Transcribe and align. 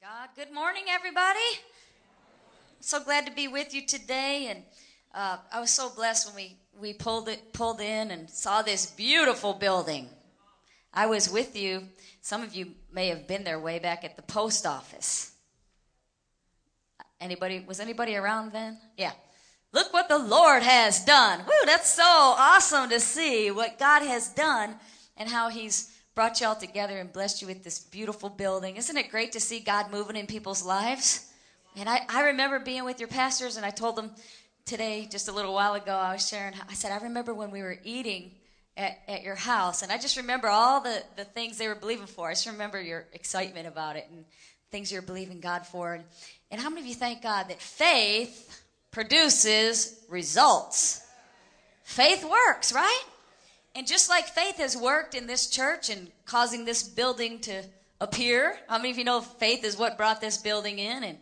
God. 0.00 0.28
Good 0.36 0.54
morning, 0.54 0.84
everybody. 0.88 1.40
So 2.78 3.02
glad 3.02 3.26
to 3.26 3.32
be 3.32 3.48
with 3.48 3.74
you 3.74 3.84
today, 3.84 4.46
and 4.48 4.62
uh, 5.12 5.38
I 5.52 5.58
was 5.58 5.72
so 5.72 5.90
blessed 5.90 6.28
when 6.28 6.36
we 6.36 6.56
we 6.80 6.92
pulled 6.92 7.28
it 7.28 7.52
pulled 7.52 7.80
in 7.80 8.12
and 8.12 8.30
saw 8.30 8.62
this 8.62 8.86
beautiful 8.86 9.54
building. 9.54 10.08
I 10.94 11.06
was 11.06 11.28
with 11.28 11.56
you. 11.56 11.88
Some 12.20 12.44
of 12.44 12.54
you 12.54 12.74
may 12.92 13.08
have 13.08 13.26
been 13.26 13.42
there 13.42 13.58
way 13.58 13.80
back 13.80 14.04
at 14.04 14.14
the 14.14 14.22
post 14.22 14.66
office. 14.66 15.32
Anybody 17.20 17.64
was 17.66 17.80
anybody 17.80 18.14
around 18.14 18.52
then? 18.52 18.78
Yeah. 18.96 19.12
Look 19.72 19.92
what 19.92 20.08
the 20.08 20.18
Lord 20.18 20.62
has 20.62 21.04
done. 21.04 21.40
Woo, 21.40 21.66
that's 21.66 21.90
so 21.90 22.04
awesome 22.04 22.88
to 22.90 23.00
see 23.00 23.50
what 23.50 23.80
God 23.80 24.02
has 24.02 24.28
done 24.28 24.76
and 25.16 25.28
how 25.28 25.48
He's 25.48 25.92
brought 26.18 26.40
you 26.40 26.48
all 26.48 26.56
together 26.56 26.98
and 26.98 27.12
blessed 27.12 27.40
you 27.40 27.46
with 27.46 27.62
this 27.62 27.78
beautiful 27.78 28.28
building. 28.28 28.74
Isn't 28.74 28.96
it 28.96 29.08
great 29.08 29.30
to 29.34 29.40
see 29.40 29.60
God 29.60 29.92
moving 29.92 30.16
in 30.16 30.26
people's 30.26 30.64
lives? 30.64 31.24
And 31.76 31.88
I, 31.88 32.00
I 32.08 32.22
remember 32.22 32.58
being 32.58 32.84
with 32.84 32.98
your 32.98 33.06
pastors, 33.06 33.56
and 33.56 33.64
I 33.64 33.70
told 33.70 33.94
them 33.94 34.10
today, 34.66 35.06
just 35.08 35.28
a 35.28 35.32
little 35.32 35.54
while 35.54 35.74
ago, 35.74 35.94
I 35.94 36.14
was 36.14 36.26
sharing, 36.26 36.54
I 36.68 36.74
said, 36.74 36.90
I 36.90 37.04
remember 37.04 37.32
when 37.32 37.52
we 37.52 37.62
were 37.62 37.78
eating 37.84 38.32
at, 38.76 38.98
at 39.06 39.22
your 39.22 39.36
house, 39.36 39.82
and 39.82 39.92
I 39.92 39.96
just 39.96 40.16
remember 40.16 40.48
all 40.48 40.80
the, 40.80 41.04
the 41.14 41.24
things 41.24 41.56
they 41.56 41.68
were 41.68 41.76
believing 41.76 42.08
for. 42.08 42.30
I 42.30 42.32
just 42.32 42.48
remember 42.48 42.82
your 42.82 43.06
excitement 43.12 43.68
about 43.68 43.94
it 43.94 44.08
and 44.10 44.24
things 44.72 44.90
you're 44.90 45.02
believing 45.02 45.38
God 45.38 45.68
for. 45.68 45.94
And, 45.94 46.04
and 46.50 46.60
how 46.60 46.68
many 46.68 46.80
of 46.80 46.88
you 46.88 46.96
thank 46.96 47.22
God 47.22 47.44
that 47.48 47.62
faith 47.62 48.60
produces 48.90 50.04
results? 50.08 51.00
Faith 51.84 52.24
works, 52.24 52.72
right? 52.72 53.04
And 53.78 53.86
just 53.86 54.08
like 54.08 54.26
faith 54.26 54.56
has 54.56 54.76
worked 54.76 55.14
in 55.14 55.28
this 55.28 55.46
church 55.46 55.88
and 55.88 56.10
causing 56.24 56.64
this 56.64 56.82
building 56.82 57.38
to 57.42 57.62
appear, 58.00 58.58
how 58.66 58.76
many 58.76 58.90
of 58.90 58.98
you 58.98 59.04
know 59.04 59.20
faith 59.20 59.62
is 59.62 59.78
what 59.78 59.96
brought 59.96 60.20
this 60.20 60.36
building 60.36 60.80
in 60.80 61.04
and 61.04 61.16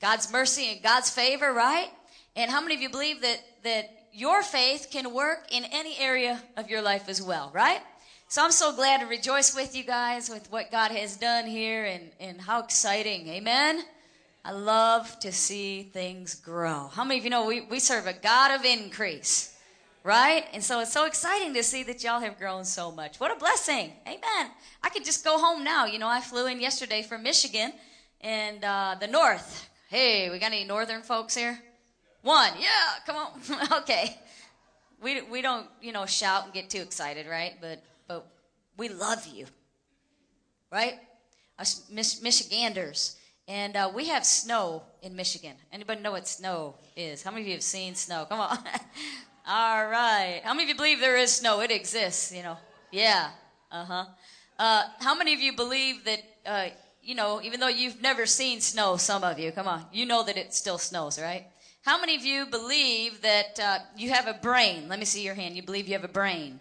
God's 0.00 0.30
mercy 0.30 0.70
and 0.70 0.80
God's 0.80 1.10
favor, 1.10 1.52
right? 1.52 1.88
And 2.36 2.48
how 2.48 2.60
many 2.60 2.76
of 2.76 2.80
you 2.80 2.90
believe 2.90 3.22
that, 3.22 3.40
that 3.64 3.90
your 4.12 4.44
faith 4.44 4.86
can 4.92 5.12
work 5.12 5.48
in 5.50 5.64
any 5.72 5.98
area 5.98 6.40
of 6.56 6.70
your 6.70 6.80
life 6.80 7.08
as 7.08 7.20
well, 7.20 7.50
right? 7.52 7.80
So 8.28 8.44
I'm 8.44 8.52
so 8.52 8.72
glad 8.72 9.00
to 9.00 9.06
rejoice 9.06 9.52
with 9.52 9.74
you 9.74 9.82
guys 9.82 10.30
with 10.30 10.48
what 10.52 10.70
God 10.70 10.92
has 10.92 11.16
done 11.16 11.46
here 11.46 11.86
and, 11.86 12.04
and 12.20 12.40
how 12.40 12.62
exciting. 12.62 13.26
Amen. 13.26 13.82
I 14.44 14.52
love 14.52 15.18
to 15.18 15.32
see 15.32 15.82
things 15.82 16.36
grow. 16.36 16.86
How 16.86 17.02
many 17.02 17.18
of 17.18 17.24
you 17.24 17.30
know 17.30 17.46
we, 17.46 17.62
we 17.62 17.80
serve 17.80 18.06
a 18.06 18.12
God 18.12 18.52
of 18.52 18.64
increase? 18.64 19.55
Right? 20.06 20.44
And 20.52 20.62
so 20.62 20.78
it's 20.78 20.92
so 20.92 21.04
exciting 21.04 21.52
to 21.54 21.64
see 21.64 21.82
that 21.82 22.04
y'all 22.04 22.20
have 22.20 22.38
grown 22.38 22.64
so 22.64 22.92
much. 22.92 23.18
What 23.18 23.36
a 23.36 23.38
blessing. 23.40 23.92
Amen. 24.06 24.52
I 24.80 24.88
could 24.88 25.04
just 25.04 25.24
go 25.24 25.36
home 25.36 25.64
now. 25.64 25.84
You 25.84 25.98
know, 25.98 26.06
I 26.06 26.20
flew 26.20 26.46
in 26.46 26.60
yesterday 26.60 27.02
from 27.02 27.24
Michigan 27.24 27.72
and 28.20 28.64
uh, 28.64 28.94
the 29.00 29.08
north. 29.08 29.68
Hey, 29.88 30.30
we 30.30 30.38
got 30.38 30.52
any 30.52 30.62
northern 30.62 31.02
folks 31.02 31.34
here? 31.34 31.58
One. 32.22 32.52
Yeah, 32.56 32.68
come 33.04 33.16
on. 33.16 33.78
okay. 33.80 34.16
We, 35.02 35.22
we 35.22 35.42
don't, 35.42 35.66
you 35.82 35.90
know, 35.90 36.06
shout 36.06 36.44
and 36.44 36.52
get 36.52 36.70
too 36.70 36.82
excited, 36.82 37.26
right? 37.26 37.54
But, 37.60 37.82
but 38.06 38.28
we 38.76 38.88
love 38.88 39.26
you, 39.26 39.46
right? 40.70 41.00
Us 41.58 41.82
Mich- 41.90 42.22
Michiganders. 42.22 43.16
And 43.48 43.76
uh, 43.76 43.90
we 43.92 44.08
have 44.08 44.24
snow 44.24 44.82
in 45.02 45.16
Michigan. 45.16 45.54
Anybody 45.72 46.00
know 46.00 46.12
what 46.12 46.28
snow 46.28 46.74
is? 46.96 47.24
How 47.24 47.30
many 47.32 47.42
of 47.42 47.48
you 47.48 47.54
have 47.54 47.62
seen 47.62 47.96
snow? 47.96 48.24
Come 48.28 48.40
on. 48.40 48.58
All 49.48 49.86
right. 49.86 50.40
How 50.42 50.54
many 50.54 50.64
of 50.64 50.70
you 50.70 50.74
believe 50.74 50.98
there 50.98 51.16
is 51.16 51.30
snow? 51.30 51.60
It 51.60 51.70
exists, 51.70 52.32
you 52.34 52.42
know. 52.42 52.56
Yeah. 52.90 53.30
Uh-huh. 53.70 54.06
Uh, 54.58 54.82
how 54.98 55.14
many 55.14 55.34
of 55.34 55.40
you 55.40 55.54
believe 55.54 56.04
that, 56.04 56.22
uh, 56.44 56.68
you 57.00 57.14
know, 57.14 57.40
even 57.40 57.60
though 57.60 57.68
you've 57.68 58.02
never 58.02 58.26
seen 58.26 58.60
snow, 58.60 58.96
some 58.96 59.22
of 59.22 59.38
you, 59.38 59.52
come 59.52 59.68
on, 59.68 59.86
you 59.92 60.04
know 60.04 60.24
that 60.24 60.36
it 60.36 60.52
still 60.52 60.78
snows, 60.78 61.20
right? 61.20 61.46
How 61.82 62.00
many 62.00 62.16
of 62.16 62.24
you 62.24 62.46
believe 62.46 63.22
that 63.22 63.60
uh, 63.62 63.78
you 63.96 64.10
have 64.10 64.26
a 64.26 64.34
brain? 64.34 64.88
Let 64.88 64.98
me 64.98 65.04
see 65.04 65.22
your 65.22 65.36
hand. 65.36 65.54
You 65.54 65.62
believe 65.62 65.86
you 65.86 65.92
have 65.92 66.02
a 66.02 66.08
brain? 66.08 66.58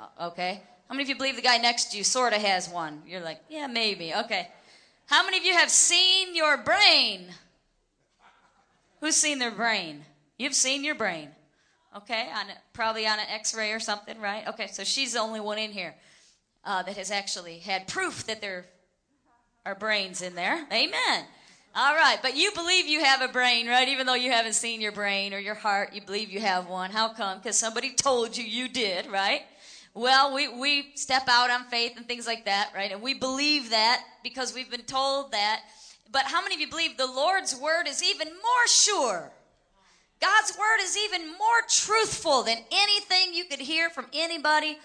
Uh, 0.00 0.28
okay. 0.28 0.62
How 0.88 0.94
many 0.94 1.02
of 1.02 1.08
you 1.08 1.16
believe 1.16 1.34
the 1.34 1.42
guy 1.42 1.58
next 1.58 1.90
to 1.90 1.98
you 1.98 2.04
sort 2.04 2.32
of 2.32 2.40
has 2.40 2.68
one? 2.68 3.02
You're 3.04 3.20
like, 3.20 3.40
yeah, 3.48 3.66
maybe. 3.66 4.14
Okay. 4.14 4.46
How 5.06 5.24
many 5.24 5.38
of 5.38 5.44
you 5.44 5.54
have 5.54 5.70
seen 5.70 6.36
your 6.36 6.56
brain? 6.58 7.26
Who's 9.00 9.16
seen 9.16 9.40
their 9.40 9.50
brain? 9.50 10.04
You've 10.38 10.54
seen 10.54 10.84
your 10.84 10.94
brain. 10.94 11.30
Okay, 11.96 12.28
on 12.34 12.50
a, 12.50 12.52
probably 12.74 13.06
on 13.06 13.18
an 13.18 13.26
X-ray 13.30 13.72
or 13.72 13.80
something, 13.80 14.20
right? 14.20 14.46
Okay, 14.46 14.66
so 14.66 14.84
she's 14.84 15.14
the 15.14 15.20
only 15.20 15.40
one 15.40 15.58
in 15.58 15.70
here 15.70 15.94
uh, 16.64 16.82
that 16.82 16.96
has 16.96 17.10
actually 17.10 17.58
had 17.58 17.88
proof 17.88 18.26
that 18.26 18.40
there 18.40 18.66
are 19.64 19.74
brains 19.74 20.20
in 20.20 20.34
there. 20.34 20.66
Amen. 20.70 21.24
All 21.74 21.94
right, 21.94 22.18
but 22.20 22.36
you 22.36 22.50
believe 22.54 22.86
you 22.86 23.04
have 23.04 23.22
a 23.22 23.28
brain, 23.28 23.68
right? 23.68 23.88
Even 23.88 24.06
though 24.06 24.14
you 24.14 24.30
haven't 24.30 24.54
seen 24.54 24.80
your 24.80 24.92
brain 24.92 25.32
or 25.32 25.38
your 25.38 25.54
heart, 25.54 25.92
you 25.92 26.00
believe 26.00 26.30
you 26.30 26.40
have 26.40 26.68
one. 26.68 26.90
How 26.90 27.08
come? 27.12 27.38
Because 27.38 27.56
somebody 27.56 27.94
told 27.94 28.36
you 28.36 28.44
you 28.44 28.68
did, 28.68 29.06
right? 29.06 29.42
Well, 29.94 30.34
we, 30.34 30.48
we 30.48 30.90
step 30.94 31.24
out 31.28 31.50
on 31.50 31.64
faith 31.64 31.96
and 31.96 32.06
things 32.06 32.26
like 32.26 32.44
that, 32.44 32.70
right? 32.74 32.92
And 32.92 33.02
we 33.02 33.14
believe 33.14 33.70
that 33.70 34.02
because 34.22 34.54
we've 34.54 34.70
been 34.70 34.82
told 34.82 35.32
that. 35.32 35.62
But 36.10 36.24
how 36.24 36.42
many 36.42 36.54
of 36.54 36.60
you 36.60 36.68
believe 36.68 36.96
the 36.96 37.06
Lord's 37.06 37.56
word 37.56 37.86
is 37.86 38.02
even 38.02 38.28
more 38.28 38.66
sure? 38.66 39.32
God's 40.20 40.56
word 40.58 40.80
is 40.82 40.96
even 40.96 41.28
more 41.28 41.62
truthful 41.68 42.42
than 42.42 42.58
anything 42.72 43.34
you 43.34 43.44
could 43.44 43.60
hear 43.60 43.88
from 43.90 44.06
anybody. 44.12 44.78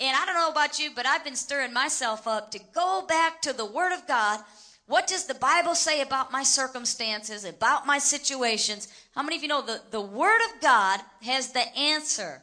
And 0.00 0.16
I 0.16 0.24
don't 0.24 0.34
know 0.34 0.50
about 0.50 0.78
you, 0.78 0.90
but 0.94 1.06
I've 1.06 1.24
been 1.24 1.36
stirring 1.36 1.72
myself 1.72 2.26
up 2.26 2.50
to 2.52 2.60
go 2.74 3.04
back 3.06 3.42
to 3.42 3.52
the 3.52 3.66
word 3.66 3.92
of 3.92 4.06
God. 4.06 4.40
What 4.86 5.06
does 5.06 5.26
the 5.26 5.34
Bible 5.34 5.76
say 5.76 6.00
about 6.00 6.32
my 6.32 6.42
circumstances, 6.42 7.44
about 7.44 7.86
my 7.86 7.98
situations? 7.98 8.88
How 9.14 9.22
many 9.22 9.36
of 9.36 9.42
you 9.42 9.48
know 9.48 9.62
the, 9.62 9.80
the 9.90 10.00
word 10.00 10.40
of 10.52 10.60
God 10.60 11.00
has 11.22 11.52
the 11.52 11.76
answer 11.76 12.42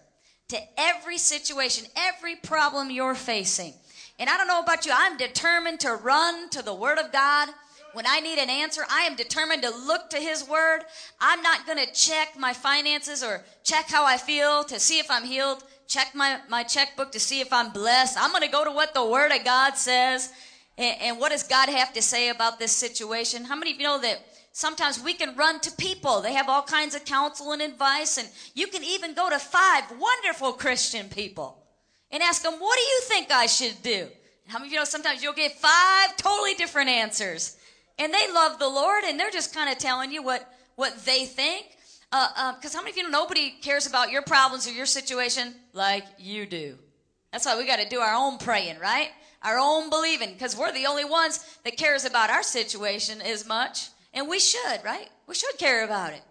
to 0.49 0.57
every 0.77 1.17
situation, 1.17 1.87
every 1.97 2.35
problem 2.35 2.89
you're 2.89 3.15
facing? 3.15 3.73
And 4.19 4.29
I 4.29 4.37
don't 4.37 4.47
know 4.47 4.61
about 4.61 4.85
you, 4.85 4.93
I'm 4.95 5.17
determined 5.17 5.81
to 5.81 5.95
run 5.95 6.49
to 6.51 6.61
the 6.61 6.73
word 6.73 6.99
of 6.99 7.11
God 7.11 7.49
when 7.97 8.05
I 8.05 8.19
need 8.19 8.37
an 8.37 8.51
answer, 8.51 8.83
I 8.91 9.05
am 9.05 9.15
determined 9.15 9.63
to 9.63 9.71
look 9.71 10.11
to 10.11 10.17
His 10.17 10.47
Word. 10.47 10.81
I'm 11.19 11.41
not 11.41 11.65
going 11.65 11.83
to 11.83 11.91
check 11.91 12.37
my 12.37 12.53
finances 12.53 13.23
or 13.23 13.43
check 13.63 13.89
how 13.89 14.05
I 14.05 14.17
feel 14.17 14.63
to 14.65 14.79
see 14.79 14.99
if 14.99 15.09
I'm 15.09 15.23
healed, 15.23 15.63
check 15.87 16.13
my, 16.13 16.39
my 16.47 16.61
checkbook 16.61 17.11
to 17.13 17.19
see 17.19 17.41
if 17.41 17.51
I'm 17.51 17.71
blessed. 17.71 18.15
I'm 18.21 18.29
going 18.29 18.43
to 18.43 18.51
go 18.51 18.63
to 18.63 18.69
what 18.69 18.93
the 18.93 19.03
Word 19.03 19.31
of 19.31 19.43
God 19.43 19.77
says. 19.77 20.31
And, 20.77 21.01
and 21.01 21.19
what 21.19 21.31
does 21.31 21.41
God 21.41 21.69
have 21.69 21.91
to 21.93 22.01
say 22.03 22.29
about 22.29 22.59
this 22.59 22.71
situation? 22.71 23.45
How 23.45 23.55
many 23.55 23.71
of 23.71 23.77
you 23.77 23.83
know 23.83 23.99
that 23.99 24.23
sometimes 24.51 25.01
we 25.01 25.15
can 25.15 25.35
run 25.35 25.59
to 25.61 25.71
people? 25.71 26.21
They 26.21 26.33
have 26.33 26.49
all 26.49 26.61
kinds 26.61 26.93
of 26.93 27.03
counsel 27.03 27.51
and 27.51 27.63
advice, 27.63 28.19
and 28.19 28.29
you 28.53 28.67
can 28.67 28.83
even 28.83 29.15
go 29.15 29.27
to 29.27 29.39
five 29.39 29.85
wonderful 29.99 30.53
Christian 30.53 31.09
people 31.09 31.63
and 32.11 32.21
ask 32.21 32.43
them, 32.43 32.53
What 32.59 32.77
do 32.77 32.83
you 32.83 32.99
think 33.05 33.31
I 33.31 33.47
should 33.47 33.81
do? 33.81 34.07
How 34.45 34.59
many 34.59 34.69
of 34.69 34.73
you 34.73 34.77
know 34.77 34.85
sometimes 34.85 35.23
you'll 35.23 35.33
get 35.33 35.53
five 35.53 36.15
totally 36.15 36.53
different 36.53 36.89
answers? 36.89 37.56
And 37.99 38.13
they 38.13 38.31
love 38.31 38.59
the 38.59 38.67
Lord, 38.67 39.03
and 39.03 39.19
they're 39.19 39.31
just 39.31 39.53
kind 39.53 39.69
of 39.69 39.77
telling 39.77 40.11
you 40.11 40.23
what 40.23 40.51
what 40.75 41.05
they 41.05 41.25
think. 41.25 41.65
Because 42.09 42.31
uh, 42.37 42.67
uh, 42.67 42.71
how 42.73 42.81
many 42.81 42.91
of 42.91 42.97
you 42.97 43.03
know 43.03 43.09
nobody 43.09 43.51
cares 43.61 43.85
about 43.85 44.11
your 44.11 44.21
problems 44.21 44.67
or 44.67 44.71
your 44.71 44.85
situation 44.85 45.53
like 45.73 46.05
you 46.17 46.45
do? 46.45 46.77
That's 47.31 47.45
why 47.45 47.57
we 47.57 47.67
got 47.67 47.79
to 47.79 47.89
do 47.89 47.99
our 47.99 48.15
own 48.15 48.37
praying, 48.37 48.79
right? 48.79 49.09
Our 49.43 49.59
own 49.59 49.89
believing, 49.89 50.33
because 50.33 50.57
we're 50.57 50.71
the 50.71 50.85
only 50.85 51.05
ones 51.05 51.45
that 51.63 51.77
cares 51.77 52.05
about 52.05 52.29
our 52.29 52.43
situation 52.43 53.21
as 53.21 53.45
much, 53.45 53.89
and 54.13 54.27
we 54.27 54.39
should, 54.39 54.79
right? 54.83 55.09
We 55.27 55.35
should 55.35 55.57
care 55.57 55.83
about 55.83 56.13
it. 56.13 56.21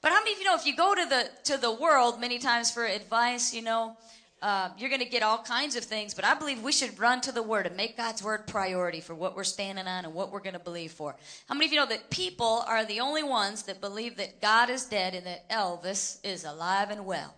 But 0.00 0.10
how 0.10 0.18
many 0.18 0.32
of 0.32 0.38
you 0.40 0.44
know 0.44 0.56
if 0.56 0.66
you 0.66 0.76
go 0.76 0.94
to 0.94 1.06
the 1.08 1.30
to 1.44 1.56
the 1.56 1.72
world 1.72 2.20
many 2.20 2.38
times 2.38 2.70
for 2.72 2.84
advice, 2.84 3.54
you 3.54 3.62
know, 3.62 3.96
uh, 4.42 4.70
you're 4.76 4.90
going 4.90 5.00
to 5.00 5.08
get 5.08 5.22
all 5.22 5.38
kinds 5.38 5.76
of 5.76 5.84
things, 5.84 6.14
but 6.14 6.24
I 6.24 6.34
believe 6.34 6.62
we 6.62 6.72
should 6.72 6.98
run 6.98 7.20
to 7.20 7.32
the 7.32 7.44
Word 7.44 7.64
and 7.64 7.76
make 7.76 7.96
God's 7.96 8.24
Word 8.24 8.48
priority 8.48 9.00
for 9.00 9.14
what 9.14 9.36
we're 9.36 9.44
standing 9.44 9.86
on 9.86 10.04
and 10.04 10.12
what 10.14 10.32
we're 10.32 10.40
going 10.40 10.54
to 10.54 10.58
believe 10.58 10.90
for. 10.90 11.14
How 11.48 11.54
many 11.54 11.66
of 11.66 11.72
you 11.72 11.78
know 11.78 11.86
that 11.86 12.10
people 12.10 12.64
are 12.66 12.84
the 12.84 12.98
only 12.98 13.22
ones 13.22 13.62
that 13.62 13.80
believe 13.80 14.16
that 14.16 14.42
God 14.42 14.68
is 14.68 14.84
dead 14.84 15.14
and 15.14 15.24
that 15.26 15.48
Elvis 15.48 16.18
is 16.24 16.44
alive 16.44 16.90
and 16.90 17.06
well 17.06 17.32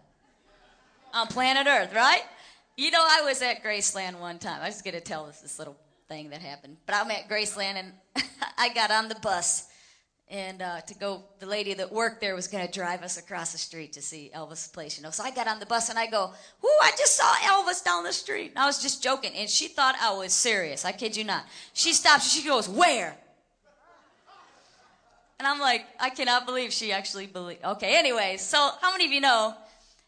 on 1.13 1.27
planet 1.27 1.67
Earth, 1.67 1.95
right? 1.95 2.23
You 2.77 2.91
know, 2.91 3.05
I 3.07 3.21
was 3.23 3.43
at 3.43 3.63
Graceland 3.63 4.19
one 4.19 4.39
time. 4.39 4.63
I 4.63 4.67
was 4.67 4.81
going 4.81 4.95
to 4.95 5.01
tell 5.03 5.27
this, 5.27 5.41
this 5.41 5.59
little 5.59 5.77
thing 6.09 6.31
that 6.31 6.41
happened, 6.41 6.79
but 6.87 6.95
I'm 6.95 7.11
at 7.11 7.29
Graceland 7.29 7.77
and 7.77 7.93
I 8.59 8.73
got 8.73 8.91
on 8.91 9.09
the 9.09 9.15
bus 9.17 9.69
and 10.31 10.63
uh, 10.63 10.81
to 10.81 10.95
go 10.95 11.23
the 11.39 11.47
lady 11.47 11.75
that 11.75 11.93
worked 11.93 12.21
there 12.21 12.35
was 12.35 12.49
going 12.49 12.67
to 12.67 12.73
drive 12.73 13.03
us 13.03 13.19
across 13.19 13.53
the 13.53 13.59
street 13.59 13.93
to 13.93 14.03
see 14.03 14.31
elvis 14.35 14.73
place 14.73 14.97
you 14.97 15.03
know? 15.03 15.11
So 15.11 15.23
i 15.23 15.31
got 15.31 15.47
on 15.47 15.61
the 15.61 15.67
bus 15.67 15.91
and 15.91 15.99
i 15.99 16.07
go 16.07 16.33
whoo 16.63 16.69
i 16.83 16.91
just 16.97 17.17
saw 17.17 17.33
elvis 17.35 17.85
down 17.85 18.05
the 18.05 18.13
street. 18.13 18.51
And 18.51 18.59
i 18.59 18.67
was 18.67 18.83
just 18.83 19.03
joking 19.03 19.33
and 19.35 19.49
she 19.49 19.69
thought 19.69 19.95
i 20.01 20.13
was 20.15 20.33
serious 20.33 20.85
i 20.85 20.93
kid 20.93 21.17
you 21.17 21.25
not. 21.25 21.45
She 21.73 21.93
stops 21.93 22.31
she 22.31 22.47
goes 22.47 22.69
where? 22.69 23.17
And 25.39 25.49
i'm 25.49 25.61
like 25.61 25.85
i 26.01 26.11
cannot 26.11 26.47
believe 26.47 26.73
she 26.73 26.93
actually 26.93 27.27
believed 27.27 27.65
okay 27.65 27.99
anyway 27.99 28.37
so 28.39 28.71
how 28.81 28.93
many 28.93 29.05
of 29.05 29.13
you 29.13 29.21
know 29.21 29.55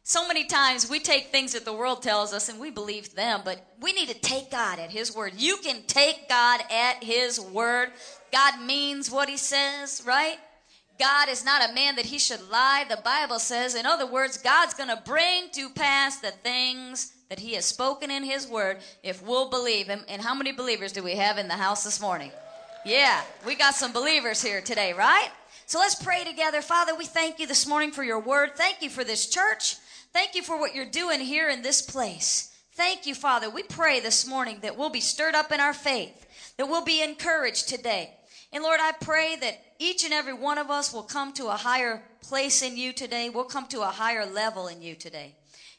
So 0.08 0.28
many 0.28 0.44
times 0.44 0.88
we 0.88 1.00
take 1.00 1.32
things 1.32 1.54
that 1.54 1.64
the 1.64 1.72
world 1.72 2.00
tells 2.00 2.32
us 2.32 2.48
and 2.48 2.60
we 2.60 2.70
believe 2.70 3.16
them, 3.16 3.40
but 3.44 3.60
we 3.80 3.92
need 3.92 4.08
to 4.08 4.14
take 4.14 4.52
God 4.52 4.78
at 4.78 4.92
His 4.92 5.12
word. 5.12 5.32
You 5.36 5.56
can 5.56 5.82
take 5.88 6.28
God 6.28 6.60
at 6.70 7.02
His 7.02 7.40
word. 7.40 7.88
God 8.32 8.60
means 8.60 9.10
what 9.10 9.28
He 9.28 9.36
says, 9.36 10.04
right? 10.06 10.38
God 11.00 11.28
is 11.28 11.44
not 11.44 11.68
a 11.68 11.74
man 11.74 11.96
that 11.96 12.06
He 12.06 12.20
should 12.20 12.48
lie. 12.50 12.84
The 12.88 13.00
Bible 13.04 13.40
says, 13.40 13.74
in 13.74 13.84
other 13.84 14.06
words, 14.06 14.38
God's 14.38 14.74
going 14.74 14.90
to 14.90 15.02
bring 15.04 15.50
to 15.54 15.70
pass 15.70 16.20
the 16.20 16.30
things 16.30 17.12
that 17.28 17.40
He 17.40 17.54
has 17.54 17.64
spoken 17.64 18.08
in 18.08 18.22
His 18.22 18.46
word 18.46 18.78
if 19.02 19.20
we'll 19.26 19.50
believe 19.50 19.88
Him. 19.88 20.04
And 20.08 20.22
how 20.22 20.36
many 20.36 20.52
believers 20.52 20.92
do 20.92 21.02
we 21.02 21.16
have 21.16 21.36
in 21.36 21.48
the 21.48 21.54
house 21.54 21.82
this 21.82 22.00
morning? 22.00 22.30
Yeah, 22.84 23.22
we 23.44 23.56
got 23.56 23.74
some 23.74 23.92
believers 23.92 24.40
here 24.40 24.60
today, 24.60 24.92
right? 24.92 25.30
So 25.66 25.80
let's 25.80 25.96
pray 25.96 26.22
together. 26.22 26.62
Father, 26.62 26.94
we 26.94 27.06
thank 27.06 27.40
you 27.40 27.48
this 27.48 27.66
morning 27.66 27.90
for 27.90 28.04
your 28.04 28.20
word. 28.20 28.50
Thank 28.54 28.82
you 28.82 28.88
for 28.88 29.02
this 29.02 29.28
church. 29.28 29.78
Thank 30.16 30.34
you 30.34 30.42
for 30.42 30.58
what 30.58 30.74
you're 30.74 30.86
doing 30.86 31.20
here 31.20 31.50
in 31.50 31.60
this 31.60 31.82
place. 31.82 32.50
Thank 32.72 33.04
you, 33.04 33.14
Father. 33.14 33.50
We 33.50 33.62
pray 33.62 34.00
this 34.00 34.26
morning 34.26 34.60
that 34.62 34.78
we'll 34.78 34.88
be 34.88 34.98
stirred 34.98 35.34
up 35.34 35.52
in 35.52 35.60
our 35.60 35.74
faith, 35.74 36.26
that 36.56 36.70
we'll 36.70 36.86
be 36.86 37.02
encouraged 37.02 37.68
today. 37.68 38.14
And 38.50 38.64
Lord, 38.64 38.80
I 38.80 38.92
pray 38.92 39.36
that 39.36 39.62
each 39.78 40.04
and 40.06 40.14
every 40.14 40.32
one 40.32 40.56
of 40.56 40.70
us 40.70 40.90
will 40.90 41.02
come 41.02 41.34
to 41.34 41.48
a 41.48 41.58
higher 41.58 42.02
place 42.22 42.62
in 42.62 42.78
you 42.78 42.94
today. 42.94 43.28
We'll 43.28 43.44
come 43.44 43.66
to 43.66 43.82
a 43.82 43.88
higher 43.88 44.24
level 44.24 44.68
in 44.68 44.80
you 44.80 44.94
today. 44.94 45.34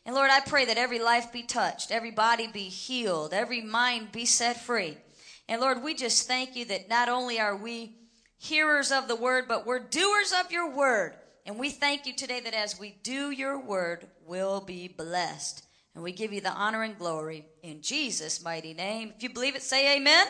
And 0.05 0.13
Lord, 0.13 0.29
I 0.29 0.41
pray 0.41 0.65
that 0.65 0.77
every 0.77 0.99
life 0.99 1.33
be 1.33 1.41
touched, 1.41 1.89
every 1.89 2.11
body 2.11 2.45
be 2.45 2.69
healed, 2.69 3.33
every 3.33 3.61
mind 3.61 4.11
be 4.11 4.25
set 4.25 4.61
free. 4.61 4.99
And 5.49 5.59
Lord, 5.59 5.81
we 5.81 5.95
just 5.95 6.27
thank 6.27 6.55
you 6.55 6.65
that 6.65 6.89
not 6.89 7.09
only 7.09 7.39
are 7.39 7.57
we 7.57 7.95
hearers 8.37 8.91
of 8.91 9.07
the 9.07 9.15
word, 9.15 9.45
but 9.47 9.65
we're 9.65 9.79
doers 9.79 10.31
of 10.39 10.51
your 10.51 10.69
word. 10.69 11.15
And 11.47 11.57
we 11.57 11.69
thank 11.69 12.05
you 12.05 12.13
today 12.13 12.41
that 12.41 12.53
as 12.53 12.77
we 12.77 12.97
do 13.03 13.31
your 13.31 13.57
word, 13.57 14.05
we'll 14.25 14.59
be 14.59 14.89
blessed. 14.89 15.65
And 15.95 16.03
we 16.03 16.11
give 16.11 16.33
you 16.33 16.41
the 16.41 16.51
honor 16.51 16.83
and 16.83 16.97
glory 16.99 17.45
in 17.63 17.81
Jesus' 17.81 18.43
mighty 18.43 18.73
name. 18.73 19.13
If 19.15 19.23
you 19.23 19.29
believe 19.29 19.55
it, 19.55 19.63
say 19.63 19.95
amen. 19.95 20.27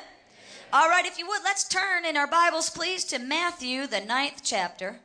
All 0.72 0.88
right, 0.88 1.08
if 1.08 1.18
you 1.18 1.28
would, 1.28 1.42
let's 1.44 1.68
turn 1.68 2.06
in 2.06 2.18
our 2.18 2.28
Bibles, 2.28 2.70
please, 2.70 3.04
to 3.06 3.18
Matthew, 3.18 3.88
the 3.88 4.00
ninth 4.00 4.42
chapter, 4.44 5.00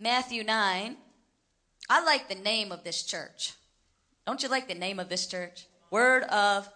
Matthew 0.00 0.42
9. 0.42 0.96
I 1.88 2.04
like 2.04 2.28
the 2.28 2.34
name 2.34 2.72
of 2.72 2.82
this 2.82 3.04
church. 3.04 3.52
Don't 4.26 4.42
you 4.42 4.48
like 4.48 4.66
the 4.66 4.74
name 4.74 4.98
of 4.98 5.08
this 5.08 5.28
church? 5.28 5.66
Word 5.92 6.24
of 6.24 6.68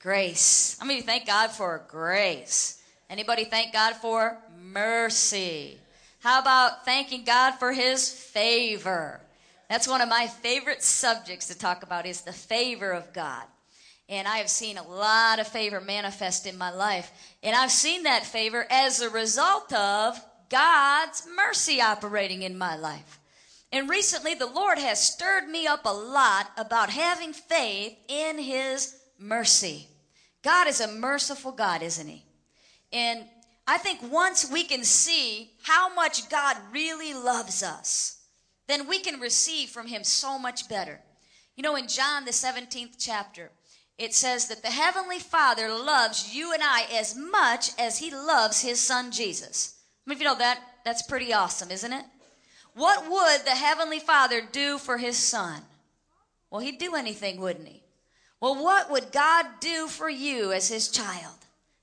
Grace. 0.00 0.76
I 0.80 0.86
mean, 0.86 1.04
thank 1.04 1.26
God 1.26 1.52
for 1.52 1.84
grace? 1.88 2.82
Anybody 3.08 3.44
thank 3.44 3.72
God 3.72 3.94
for 3.94 4.38
mercy? 4.60 5.78
How 6.26 6.40
about 6.40 6.84
thanking 6.84 7.22
God 7.22 7.52
for 7.52 7.72
his 7.72 8.10
favor? 8.10 9.20
That's 9.70 9.86
one 9.86 10.00
of 10.00 10.08
my 10.08 10.26
favorite 10.26 10.82
subjects 10.82 11.46
to 11.46 11.56
talk 11.56 11.84
about 11.84 12.04
is 12.04 12.22
the 12.22 12.32
favor 12.32 12.90
of 12.90 13.12
God. 13.12 13.44
And 14.08 14.26
I 14.26 14.38
have 14.38 14.48
seen 14.48 14.76
a 14.76 14.82
lot 14.82 15.38
of 15.38 15.46
favor 15.46 15.80
manifest 15.80 16.44
in 16.44 16.58
my 16.58 16.72
life. 16.72 17.12
And 17.44 17.54
I've 17.54 17.70
seen 17.70 18.02
that 18.02 18.26
favor 18.26 18.66
as 18.68 19.00
a 19.00 19.08
result 19.08 19.72
of 19.72 20.20
God's 20.48 21.28
mercy 21.36 21.80
operating 21.80 22.42
in 22.42 22.58
my 22.58 22.76
life. 22.76 23.20
And 23.70 23.88
recently, 23.88 24.34
the 24.34 24.46
Lord 24.46 24.78
has 24.78 25.00
stirred 25.00 25.46
me 25.48 25.68
up 25.68 25.84
a 25.84 25.94
lot 25.94 26.50
about 26.56 26.90
having 26.90 27.34
faith 27.34 27.96
in 28.08 28.40
His 28.40 28.96
mercy. 29.16 29.86
God 30.42 30.66
is 30.66 30.80
a 30.80 30.88
merciful 30.88 31.52
God, 31.52 31.82
isn't 31.82 32.08
He? 32.08 32.24
And 32.92 33.26
I 33.66 33.78
think 33.78 34.00
once 34.10 34.50
we 34.50 34.64
can 34.64 34.84
see 34.84 35.50
how 35.62 35.92
much 35.94 36.28
God 36.28 36.56
really 36.72 37.12
loves 37.14 37.62
us, 37.62 38.18
then 38.68 38.88
we 38.88 39.00
can 39.00 39.20
receive 39.20 39.70
from 39.70 39.86
Him 39.86 40.04
so 40.04 40.38
much 40.38 40.68
better. 40.68 41.00
You 41.56 41.62
know, 41.62 41.76
in 41.76 41.88
John, 41.88 42.24
the 42.24 42.30
17th 42.30 42.96
chapter, 42.98 43.50
it 43.98 44.14
says 44.14 44.48
that 44.48 44.62
the 44.62 44.68
Heavenly 44.68 45.18
Father 45.18 45.68
loves 45.68 46.34
you 46.34 46.52
and 46.52 46.62
I 46.62 46.86
as 46.92 47.16
much 47.16 47.70
as 47.78 47.98
He 47.98 48.10
loves 48.10 48.60
His 48.60 48.80
Son 48.80 49.10
Jesus. 49.10 49.74
I 50.06 50.10
mean, 50.10 50.16
if 50.16 50.20
you 50.20 50.28
know 50.28 50.38
that, 50.38 50.60
that's 50.84 51.02
pretty 51.02 51.32
awesome, 51.32 51.70
isn't 51.70 51.92
it? 51.92 52.04
What 52.74 53.10
would 53.10 53.44
the 53.44 53.50
Heavenly 53.50 54.00
Father 54.00 54.42
do 54.52 54.78
for 54.78 54.98
His 54.98 55.16
Son? 55.16 55.62
Well, 56.50 56.60
He'd 56.60 56.78
do 56.78 56.94
anything, 56.94 57.40
wouldn't 57.40 57.68
He? 57.68 57.82
Well, 58.40 58.62
what 58.62 58.90
would 58.90 59.12
God 59.12 59.46
do 59.60 59.88
for 59.88 60.10
you 60.10 60.52
as 60.52 60.68
his 60.68 60.88
child? 60.88 61.34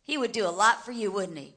He 0.03 0.17
would 0.17 0.31
do 0.31 0.45
a 0.45 0.49
lot 0.49 0.85
for 0.85 0.91
you, 0.91 1.11
wouldn't 1.11 1.37
he? 1.37 1.55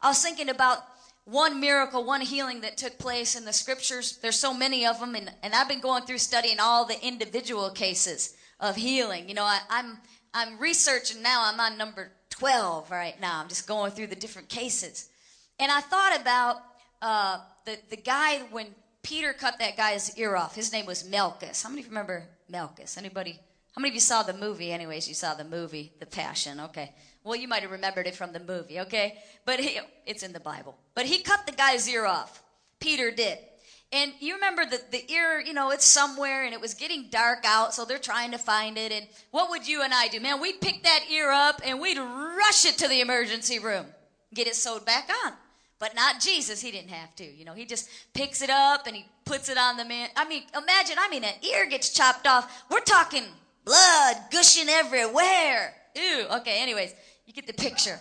I 0.00 0.08
was 0.08 0.22
thinking 0.22 0.48
about 0.48 0.78
one 1.24 1.60
miracle, 1.60 2.04
one 2.04 2.20
healing 2.20 2.60
that 2.60 2.76
took 2.76 2.98
place 2.98 3.34
in 3.34 3.44
the 3.44 3.52
scriptures. 3.52 4.18
There's 4.22 4.38
so 4.38 4.54
many 4.54 4.86
of 4.86 5.00
them, 5.00 5.14
and, 5.14 5.30
and 5.42 5.54
I've 5.54 5.68
been 5.68 5.80
going 5.80 6.04
through 6.04 6.18
studying 6.18 6.58
all 6.60 6.84
the 6.84 7.04
individual 7.04 7.70
cases 7.70 8.36
of 8.60 8.76
healing. 8.76 9.28
You 9.28 9.34
know, 9.34 9.44
I, 9.44 9.60
I'm 9.68 9.98
I'm 10.32 10.58
researching 10.58 11.22
now. 11.22 11.42
I'm 11.44 11.58
on 11.58 11.78
number 11.78 12.12
12 12.30 12.90
right 12.90 13.20
now. 13.20 13.40
I'm 13.40 13.48
just 13.48 13.66
going 13.66 13.90
through 13.92 14.08
the 14.08 14.16
different 14.16 14.48
cases, 14.48 15.08
and 15.58 15.72
I 15.72 15.80
thought 15.80 16.20
about 16.20 16.56
uh, 17.02 17.38
the 17.64 17.78
the 17.90 17.96
guy 17.96 18.38
when 18.50 18.68
Peter 19.02 19.32
cut 19.32 19.58
that 19.58 19.76
guy's 19.76 20.16
ear 20.16 20.36
off. 20.36 20.54
His 20.54 20.72
name 20.72 20.86
was 20.86 21.08
Malchus. 21.08 21.62
How 21.62 21.70
many 21.70 21.82
remember 21.82 22.28
Malchus? 22.48 22.96
Anybody 22.96 23.40
how 23.76 23.82
many 23.82 23.90
of 23.90 23.94
you 23.94 24.00
saw 24.00 24.22
the 24.22 24.32
movie? 24.32 24.72
Anyways, 24.72 25.06
you 25.06 25.12
saw 25.12 25.34
the 25.34 25.44
movie, 25.44 25.92
The 26.00 26.06
Passion. 26.06 26.60
Okay. 26.60 26.94
Well, 27.26 27.36
you 27.36 27.48
might 27.48 27.62
have 27.62 27.72
remembered 27.72 28.06
it 28.06 28.14
from 28.14 28.32
the 28.32 28.38
movie. 28.40 28.80
Okay. 28.80 29.18
But 29.44 29.58
he, 29.58 29.80
it's 30.06 30.22
in 30.22 30.32
the 30.32 30.40
Bible. 30.40 30.76
But 30.94 31.06
he 31.06 31.18
cut 31.18 31.44
the 31.44 31.52
guy's 31.52 31.88
ear 31.88 32.06
off. 32.06 32.42
Peter 32.78 33.10
did. 33.10 33.38
And 33.92 34.12
you 34.20 34.34
remember 34.34 34.64
that 34.64 34.92
the 34.92 35.10
ear, 35.10 35.40
you 35.40 35.52
know, 35.52 35.70
it's 35.70 35.84
somewhere 35.84 36.44
and 36.44 36.54
it 36.54 36.60
was 36.60 36.74
getting 36.74 37.08
dark 37.10 37.44
out, 37.44 37.72
so 37.72 37.84
they're 37.84 37.98
trying 37.98 38.32
to 38.32 38.38
find 38.38 38.78
it. 38.78 38.92
And 38.92 39.06
what 39.30 39.50
would 39.50 39.66
you 39.66 39.82
and 39.82 39.92
I 39.94 40.08
do? 40.08 40.20
Man, 40.20 40.40
we'd 40.40 40.60
pick 40.60 40.82
that 40.82 41.04
ear 41.10 41.30
up 41.30 41.60
and 41.64 41.80
we'd 41.80 41.98
rush 41.98 42.64
it 42.64 42.78
to 42.78 42.88
the 42.88 43.00
emergency 43.00 43.58
room, 43.58 43.86
get 44.34 44.46
it 44.46 44.56
sewed 44.56 44.84
back 44.84 45.08
on. 45.24 45.32
But 45.78 45.94
not 45.94 46.20
Jesus, 46.20 46.60
he 46.60 46.70
didn't 46.70 46.90
have 46.90 47.14
to. 47.16 47.24
You 47.24 47.44
know, 47.44 47.54
he 47.54 47.64
just 47.64 47.88
picks 48.14 48.42
it 48.42 48.50
up 48.50 48.86
and 48.86 48.96
he 48.96 49.04
puts 49.24 49.48
it 49.48 49.58
on 49.58 49.76
the 49.76 49.84
man. 49.84 50.08
I 50.16 50.26
mean, 50.28 50.42
imagine, 50.56 50.96
I 50.98 51.08
mean, 51.08 51.22
an 51.22 51.34
ear 51.42 51.66
gets 51.66 51.92
chopped 51.92 52.26
off. 52.26 52.64
We're 52.70 52.80
talking 52.80 53.24
blood 53.64 54.16
gushing 54.32 54.68
everywhere. 54.68 55.74
Ew. 55.94 56.26
Okay, 56.38 56.60
anyways, 56.62 56.94
you 57.26 57.32
get 57.32 57.46
the 57.46 57.52
picture. 57.52 58.00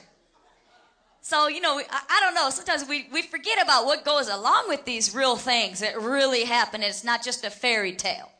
So, 1.22 1.48
you 1.48 1.60
know, 1.60 1.80
I, 1.80 2.01
I, 2.10 2.19
don't 2.22 2.36
know. 2.36 2.51
Sometimes 2.51 2.88
we, 2.88 3.07
we 3.12 3.24
forget 3.24 3.62
about 3.62 3.86
what 3.86 4.06
goes 4.06 4.30
along 4.30 4.66
with 4.69 4.86
these 4.86 5.16
real 5.16 5.36
things 5.36 5.80
that 5.80 6.00
really 6.00 6.44
happen. 6.44 6.83
It's 6.83 7.04
not 7.04 7.24
just 7.24 7.44
a 7.44 7.50
fairy 7.50 7.94
tale. 7.94 8.31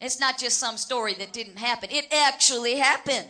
It's 0.00 0.20
not 0.20 0.38
just 0.38 0.58
some 0.58 0.76
story 0.76 1.14
that 1.14 1.32
didn't 1.32 1.58
happen. 1.58 1.88
It 1.90 2.06
actually 2.12 2.76
happened. 2.76 3.28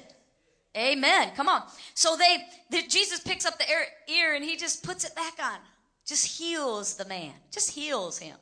Amen. 0.76 1.30
Come 1.34 1.48
on. 1.48 1.62
So 1.94 2.16
they, 2.16 2.38
the, 2.70 2.86
Jesus 2.86 3.20
picks 3.20 3.46
up 3.46 3.58
the 3.58 3.64
ear, 3.70 3.86
ear 4.08 4.34
and 4.34 4.44
he 4.44 4.56
just 4.56 4.84
puts 4.84 5.04
it 5.04 5.14
back 5.14 5.34
on. 5.43 5.58
Just 6.06 6.38
heals 6.38 6.96
the 6.96 7.06
man. 7.06 7.32
Just 7.50 7.70
heals 7.70 8.19
him. 8.19 8.36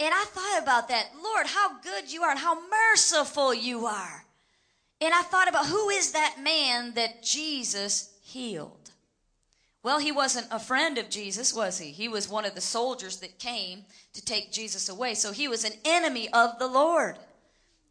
And 0.00 0.14
I 0.14 0.24
thought 0.26 0.62
about 0.62 0.88
that. 0.88 1.10
Lord, 1.20 1.46
how 1.46 1.80
good 1.80 2.12
you 2.12 2.22
are 2.22 2.30
and 2.30 2.38
how 2.38 2.58
merciful 2.68 3.52
you 3.52 3.86
are. 3.86 4.24
And 5.00 5.14
I 5.14 5.22
thought 5.22 5.48
about 5.48 5.66
who 5.66 5.88
is 5.90 6.12
that 6.12 6.36
man 6.42 6.94
that 6.94 7.22
Jesus 7.22 8.14
healed? 8.22 8.90
Well, 9.82 9.98
he 10.00 10.10
wasn't 10.10 10.48
a 10.50 10.58
friend 10.58 10.98
of 10.98 11.08
Jesus, 11.08 11.54
was 11.54 11.78
he? 11.78 11.92
He 11.92 12.08
was 12.08 12.28
one 12.28 12.44
of 12.44 12.54
the 12.54 12.60
soldiers 12.60 13.18
that 13.18 13.38
came 13.38 13.84
to 14.12 14.24
take 14.24 14.52
Jesus 14.52 14.88
away. 14.88 15.14
So 15.14 15.32
he 15.32 15.46
was 15.46 15.64
an 15.64 15.78
enemy 15.84 16.28
of 16.32 16.58
the 16.58 16.66
Lord. 16.66 17.16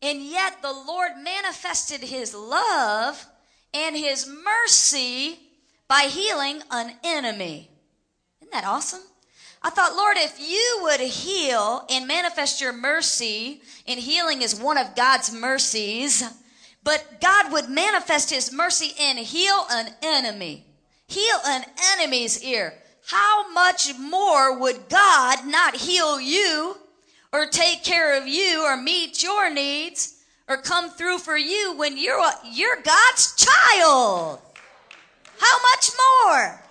And 0.02 0.22
yet 0.22 0.62
the 0.62 0.74
Lord 0.74 1.12
manifested 1.24 2.02
his 2.02 2.36
love 2.36 3.26
and 3.74 3.96
his 3.96 4.28
mercy 4.28 5.40
by 5.88 6.04
healing 6.10 6.62
an 6.70 6.94
enemy. 7.04 7.70
Isn't 8.42 8.52
that 8.52 8.66
awesome? 8.66 9.02
I 9.64 9.70
thought, 9.70 9.96
Lord, 9.96 10.18
if 10.20 10.40
you 10.40 10.80
would 10.84 11.00
heal 11.00 11.86
and 11.90 12.08
manifest 12.08 12.62
your 12.62 12.74
mercy, 12.74 13.62
and 13.88 14.00
healing 14.00 14.42
is 14.42 14.60
one 14.60 14.78
of 14.78 14.96
God's 14.96 15.34
mercies, 15.34 16.24
but 16.88 17.20
God 17.20 17.52
would 17.52 17.68
manifest 17.68 18.30
his 18.30 18.54
mercy 18.54 18.94
and 18.98 19.20
heal 19.20 19.66
an 19.70 19.90
enemy, 20.02 20.64
heal 21.06 21.36
an 21.46 21.66
enemy's 21.98 22.42
ear. 22.42 22.76
How 23.06 23.52
much 23.52 23.94
more 24.00 24.58
would 24.58 24.88
God 24.88 25.46
not 25.46 25.76
heal 25.76 26.18
you 26.22 26.78
or 27.34 27.46
take 27.48 27.84
care 27.84 28.18
of 28.18 28.26
you 28.26 28.64
or 28.64 28.78
meet 28.78 29.22
your 29.22 29.54
needs 29.54 30.24
or 30.48 30.56
come 30.62 30.90
through 30.90 31.18
for 31.18 31.36
you 31.36 31.76
when 31.76 31.98
you're, 31.98 32.24
you're 32.50 32.82
God's 32.82 33.36
child? 33.36 34.40
How 35.40 35.58
much 35.74 35.90
more? 36.24 36.62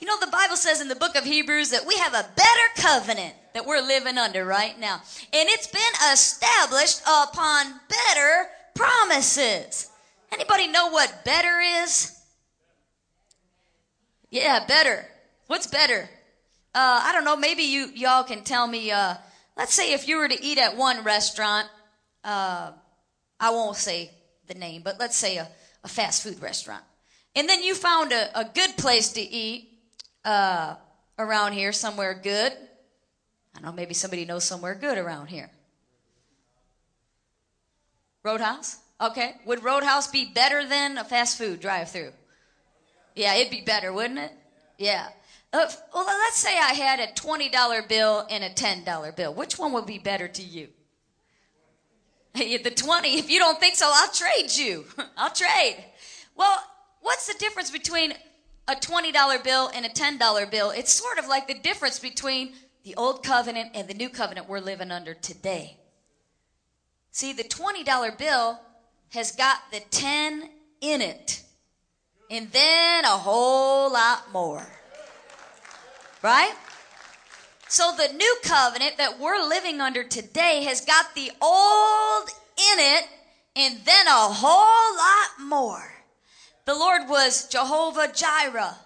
You 0.00 0.06
know, 0.06 0.20
the 0.20 0.26
Bible 0.26 0.56
says 0.56 0.82
in 0.82 0.88
the 0.88 0.94
book 0.94 1.16
of 1.16 1.24
Hebrews 1.24 1.70
that 1.70 1.86
we 1.86 1.96
have 1.96 2.12
a 2.12 2.28
better 2.36 2.68
covenant 2.76 3.32
that 3.54 3.64
we're 3.64 3.80
living 3.80 4.18
under 4.18 4.44
right 4.44 4.78
now. 4.78 5.00
And 5.32 5.48
it's 5.48 5.66
been 5.66 6.12
established 6.12 7.00
upon 7.06 7.80
better 7.88 8.50
promises. 8.76 9.90
Anybody 10.30 10.68
know 10.68 10.90
what 10.90 11.24
better 11.24 11.60
is? 11.82 12.12
Yeah, 14.30 14.64
better. 14.66 15.06
What's 15.46 15.66
better? 15.66 16.08
Uh, 16.74 17.00
I 17.04 17.12
don't 17.12 17.24
know. 17.24 17.36
Maybe 17.36 17.62
you 17.62 17.90
y'all 17.94 18.24
can 18.24 18.44
tell 18.44 18.66
me. 18.66 18.90
Uh, 18.90 19.14
let's 19.56 19.74
say 19.74 19.92
if 19.92 20.06
you 20.06 20.18
were 20.18 20.28
to 20.28 20.44
eat 20.44 20.58
at 20.58 20.76
one 20.76 21.02
restaurant 21.02 21.68
uh, 22.26 22.72
I 23.38 23.50
won't 23.50 23.76
say 23.76 24.10
the 24.48 24.54
name, 24.54 24.82
but 24.82 24.98
let's 24.98 25.16
say 25.16 25.36
a, 25.36 25.48
a 25.84 25.88
fast 25.88 26.22
food 26.24 26.42
restaurant. 26.42 26.82
And 27.36 27.48
then 27.48 27.62
you 27.62 27.74
found 27.74 28.12
a, 28.12 28.38
a 28.38 28.44
good 28.44 28.76
place 28.76 29.12
to 29.12 29.20
eat 29.20 29.70
uh, 30.24 30.74
around 31.18 31.52
here, 31.52 31.72
somewhere 31.72 32.14
good. 32.14 32.52
I 32.52 33.60
don't 33.60 33.64
know, 33.64 33.72
maybe 33.72 33.94
somebody 33.94 34.24
knows 34.24 34.44
somewhere 34.44 34.74
good 34.74 34.98
around 34.98 35.28
here. 35.28 35.50
Roadhouse? 38.26 38.78
Okay. 39.00 39.36
Would 39.46 39.62
Roadhouse 39.62 40.08
be 40.08 40.24
better 40.24 40.66
than 40.66 40.98
a 40.98 41.04
fast 41.04 41.38
food 41.38 41.60
drive 41.60 41.90
through? 41.90 42.10
Yeah, 43.14 43.34
it'd 43.34 43.52
be 43.52 43.60
better, 43.60 43.92
wouldn't 43.92 44.18
it? 44.18 44.32
Yeah. 44.78 45.06
Uh, 45.52 45.70
well, 45.94 46.04
let's 46.04 46.36
say 46.36 46.58
I 46.58 46.72
had 46.72 46.98
a 46.98 47.12
$20 47.12 47.88
bill 47.88 48.26
and 48.28 48.42
a 48.42 48.50
$10 48.50 49.14
bill. 49.14 49.32
Which 49.32 49.58
one 49.60 49.72
would 49.72 49.86
be 49.86 49.98
better 49.98 50.26
to 50.26 50.42
you? 50.42 50.68
the 52.34 52.72
20. 52.74 53.16
If 53.16 53.30
you 53.30 53.38
don't 53.38 53.60
think 53.60 53.76
so, 53.76 53.88
I'll 53.90 54.10
trade 54.10 54.54
you. 54.54 54.84
I'll 55.16 55.32
trade. 55.32 55.84
Well, 56.34 56.58
what's 57.02 57.28
the 57.28 57.38
difference 57.38 57.70
between 57.70 58.12
a 58.66 58.74
$20 58.74 59.44
bill 59.44 59.70
and 59.72 59.86
a 59.86 59.88
$10 59.88 60.50
bill? 60.50 60.70
It's 60.70 60.92
sort 60.92 61.18
of 61.18 61.28
like 61.28 61.46
the 61.46 61.54
difference 61.54 62.00
between 62.00 62.54
the 62.84 62.96
old 62.96 63.22
covenant 63.22 63.70
and 63.74 63.86
the 63.86 63.94
new 63.94 64.08
covenant 64.08 64.48
we're 64.48 64.58
living 64.58 64.90
under 64.90 65.14
today. 65.14 65.78
See, 67.16 67.32
the 67.32 67.44
$20 67.44 68.18
bill 68.18 68.60
has 69.14 69.32
got 69.32 69.60
the 69.72 69.80
10 69.80 70.50
in 70.82 71.00
it, 71.00 71.42
and 72.30 72.52
then 72.52 73.06
a 73.06 73.16
whole 73.16 73.90
lot 73.90 74.30
more. 74.34 74.66
Right? 76.20 76.52
So 77.68 77.94
the 77.96 78.12
new 78.12 78.36
covenant 78.42 78.98
that 78.98 79.18
we're 79.18 79.40
living 79.48 79.80
under 79.80 80.04
today 80.04 80.64
has 80.64 80.82
got 80.82 81.14
the 81.14 81.30
old 81.40 82.28
in 82.58 82.80
it 82.80 83.08
and 83.56 83.78
then 83.86 84.06
a 84.08 84.10
whole 84.10 84.96
lot 84.98 85.48
more. 85.48 85.94
The 86.66 86.74
Lord 86.74 87.08
was 87.08 87.48
Jehovah 87.48 88.12
Jireh, 88.14 88.76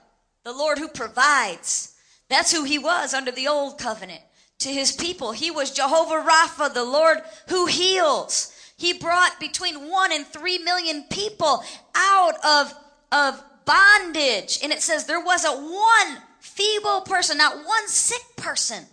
the 0.44 0.52
Lord 0.52 0.78
who 0.78 0.86
provides. 0.86 1.96
That's 2.28 2.52
who 2.52 2.62
he 2.62 2.78
was 2.78 3.12
under 3.12 3.32
the 3.32 3.48
old 3.48 3.76
covenant 3.76 4.22
to 4.60 4.68
his 4.68 4.92
people. 4.92 5.32
He 5.32 5.50
was 5.50 5.70
Jehovah 5.70 6.26
Rapha, 6.26 6.72
the 6.72 6.84
Lord 6.84 7.18
who 7.48 7.66
heals. 7.66 8.52
He 8.76 8.94
brought 8.94 9.38
between 9.40 9.90
one 9.90 10.12
and 10.12 10.26
three 10.26 10.58
million 10.58 11.04
people 11.10 11.62
out 11.94 12.34
of, 12.44 12.74
of 13.12 13.42
bondage. 13.66 14.58
And 14.62 14.72
it 14.72 14.80
says 14.80 15.04
there 15.04 15.24
wasn't 15.24 15.60
one 15.62 16.22
feeble 16.38 17.02
person, 17.02 17.36
not 17.36 17.56
one 17.56 17.88
sick 17.88 18.22
person 18.36 18.84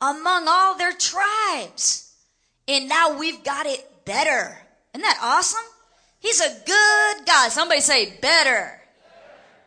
among 0.00 0.46
all 0.48 0.76
their 0.76 0.92
tribes. 0.92 2.14
And 2.68 2.88
now 2.88 3.18
we've 3.18 3.44
got 3.44 3.66
it 3.66 4.04
better. 4.04 4.58
Isn't 4.94 5.02
that 5.02 5.18
awesome? 5.22 5.64
He's 6.20 6.40
a 6.40 6.48
good 6.64 7.26
God. 7.26 7.52
Somebody 7.52 7.80
say 7.80 8.18
better. 8.20 8.80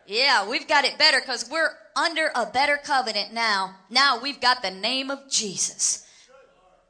Yeah, 0.06 0.48
we've 0.48 0.66
got 0.66 0.84
it 0.84 0.98
better 0.98 1.20
because 1.20 1.48
we're 1.48 1.70
under 1.96 2.30
a 2.34 2.46
better 2.46 2.78
covenant 2.82 3.32
now. 3.32 3.76
Now 3.88 4.20
we've 4.20 4.40
got 4.40 4.62
the 4.62 4.70
name 4.70 5.10
of 5.10 5.28
Jesus. 5.30 6.06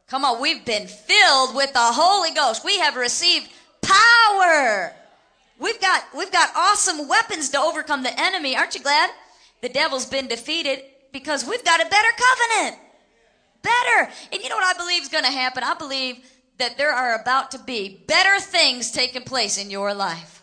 Come 0.08 0.24
on, 0.24 0.40
we've 0.40 0.64
been 0.64 0.88
filled 0.88 1.54
with 1.54 1.72
the 1.72 1.78
Holy 1.78 2.34
Ghost. 2.34 2.64
We 2.64 2.78
have 2.78 2.96
received 2.96 3.50
power. 3.80 4.92
We've 5.58 5.80
got 5.80 6.04
we've 6.16 6.32
got 6.32 6.50
awesome 6.56 7.06
weapons 7.06 7.50
to 7.50 7.60
overcome 7.60 8.02
the 8.02 8.20
enemy. 8.20 8.56
Aren't 8.56 8.74
you 8.74 8.82
glad? 8.82 9.10
The 9.60 9.68
devil's 9.68 10.06
been 10.06 10.26
defeated 10.26 10.82
because 11.12 11.44
we've 11.44 11.64
got 11.64 11.80
a 11.80 11.88
better 11.88 12.08
covenant. 12.16 12.82
Better. 13.62 14.10
And 14.32 14.42
you 14.42 14.48
know 14.48 14.56
what 14.56 14.74
I 14.74 14.78
believe 14.78 15.02
is 15.02 15.08
going 15.08 15.24
to 15.24 15.30
happen? 15.30 15.62
I 15.62 15.74
believe 15.74 16.16
that 16.58 16.78
there 16.78 16.92
are 16.92 17.20
about 17.20 17.50
to 17.52 17.58
be 17.58 18.02
better 18.06 18.40
things 18.40 18.90
taking 18.90 19.22
place 19.22 19.58
in 19.58 19.70
your 19.70 19.94
life. 19.94 20.42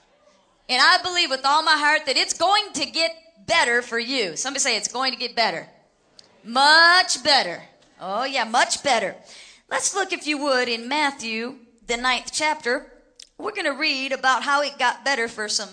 And 0.70 0.82
I 0.82 1.02
believe 1.02 1.30
with 1.30 1.46
all 1.46 1.64
my 1.64 1.78
heart 1.78 2.06
that 2.06 2.18
it's 2.18 2.34
going 2.34 2.72
to 2.74 2.86
get 2.86 3.12
better 3.48 3.82
for 3.82 3.98
you. 3.98 4.36
Somebody 4.36 4.62
say 4.62 4.78
it's 4.78 4.92
going 4.92 5.12
to 5.14 5.18
get 5.18 5.36
better. 5.36 5.68
Much 6.44 7.24
better. 7.24 7.64
Oh, 8.00 8.26
yeah, 8.26 8.44
much 8.44 8.84
better. 8.84 9.16
Let's 9.70 9.96
look, 9.96 10.14
if 10.14 10.28
you 10.28 10.38
would, 10.38 10.70
in 10.70 10.88
Matthew, 10.88 11.56
the 11.88 11.98
ninth 11.98 12.30
chapter. 12.32 12.94
We're 13.40 13.52
going 13.52 13.66
to 13.66 13.72
read 13.72 14.12
about 14.12 14.44
how 14.44 14.62
it 14.62 14.78
got 14.78 15.04
better 15.04 15.28
for 15.28 15.50
some, 15.50 15.70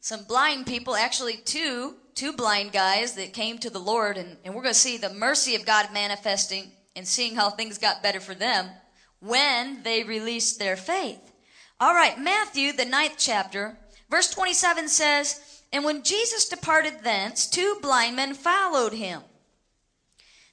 some 0.00 0.24
blind 0.24 0.66
people, 0.66 0.94
actually, 0.94 1.36
two 1.36 1.96
two 2.14 2.32
blind 2.32 2.72
guys 2.72 3.14
that 3.14 3.32
came 3.32 3.58
to 3.58 3.70
the 3.70 3.78
Lord, 3.78 4.16
and, 4.16 4.36
and 4.44 4.54
we're 4.54 4.62
going 4.62 4.74
to 4.74 4.78
see 4.78 4.96
the 4.96 5.12
mercy 5.12 5.54
of 5.54 5.66
God 5.66 5.88
manifesting 5.92 6.72
and 6.94 7.06
seeing 7.06 7.34
how 7.34 7.50
things 7.50 7.78
got 7.78 8.02
better 8.02 8.20
for 8.20 8.34
them 8.34 8.68
when 9.20 9.82
they 9.82 10.02
released 10.02 10.58
their 10.58 10.76
faith. 10.76 11.20
All 11.80 11.94
right, 11.94 12.18
Matthew, 12.18 12.72
the 12.72 12.84
ninth 12.84 13.14
chapter, 13.18 13.78
verse 14.10 14.30
27 14.30 14.88
says, 14.88 15.51
And 15.72 15.84
when 15.84 16.02
Jesus 16.02 16.48
departed 16.48 16.94
thence, 17.02 17.46
two 17.46 17.78
blind 17.80 18.16
men 18.16 18.34
followed 18.34 18.92
him. 18.92 19.22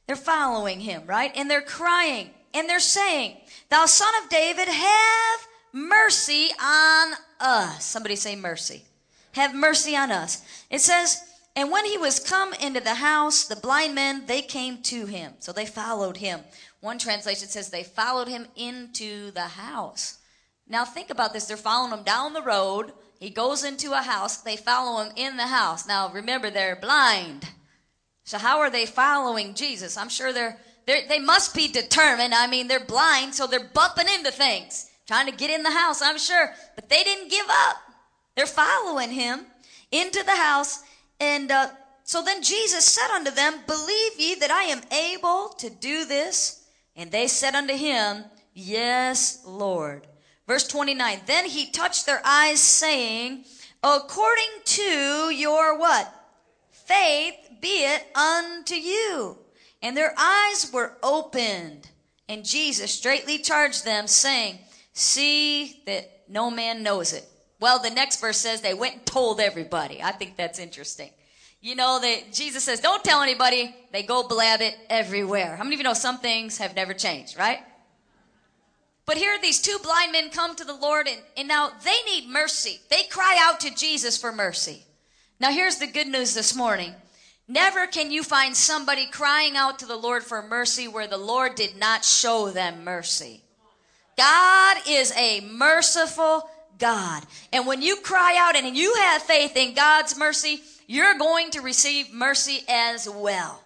They're 0.08 0.16
following 0.16 0.80
him, 0.80 1.04
right? 1.06 1.32
And 1.36 1.52
they're 1.52 1.62
crying, 1.62 2.32
and 2.54 2.68
they're 2.68 2.80
saying, 2.80 3.38
Thou 3.70 3.86
son 3.86 4.10
of 4.24 4.30
David, 4.30 4.68
have 4.68 5.40
mercy 5.72 6.50
on 6.62 7.14
us. 7.40 7.84
Somebody 7.86 8.16
say 8.16 8.36
mercy. 8.36 8.84
Have 9.34 9.54
mercy 9.54 9.96
on 9.96 10.12
us. 10.12 10.44
It 10.70 10.82
says, 10.82 11.22
and 11.56 11.72
when 11.72 11.86
he 11.86 11.98
was 11.98 12.20
come 12.20 12.54
into 12.54 12.80
the 12.80 12.96
house, 12.96 13.44
the 13.44 13.56
blind 13.56 13.94
men, 13.94 14.26
they 14.26 14.42
came 14.42 14.82
to 14.84 15.06
him. 15.06 15.34
So 15.40 15.52
they 15.52 15.66
followed 15.66 16.18
him. 16.18 16.42
One 16.80 16.98
translation 16.98 17.48
says 17.48 17.70
they 17.70 17.84
followed 17.84 18.28
him 18.28 18.48
into 18.56 19.32
the 19.32 19.42
house. 19.42 20.20
Now 20.68 20.86
think 20.86 21.10
about 21.10 21.34
this. 21.34 21.46
They're 21.46 21.58
following 21.58 21.92
him 21.92 22.04
down 22.04 22.34
the 22.34 22.42
road. 22.42 22.94
He 23.20 23.30
goes 23.30 23.64
into 23.64 23.92
a 23.94 24.02
house. 24.02 24.38
They 24.38 24.56
follow 24.56 25.04
him 25.04 25.12
in 25.16 25.38
the 25.38 25.48
house. 25.48 25.88
Now 25.88 26.12
remember, 26.12 26.50
they're 26.50 26.76
blind. 26.76 27.46
So 28.24 28.38
how 28.38 28.60
are 28.60 28.70
they 28.70 28.86
following 28.86 29.54
Jesus? 29.54 29.98
I'm 29.98 30.10
sure 30.10 30.32
they're, 30.32 30.58
they're 30.86 31.08
they 31.08 31.20
must 31.20 31.54
be 31.54 31.68
determined. 31.68 32.34
I 32.34 32.48
mean, 32.48 32.68
they're 32.68 32.86
blind, 32.86 33.36
so 33.36 33.48
they're 33.48 33.70
bumping 33.74 34.08
into 34.08 34.32
things, 34.32 34.90
trying 35.08 35.26
to 35.26 35.36
get 35.36 35.50
in 35.50 35.64
the 35.64 35.72
house, 35.72 36.02
I'm 36.02 36.18
sure. 36.18 36.54
But 36.76 36.90
they 36.90 37.04
didn't 37.04 37.30
give 37.30 37.48
up. 37.50 37.78
They're 38.36 38.46
following 38.46 39.12
him 39.12 39.46
into 39.92 40.24
the 40.24 40.36
house 40.36 40.84
and 41.20 41.52
uh, 41.52 41.70
so 42.04 42.24
then 42.24 42.42
Jesus 42.42 42.86
said 42.86 43.14
unto 43.14 43.32
them, 43.32 43.56
Believe 43.68 44.20
ye 44.20 44.36
that 44.36 44.52
I 44.52 44.64
am 44.64 44.82
able 44.92 45.50
to 45.60 45.70
do 45.70 46.06
this? 46.06 46.66
And 46.96 47.12
they 47.12 47.28
said 47.28 47.56
unto 47.56 47.76
him, 47.76 48.24
Yes, 48.54 49.44
Lord. 49.46 50.08
Verse 50.50 50.68
29, 50.68 51.22
Then 51.28 51.46
he 51.46 51.70
touched 51.70 52.08
their 52.08 52.22
eyes, 52.26 52.60
saying, 52.60 53.46
According 53.84 54.50
to 54.66 55.30
your 55.30 55.78
what? 55.78 56.12
Faith 56.72 57.36
be 57.62 57.86
it 57.86 58.08
unto 58.18 58.74
you. 58.74 59.38
And 59.84 59.96
their 59.96 60.12
eyes 60.18 60.72
were 60.74 60.98
opened. 61.04 61.88
And 62.28 62.44
Jesus 62.44 62.92
straightly 62.92 63.38
charged 63.38 63.86
them, 63.86 64.08
saying, 64.08 64.58
See 64.92 65.84
that 65.86 66.24
no 66.28 66.50
man 66.50 66.82
knows 66.82 67.14
it. 67.14 67.26
Well, 67.60 67.78
the 67.78 67.92
next 67.92 68.20
verse 68.20 68.38
says 68.38 68.62
they 68.62 68.74
went 68.74 68.96
and 68.96 69.06
told 69.06 69.40
everybody. 69.40 70.02
I 70.02 70.14
think 70.14 70.36
that's 70.36 70.58
interesting. 70.58 71.12
You 71.62 71.76
know 71.76 72.00
that 72.02 72.34
Jesus 72.34 72.64
says, 72.64 72.80
don't 72.80 73.04
tell 73.04 73.22
anybody. 73.22 73.76
They 73.92 74.02
go 74.02 74.28
blab 74.28 74.62
it 74.62 74.76
everywhere. 74.90 75.58
How 75.58 75.64
many 75.64 75.76
of 75.76 75.80
you 75.80 75.84
know 75.84 75.94
some 75.94 76.18
things 76.18 76.58
have 76.58 76.76
never 76.76 76.96
changed, 76.96 77.38
right? 77.38 77.60
But 79.10 79.18
here 79.18 79.40
these 79.42 79.60
two 79.60 79.80
blind 79.82 80.12
men 80.12 80.30
come 80.30 80.56
to 80.56 80.64
the 80.64 80.76
Lord 80.76 81.08
and, 81.08 81.20
and 81.36 81.48
now 81.48 81.72
they 81.84 81.98
need 82.06 82.30
mercy. 82.30 82.80
They 82.92 83.06
cry 83.10 83.40
out 83.42 83.60
to 83.62 83.74
Jesus 83.74 84.22
for 84.22 84.32
mercy. 84.32 84.84
Now 85.40 85.52
here's 85.52 85.78
the 85.78 85.88
good 85.88 86.06
news 86.06 86.36
this 86.36 86.56
morning. 86.56 86.94
Never 87.48 87.88
can 87.88 88.12
you 88.12 88.22
find 88.22 88.56
somebody 88.56 89.08
crying 89.08 89.58
out 89.58 89.80
to 89.80 89.88
the 89.88 89.96
Lord 89.96 90.22
for 90.22 90.44
mercy 90.44 90.88
where 90.88 91.08
the 91.08 91.18
Lord 91.18 91.56
did 91.56 91.76
not 91.76 92.06
show 92.06 92.52
them 92.52 92.84
mercy. 92.84 93.42
God 94.16 94.78
is 94.88 95.12
a 95.18 95.40
merciful 95.40 96.48
God. 96.78 97.24
And 97.52 97.66
when 97.66 97.82
you 97.82 97.96
cry 97.96 98.36
out 98.38 98.56
and 98.56 98.78
you 98.78 98.94
have 98.94 99.24
faith 99.24 99.58
in 99.58 99.74
God's 99.74 100.20
mercy, 100.20 100.62
you're 100.86 101.18
going 101.18 101.50
to 101.50 101.62
receive 101.62 102.14
mercy 102.14 102.60
as 102.70 103.10
well. 103.10 103.60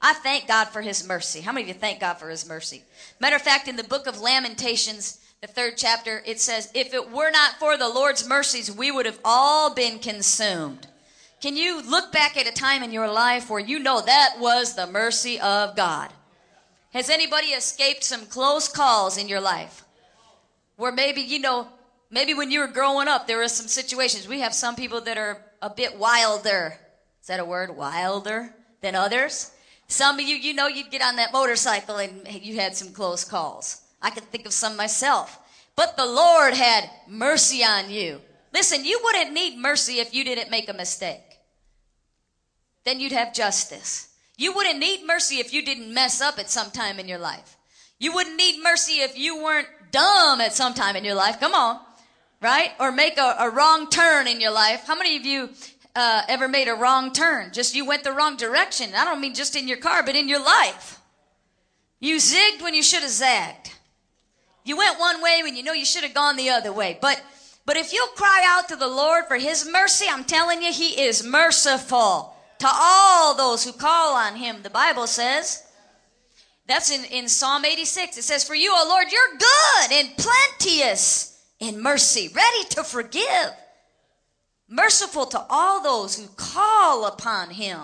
I 0.00 0.14
thank 0.14 0.46
God 0.46 0.66
for 0.66 0.80
his 0.80 1.06
mercy. 1.06 1.40
How 1.40 1.52
many 1.52 1.62
of 1.64 1.68
you 1.68 1.74
thank 1.74 2.00
God 2.00 2.14
for 2.14 2.30
his 2.30 2.48
mercy? 2.48 2.84
Matter 3.20 3.36
of 3.36 3.42
fact, 3.42 3.68
in 3.68 3.76
the 3.76 3.84
book 3.84 4.06
of 4.06 4.20
Lamentations, 4.20 5.20
the 5.40 5.46
third 5.46 5.74
chapter, 5.76 6.22
it 6.24 6.40
says, 6.40 6.70
If 6.74 6.94
it 6.94 7.10
were 7.10 7.30
not 7.30 7.54
for 7.58 7.76
the 7.76 7.88
Lord's 7.88 8.28
mercies, 8.28 8.70
we 8.70 8.90
would 8.90 9.06
have 9.06 9.18
all 9.24 9.74
been 9.74 9.98
consumed. 9.98 10.86
Can 11.40 11.56
you 11.56 11.82
look 11.82 12.12
back 12.12 12.36
at 12.36 12.48
a 12.48 12.52
time 12.52 12.82
in 12.82 12.92
your 12.92 13.10
life 13.10 13.50
where 13.50 13.60
you 13.60 13.78
know 13.78 14.00
that 14.00 14.36
was 14.38 14.74
the 14.74 14.86
mercy 14.86 15.38
of 15.40 15.76
God? 15.76 16.10
Has 16.92 17.10
anybody 17.10 17.48
escaped 17.48 18.04
some 18.04 18.26
close 18.26 18.68
calls 18.68 19.18
in 19.18 19.28
your 19.28 19.40
life? 19.40 19.84
Where 20.76 20.92
maybe, 20.92 21.22
you 21.22 21.38
know, 21.38 21.68
Maybe 22.10 22.32
when 22.32 22.50
you 22.50 22.60
were 22.60 22.68
growing 22.68 23.06
up, 23.06 23.26
there 23.26 23.36
were 23.36 23.48
some 23.48 23.68
situations. 23.68 24.26
We 24.26 24.40
have 24.40 24.54
some 24.54 24.76
people 24.76 25.02
that 25.02 25.18
are 25.18 25.44
a 25.60 25.68
bit 25.68 25.98
wilder. 25.98 26.78
Is 27.20 27.26
that 27.26 27.38
a 27.38 27.44
word? 27.44 27.76
Wilder 27.76 28.54
than 28.80 28.94
others. 28.94 29.50
Some 29.88 30.18
of 30.18 30.26
you, 30.26 30.36
you 30.36 30.52
know, 30.54 30.66
you'd 30.66 30.90
get 30.90 31.02
on 31.02 31.16
that 31.16 31.32
motorcycle 31.32 31.96
and 31.96 32.26
you 32.42 32.56
had 32.56 32.76
some 32.76 32.92
close 32.92 33.24
calls. 33.24 33.80
I 34.02 34.10
can 34.10 34.22
think 34.24 34.46
of 34.46 34.52
some 34.52 34.76
myself. 34.76 35.40
but 35.74 35.96
the 35.96 36.06
Lord 36.06 36.54
had 36.54 36.90
mercy 37.06 37.62
on 37.62 37.88
you. 37.88 38.20
Listen, 38.52 38.84
you 38.84 39.00
wouldn't 39.02 39.32
need 39.32 39.58
mercy 39.58 40.00
if 40.00 40.12
you 40.12 40.24
didn't 40.24 40.50
make 40.50 40.68
a 40.68 40.72
mistake. 40.72 41.38
Then 42.84 42.98
you'd 42.98 43.12
have 43.12 43.32
justice. 43.32 44.08
You 44.36 44.52
wouldn't 44.54 44.78
need 44.78 45.06
mercy 45.06 45.36
if 45.36 45.52
you 45.52 45.64
didn't 45.64 45.92
mess 45.92 46.20
up 46.20 46.38
at 46.38 46.50
some 46.50 46.70
time 46.70 46.98
in 46.98 47.06
your 47.06 47.18
life. 47.18 47.56
You 47.98 48.12
wouldn't 48.12 48.36
need 48.36 48.62
mercy 48.62 49.00
if 49.00 49.16
you 49.18 49.42
weren't 49.42 49.68
dumb 49.90 50.40
at 50.40 50.52
some 50.52 50.74
time 50.74 50.96
in 50.96 51.04
your 51.04 51.14
life. 51.14 51.38
Come 51.38 51.54
on. 51.54 51.80
Right? 52.40 52.70
Or 52.78 52.90
make 52.92 53.18
a, 53.18 53.36
a 53.40 53.50
wrong 53.50 53.88
turn 53.90 54.26
in 54.26 54.40
your 54.40 54.52
life. 54.52 54.84
How 54.86 54.96
many 54.96 55.16
of 55.16 55.24
you 55.24 55.50
uh, 55.98 56.22
ever 56.28 56.46
made 56.46 56.68
a 56.68 56.74
wrong 56.74 57.12
turn? 57.12 57.52
Just 57.52 57.74
you 57.74 57.84
went 57.84 58.04
the 58.04 58.12
wrong 58.12 58.36
direction. 58.36 58.90
I 58.94 59.04
don't 59.04 59.20
mean 59.20 59.34
just 59.34 59.56
in 59.56 59.66
your 59.66 59.78
car, 59.78 60.02
but 60.04 60.14
in 60.14 60.28
your 60.28 60.42
life. 60.42 61.00
You 61.98 62.16
zigged 62.16 62.62
when 62.62 62.74
you 62.74 62.82
should 62.82 63.02
have 63.02 63.10
zagged. 63.10 63.72
You 64.64 64.76
went 64.76 65.00
one 65.00 65.20
way 65.22 65.40
when 65.42 65.56
you 65.56 65.64
know 65.64 65.72
you 65.72 65.84
should 65.84 66.04
have 66.04 66.14
gone 66.14 66.36
the 66.36 66.50
other 66.50 66.72
way. 66.72 66.98
But 67.00 67.20
but 67.66 67.76
if 67.76 67.92
you'll 67.92 68.06
cry 68.08 68.44
out 68.46 68.68
to 68.68 68.76
the 68.76 68.88
Lord 68.88 69.26
for 69.26 69.36
his 69.36 69.68
mercy, 69.68 70.06
I'm 70.08 70.24
telling 70.24 70.62
you, 70.62 70.72
he 70.72 71.02
is 71.02 71.22
merciful 71.22 72.34
to 72.60 72.68
all 72.70 73.34
those 73.34 73.64
who 73.64 73.72
call 73.72 74.14
on 74.16 74.36
him, 74.36 74.62
the 74.62 74.70
Bible 74.70 75.06
says. 75.06 75.64
That's 76.66 76.90
in, 76.90 77.04
in 77.06 77.28
Psalm 77.28 77.64
86. 77.64 78.18
It 78.18 78.22
says, 78.22 78.44
For 78.44 78.54
you, 78.54 78.72
O 78.72 78.86
Lord, 78.88 79.12
you're 79.12 79.38
good 79.38 79.92
and 79.92 80.16
plenteous 80.16 81.42
in 81.60 81.82
mercy, 81.82 82.30
ready 82.34 82.64
to 82.70 82.84
forgive, 82.84 83.50
merciful 84.68 85.26
to 85.26 85.44
all 85.48 85.82
those 85.82 86.18
who 86.18 86.26
call 86.36 87.06
upon 87.06 87.50
him. 87.50 87.80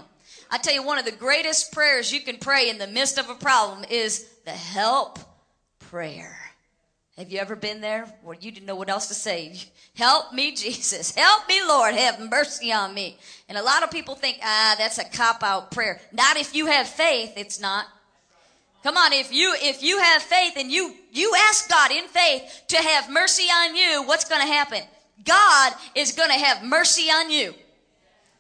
I 0.51 0.59
tell 0.59 0.75
you, 0.75 0.83
one 0.83 0.99
of 0.99 1.05
the 1.05 1.13
greatest 1.13 1.73
prayers 1.73 2.13
you 2.13 2.21
can 2.21 2.37
pray 2.37 2.69
in 2.69 2.79
the 2.79 2.87
midst 2.87 3.19
of 3.19 3.29
a 3.29 3.35
problem 3.35 3.85
is 3.91 4.29
the 4.45 4.51
help 4.51 5.19
prayer. 5.79 6.37
Have 7.17 7.31
you 7.31 7.39
ever 7.39 7.55
been 7.55 7.81
there 7.81 8.07
where 8.23 8.37
you 8.41 8.51
didn't 8.51 8.67
know 8.67 8.75
what 8.75 8.91
else 8.91 9.07
to 9.09 9.15
say? 9.15 9.57
Help 9.95 10.33
me, 10.33 10.53
Jesus. 10.53 11.15
Help 11.15 11.49
me, 11.49 11.61
Lord. 11.65 11.95
Have 11.95 12.19
mercy 12.19 12.73
on 12.73 12.93
me. 12.93 13.17
And 13.49 13.57
a 13.57 13.63
lot 13.63 13.85
of 13.85 13.93
people 13.93 14.17
think, 14.17 14.39
ah, 14.43 14.75
that's 14.77 14.99
a 14.99 15.05
cop 15.05 15.45
out 15.45 15.71
prayer. 15.71 16.01
Not 16.13 16.37
if 16.37 16.57
you 16.57 16.67
have 16.67 16.89
faith. 16.89 17.33
It's 17.37 17.61
not. 17.61 17.87
Come 18.83 18.97
on, 18.97 19.13
if 19.13 19.33
you 19.33 19.55
if 19.61 19.83
you 19.83 19.99
have 19.99 20.23
faith 20.23 20.55
and 20.57 20.71
you 20.71 20.95
you 21.11 21.33
ask 21.49 21.71
God 21.71 21.91
in 21.91 22.07
faith 22.07 22.65
to 22.69 22.77
have 22.77 23.11
mercy 23.11 23.45
on 23.45 23.75
you, 23.75 24.03
what's 24.07 24.29
going 24.29 24.43
to 24.43 24.53
happen? 24.53 24.83
God 25.25 25.73
is 25.95 26.13
going 26.13 26.31
to 26.31 26.45
have 26.45 26.65
mercy 26.65 27.09
on 27.09 27.31
you 27.31 27.55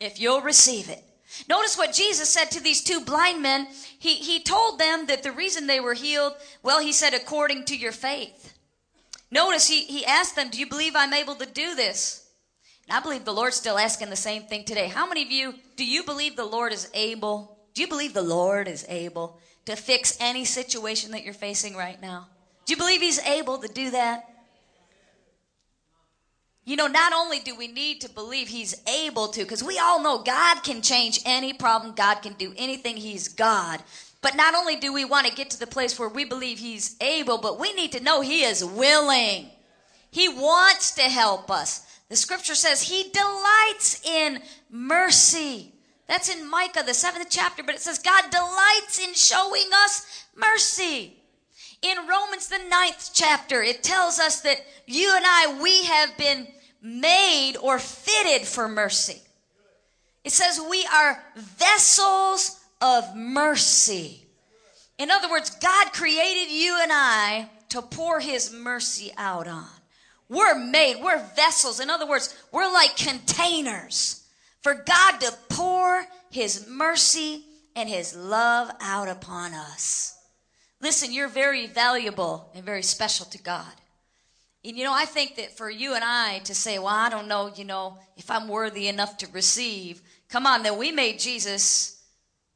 if 0.00 0.20
you'll 0.20 0.40
receive 0.40 0.88
it. 0.88 1.02
Notice 1.48 1.76
what 1.76 1.92
Jesus 1.92 2.28
said 2.28 2.50
to 2.52 2.62
these 2.62 2.82
two 2.82 3.00
blind 3.00 3.42
men. 3.42 3.66
He 3.98 4.14
he 4.14 4.42
told 4.42 4.78
them 4.78 5.06
that 5.06 5.22
the 5.22 5.32
reason 5.32 5.66
they 5.66 5.80
were 5.80 5.94
healed, 5.94 6.34
well, 6.62 6.80
he 6.80 6.92
said 6.92 7.14
according 7.14 7.64
to 7.66 7.76
your 7.76 7.92
faith. 7.92 8.54
Notice 9.30 9.66
he, 9.66 9.84
he 9.84 10.06
asked 10.06 10.36
them, 10.36 10.50
Do 10.50 10.60
you 10.60 10.68
believe 10.68 10.94
I'm 10.94 11.12
able 11.12 11.34
to 11.34 11.46
do 11.46 11.74
this? 11.74 12.28
And 12.86 12.96
I 12.96 13.00
believe 13.00 13.24
the 13.24 13.32
Lord's 13.32 13.56
still 13.56 13.78
asking 13.78 14.10
the 14.10 14.16
same 14.16 14.44
thing 14.44 14.64
today. 14.64 14.86
How 14.86 15.08
many 15.08 15.22
of 15.22 15.30
you, 15.30 15.54
do 15.76 15.84
you 15.84 16.04
believe 16.04 16.36
the 16.36 16.44
Lord 16.44 16.72
is 16.72 16.88
able? 16.94 17.58
Do 17.74 17.82
you 17.82 17.88
believe 17.88 18.14
the 18.14 18.22
Lord 18.22 18.68
is 18.68 18.86
able 18.88 19.40
to 19.66 19.74
fix 19.74 20.16
any 20.20 20.44
situation 20.44 21.10
that 21.12 21.24
you're 21.24 21.34
facing 21.34 21.74
right 21.74 22.00
now? 22.00 22.28
Do 22.64 22.74
you 22.74 22.76
believe 22.76 23.00
He's 23.00 23.18
able 23.20 23.58
to 23.58 23.68
do 23.68 23.90
that? 23.90 24.28
You 26.64 26.76
know, 26.76 26.86
not 26.86 27.12
only 27.12 27.40
do 27.40 27.54
we 27.54 27.68
need 27.68 28.00
to 28.00 28.08
believe 28.08 28.48
He's 28.48 28.80
able 28.88 29.28
to, 29.28 29.42
because 29.42 29.62
we 29.62 29.78
all 29.78 30.02
know 30.02 30.18
God 30.18 30.62
can 30.62 30.80
change 30.80 31.20
any 31.26 31.52
problem, 31.52 31.94
God 31.94 32.16
can 32.16 32.32
do 32.34 32.54
anything, 32.56 32.96
He's 32.96 33.28
God. 33.28 33.82
But 34.22 34.36
not 34.36 34.54
only 34.54 34.76
do 34.76 34.92
we 34.92 35.04
want 35.04 35.26
to 35.26 35.34
get 35.34 35.50
to 35.50 35.60
the 35.60 35.66
place 35.66 35.98
where 35.98 36.08
we 36.08 36.24
believe 36.24 36.58
He's 36.58 36.96
able, 37.02 37.36
but 37.36 37.60
we 37.60 37.74
need 37.74 37.92
to 37.92 38.02
know 38.02 38.22
He 38.22 38.44
is 38.44 38.64
willing. 38.64 39.50
He 40.10 40.28
wants 40.28 40.94
to 40.94 41.02
help 41.02 41.50
us. 41.50 41.84
The 42.08 42.16
scripture 42.16 42.54
says 42.54 42.80
He 42.80 43.10
delights 43.10 44.00
in 44.06 44.40
mercy. 44.70 45.72
That's 46.06 46.34
in 46.34 46.48
Micah, 46.48 46.82
the 46.86 46.94
seventh 46.94 47.28
chapter, 47.28 47.62
but 47.62 47.74
it 47.74 47.80
says 47.80 47.98
God 47.98 48.30
delights 48.30 48.98
in 48.98 49.12
showing 49.14 49.68
us 49.84 50.24
mercy. 50.34 51.16
In 51.84 51.98
Romans, 52.08 52.48
the 52.48 52.64
ninth 52.70 53.10
chapter, 53.12 53.62
it 53.62 53.82
tells 53.82 54.18
us 54.18 54.40
that 54.40 54.56
you 54.86 55.12
and 55.14 55.24
I, 55.26 55.60
we 55.62 55.84
have 55.84 56.16
been 56.16 56.48
made 56.80 57.56
or 57.60 57.78
fitted 57.78 58.48
for 58.48 58.68
mercy. 58.68 59.20
It 60.24 60.32
says 60.32 60.58
we 60.70 60.86
are 60.86 61.22
vessels 61.36 62.58
of 62.80 63.14
mercy. 63.14 64.24
In 64.96 65.10
other 65.10 65.30
words, 65.30 65.50
God 65.50 65.92
created 65.92 66.50
you 66.50 66.78
and 66.80 66.90
I 66.90 67.50
to 67.68 67.82
pour 67.82 68.18
his 68.18 68.50
mercy 68.50 69.12
out 69.18 69.46
on. 69.46 69.68
We're 70.30 70.58
made, 70.58 71.02
we're 71.02 71.22
vessels. 71.36 71.80
In 71.80 71.90
other 71.90 72.08
words, 72.08 72.34
we're 72.50 72.72
like 72.72 72.96
containers 72.96 74.26
for 74.62 74.72
God 74.72 75.18
to 75.20 75.34
pour 75.50 76.06
his 76.30 76.66
mercy 76.66 77.44
and 77.76 77.90
his 77.90 78.16
love 78.16 78.70
out 78.80 79.08
upon 79.08 79.52
us. 79.52 80.13
Listen, 80.84 81.14
you're 81.14 81.28
very 81.28 81.66
valuable 81.66 82.50
and 82.54 82.62
very 82.62 82.82
special 82.82 83.24
to 83.24 83.42
God. 83.42 83.72
And 84.62 84.76
you 84.76 84.84
know, 84.84 84.92
I 84.92 85.06
think 85.06 85.36
that 85.36 85.56
for 85.56 85.70
you 85.70 85.94
and 85.94 86.04
I 86.04 86.40
to 86.40 86.54
say, 86.54 86.78
well, 86.78 86.88
I 86.88 87.08
don't 87.08 87.26
know, 87.26 87.50
you 87.56 87.64
know, 87.64 87.96
if 88.18 88.30
I'm 88.30 88.48
worthy 88.48 88.86
enough 88.86 89.16
to 89.18 89.26
receive, 89.28 90.02
come 90.28 90.46
on, 90.46 90.62
then 90.62 90.76
we 90.76 90.92
made 90.92 91.18
Jesus 91.18 92.02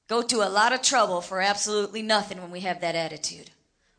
go 0.08 0.20
to 0.20 0.46
a 0.46 0.50
lot 0.50 0.74
of 0.74 0.82
trouble 0.82 1.22
for 1.22 1.40
absolutely 1.40 2.02
nothing 2.02 2.42
when 2.42 2.50
we 2.50 2.60
have 2.60 2.82
that 2.82 2.94
attitude. 2.94 3.50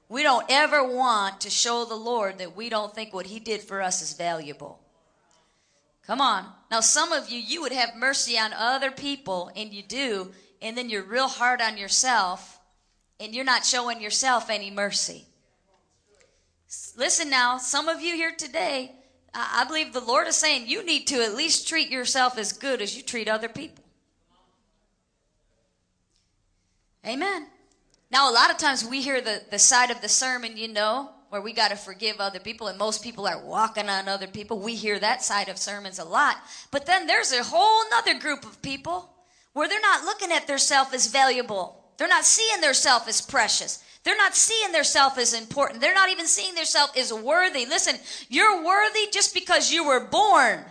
We 0.10 0.22
don't 0.22 0.46
ever 0.48 0.84
want 0.84 1.42
to 1.42 1.50
show 1.50 1.84
the 1.86 1.96
Lord 1.96 2.38
that 2.38 2.56
we 2.56 2.70
don't 2.70 2.94
think 2.94 3.12
what 3.12 3.26
He 3.26 3.40
did 3.40 3.62
for 3.62 3.82
us 3.82 4.04
is 4.04 4.14
valuable. 4.14 4.80
Come 6.06 6.22
on. 6.22 6.46
Now, 6.70 6.82
some 6.82 7.14
of 7.14 7.32
you, 7.32 7.40
you 7.40 7.62
would 7.62 7.72
have 7.72 7.96
mercy 7.96 8.38
on 8.38 8.54
other 8.54 8.92
people, 8.92 9.52
and 9.56 9.74
you 9.74 9.82
do, 9.82 10.34
and 10.62 10.78
then 10.78 10.88
you're 10.88 11.02
real 11.02 11.30
hard 11.30 11.62
on 11.62 11.78
yourself, 11.78 12.59
and 13.20 13.34
you're 13.34 13.46
not 13.46 13.66
showing 13.66 14.02
yourself 14.02 14.50
any 14.50 14.72
mercy. 14.72 15.26
Listen 16.96 17.30
now, 17.30 17.58
some 17.58 17.88
of 17.88 18.02
you 18.02 18.16
here 18.16 18.34
today, 18.38 18.92
I 19.34 19.64
believe 19.66 19.94
the 19.94 20.00
Lord 20.00 20.28
is 20.28 20.36
saying 20.36 20.68
you 20.68 20.86
need 20.86 21.08
to 21.08 21.24
at 21.24 21.36
least 21.36 21.68
treat 21.68 21.90
yourself 21.90 22.38
as 22.38 22.54
good 22.54 22.82
as 22.82 22.96
you 22.96 23.04
treat 23.04 23.28
other 23.28 23.50
people. 23.50 23.84
Amen. 27.06 27.48
Now, 28.12 28.30
a 28.30 28.34
lot 28.34 28.52
of 28.52 28.58
times 28.58 28.84
we 28.84 29.02
hear 29.02 29.22
the, 29.22 29.42
the 29.52 29.60
side 29.60 29.92
of 29.92 30.02
the 30.02 30.10
sermon, 30.10 30.58
you 30.58 30.68
know, 30.68 31.12
where 31.30 31.42
we 31.42 31.54
got 31.54 31.70
to 31.70 31.76
forgive 31.76 32.20
other 32.20 32.40
people, 32.40 32.68
and 32.68 32.78
most 32.78 33.04
people 33.04 33.28
are 33.28 33.44
walking 33.44 33.88
on 33.88 34.08
other 34.08 34.28
people. 34.28 34.60
We 34.60 34.76
hear 34.76 35.00
that 35.00 35.24
side 35.24 35.48
of 35.48 35.58
sermons 35.58 36.00
a 36.00 36.04
lot. 36.04 36.38
But 36.72 36.88
then 36.88 37.06
there's 37.06 37.32
a 37.32 37.44
whole 37.44 37.82
other 37.94 38.20
group 38.20 38.44
of 38.46 38.62
people 38.62 39.14
where 39.54 39.68
they're 39.68 39.80
not 39.80 40.06
looking 40.06 40.32
at 40.32 40.48
their 40.48 40.58
self 40.58 40.94
as 40.94 41.08
valuable. 41.08 41.79
They're 42.00 42.08
not 42.08 42.24
seeing 42.24 42.62
their 42.62 42.74
self 42.74 43.10
as 43.10 43.20
precious. 43.20 43.84
They're 44.06 44.16
not 44.16 44.34
seeing 44.34 44.72
their 44.72 44.86
self 44.86 45.18
as 45.18 45.34
important. 45.34 45.82
They're 45.82 45.94
not 45.94 46.10
even 46.10 46.28
seeing 46.28 46.56
their 46.56 46.64
self 46.64 46.98
as 46.98 47.14
worthy. 47.14 47.66
Listen, 47.66 47.96
you're 48.30 48.64
worthy 48.64 49.08
just 49.12 49.34
because 49.34 49.70
you 49.70 49.86
were 49.86 50.00
born. 50.00 50.64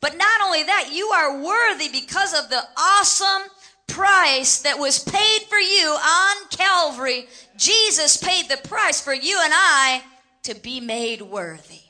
But 0.00 0.16
not 0.16 0.40
only 0.42 0.64
that, 0.64 0.90
you 0.92 1.06
are 1.06 1.40
worthy 1.40 1.88
because 1.88 2.36
of 2.36 2.50
the 2.50 2.60
awesome 2.76 3.48
price 3.86 4.62
that 4.62 4.80
was 4.80 4.98
paid 4.98 5.42
for 5.48 5.58
you 5.58 5.86
on 5.86 6.48
Calvary. 6.50 7.28
Jesus 7.56 8.16
paid 8.16 8.48
the 8.48 8.68
price 8.68 9.00
for 9.00 9.14
you 9.14 9.40
and 9.40 9.52
I 9.54 10.02
to 10.42 10.56
be 10.56 10.80
made 10.80 11.22
worthy. 11.22 11.82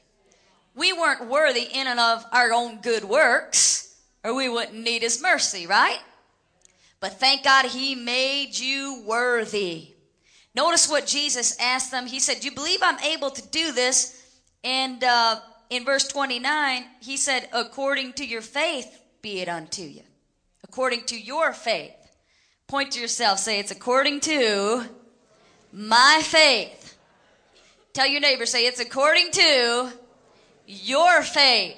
We 0.74 0.92
weren't 0.92 1.30
worthy 1.30 1.62
in 1.62 1.86
and 1.86 1.98
of 1.98 2.26
our 2.30 2.52
own 2.52 2.82
good 2.82 3.04
works, 3.04 3.98
or 4.22 4.34
we 4.34 4.50
wouldn't 4.50 4.74
need 4.74 5.00
His 5.00 5.22
mercy, 5.22 5.66
right? 5.66 6.00
But 7.02 7.20
thank 7.20 7.44
God 7.44 7.66
He 7.66 7.94
made 7.94 8.58
you 8.58 9.02
worthy. 9.06 9.88
Notice 10.54 10.88
what 10.88 11.06
Jesus 11.06 11.58
asked 11.60 11.90
them. 11.90 12.06
He 12.06 12.18
said, 12.18 12.40
Do 12.40 12.48
you 12.48 12.54
believe 12.54 12.80
I'm 12.82 12.98
able 13.00 13.28
to 13.28 13.46
do 13.48 13.72
this? 13.72 14.18
And 14.64 15.04
uh, 15.04 15.40
in 15.68 15.84
verse 15.84 16.08
29, 16.08 16.84
He 17.02 17.18
said, 17.18 17.50
According 17.52 18.14
to 18.14 18.26
your 18.26 18.40
faith, 18.40 19.02
be 19.20 19.40
it 19.40 19.50
unto 19.50 19.82
you 19.82 20.02
according 20.72 21.04
to 21.04 21.20
your 21.20 21.52
faith. 21.52 21.92
Point 22.66 22.92
to 22.92 23.00
yourself, 23.00 23.38
say, 23.38 23.60
It's 23.60 23.70
according 23.70 24.20
to 24.20 24.86
my 25.70 26.22
faith. 26.24 26.96
Tell 27.92 28.06
your 28.06 28.22
neighbor, 28.22 28.46
say, 28.46 28.64
It's 28.64 28.80
according 28.80 29.32
to 29.32 29.92
your 30.66 31.20
faith. 31.20 31.76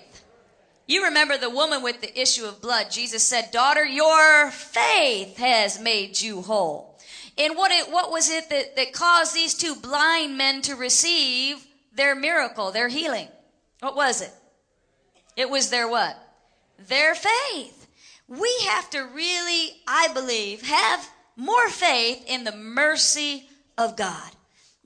You 0.87 1.05
remember 1.05 1.37
the 1.39 1.51
woman 1.51 1.83
with 1.83 2.01
the 2.01 2.21
issue 2.21 2.45
of 2.45 2.61
blood. 2.61 2.91
Jesus 2.91 3.23
said, 3.23 3.51
Daughter, 3.51 3.85
your 3.85 4.51
faith 4.51 5.37
has 5.39 5.81
made 5.81 6.21
you 6.21 6.43
whole. 6.43 6.99
And 7.39 7.57
what, 7.57 7.71
it, 7.71 7.91
what 7.91 8.11
was 8.11 8.31
it 8.31 8.51
that, 8.51 8.77
that 8.77 8.93
caused 8.93 9.35
these 9.35 9.55
two 9.55 9.75
blind 9.75 10.37
men 10.37 10.63
to 10.63 10.77
receive 10.77 11.67
their 11.95 12.15
miracle, 12.15 12.71
their 12.71 12.89
healing? 12.89 13.29
What 13.81 13.97
was 13.97 14.21
it? 14.21 14.33
It 15.37 15.51
was 15.51 15.71
their 15.71 15.89
what? 15.89 16.17
Their 16.79 17.15
faith 17.15 17.85
we 18.29 18.53
have 18.69 18.89
to 18.91 19.03
really, 19.03 19.77
I 19.87 20.09
believe, 20.15 20.63
have 20.63 21.09
more 21.37 21.69
faith 21.69 22.25
in 22.27 22.45
the 22.45 22.57
mercy 22.57 23.49
of 23.77 23.97
God. 23.97 24.31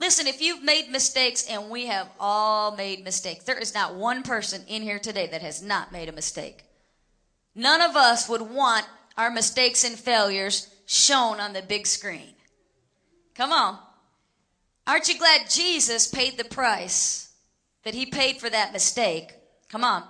Listen, 0.00 0.28
if 0.28 0.40
you've 0.40 0.62
made 0.62 0.90
mistakes, 0.90 1.46
and 1.48 1.70
we 1.70 1.86
have 1.86 2.08
all 2.20 2.76
made 2.76 3.02
mistakes, 3.02 3.44
there 3.44 3.58
is 3.58 3.74
not 3.74 3.96
one 3.96 4.22
person 4.22 4.62
in 4.68 4.82
here 4.82 4.98
today 4.98 5.26
that 5.26 5.42
has 5.42 5.60
not 5.60 5.90
made 5.90 6.08
a 6.08 6.12
mistake. 6.12 6.64
None 7.54 7.80
of 7.80 7.96
us 7.96 8.28
would 8.28 8.42
want 8.42 8.86
our 9.16 9.30
mistakes 9.30 9.82
and 9.82 9.98
failures 9.98 10.68
shown 10.86 11.40
on 11.40 11.52
the 11.52 11.62
big 11.62 11.86
screen. 11.86 12.34
Come 13.34 13.52
on. 13.52 13.78
Aren't 14.86 15.08
you 15.08 15.18
glad 15.18 15.50
Jesus 15.50 16.06
paid 16.06 16.38
the 16.38 16.44
price 16.44 17.32
that 17.82 17.94
he 17.94 18.06
paid 18.06 18.38
for 18.38 18.48
that 18.48 18.72
mistake? 18.72 19.32
Come 19.68 19.82
on. 19.82 20.04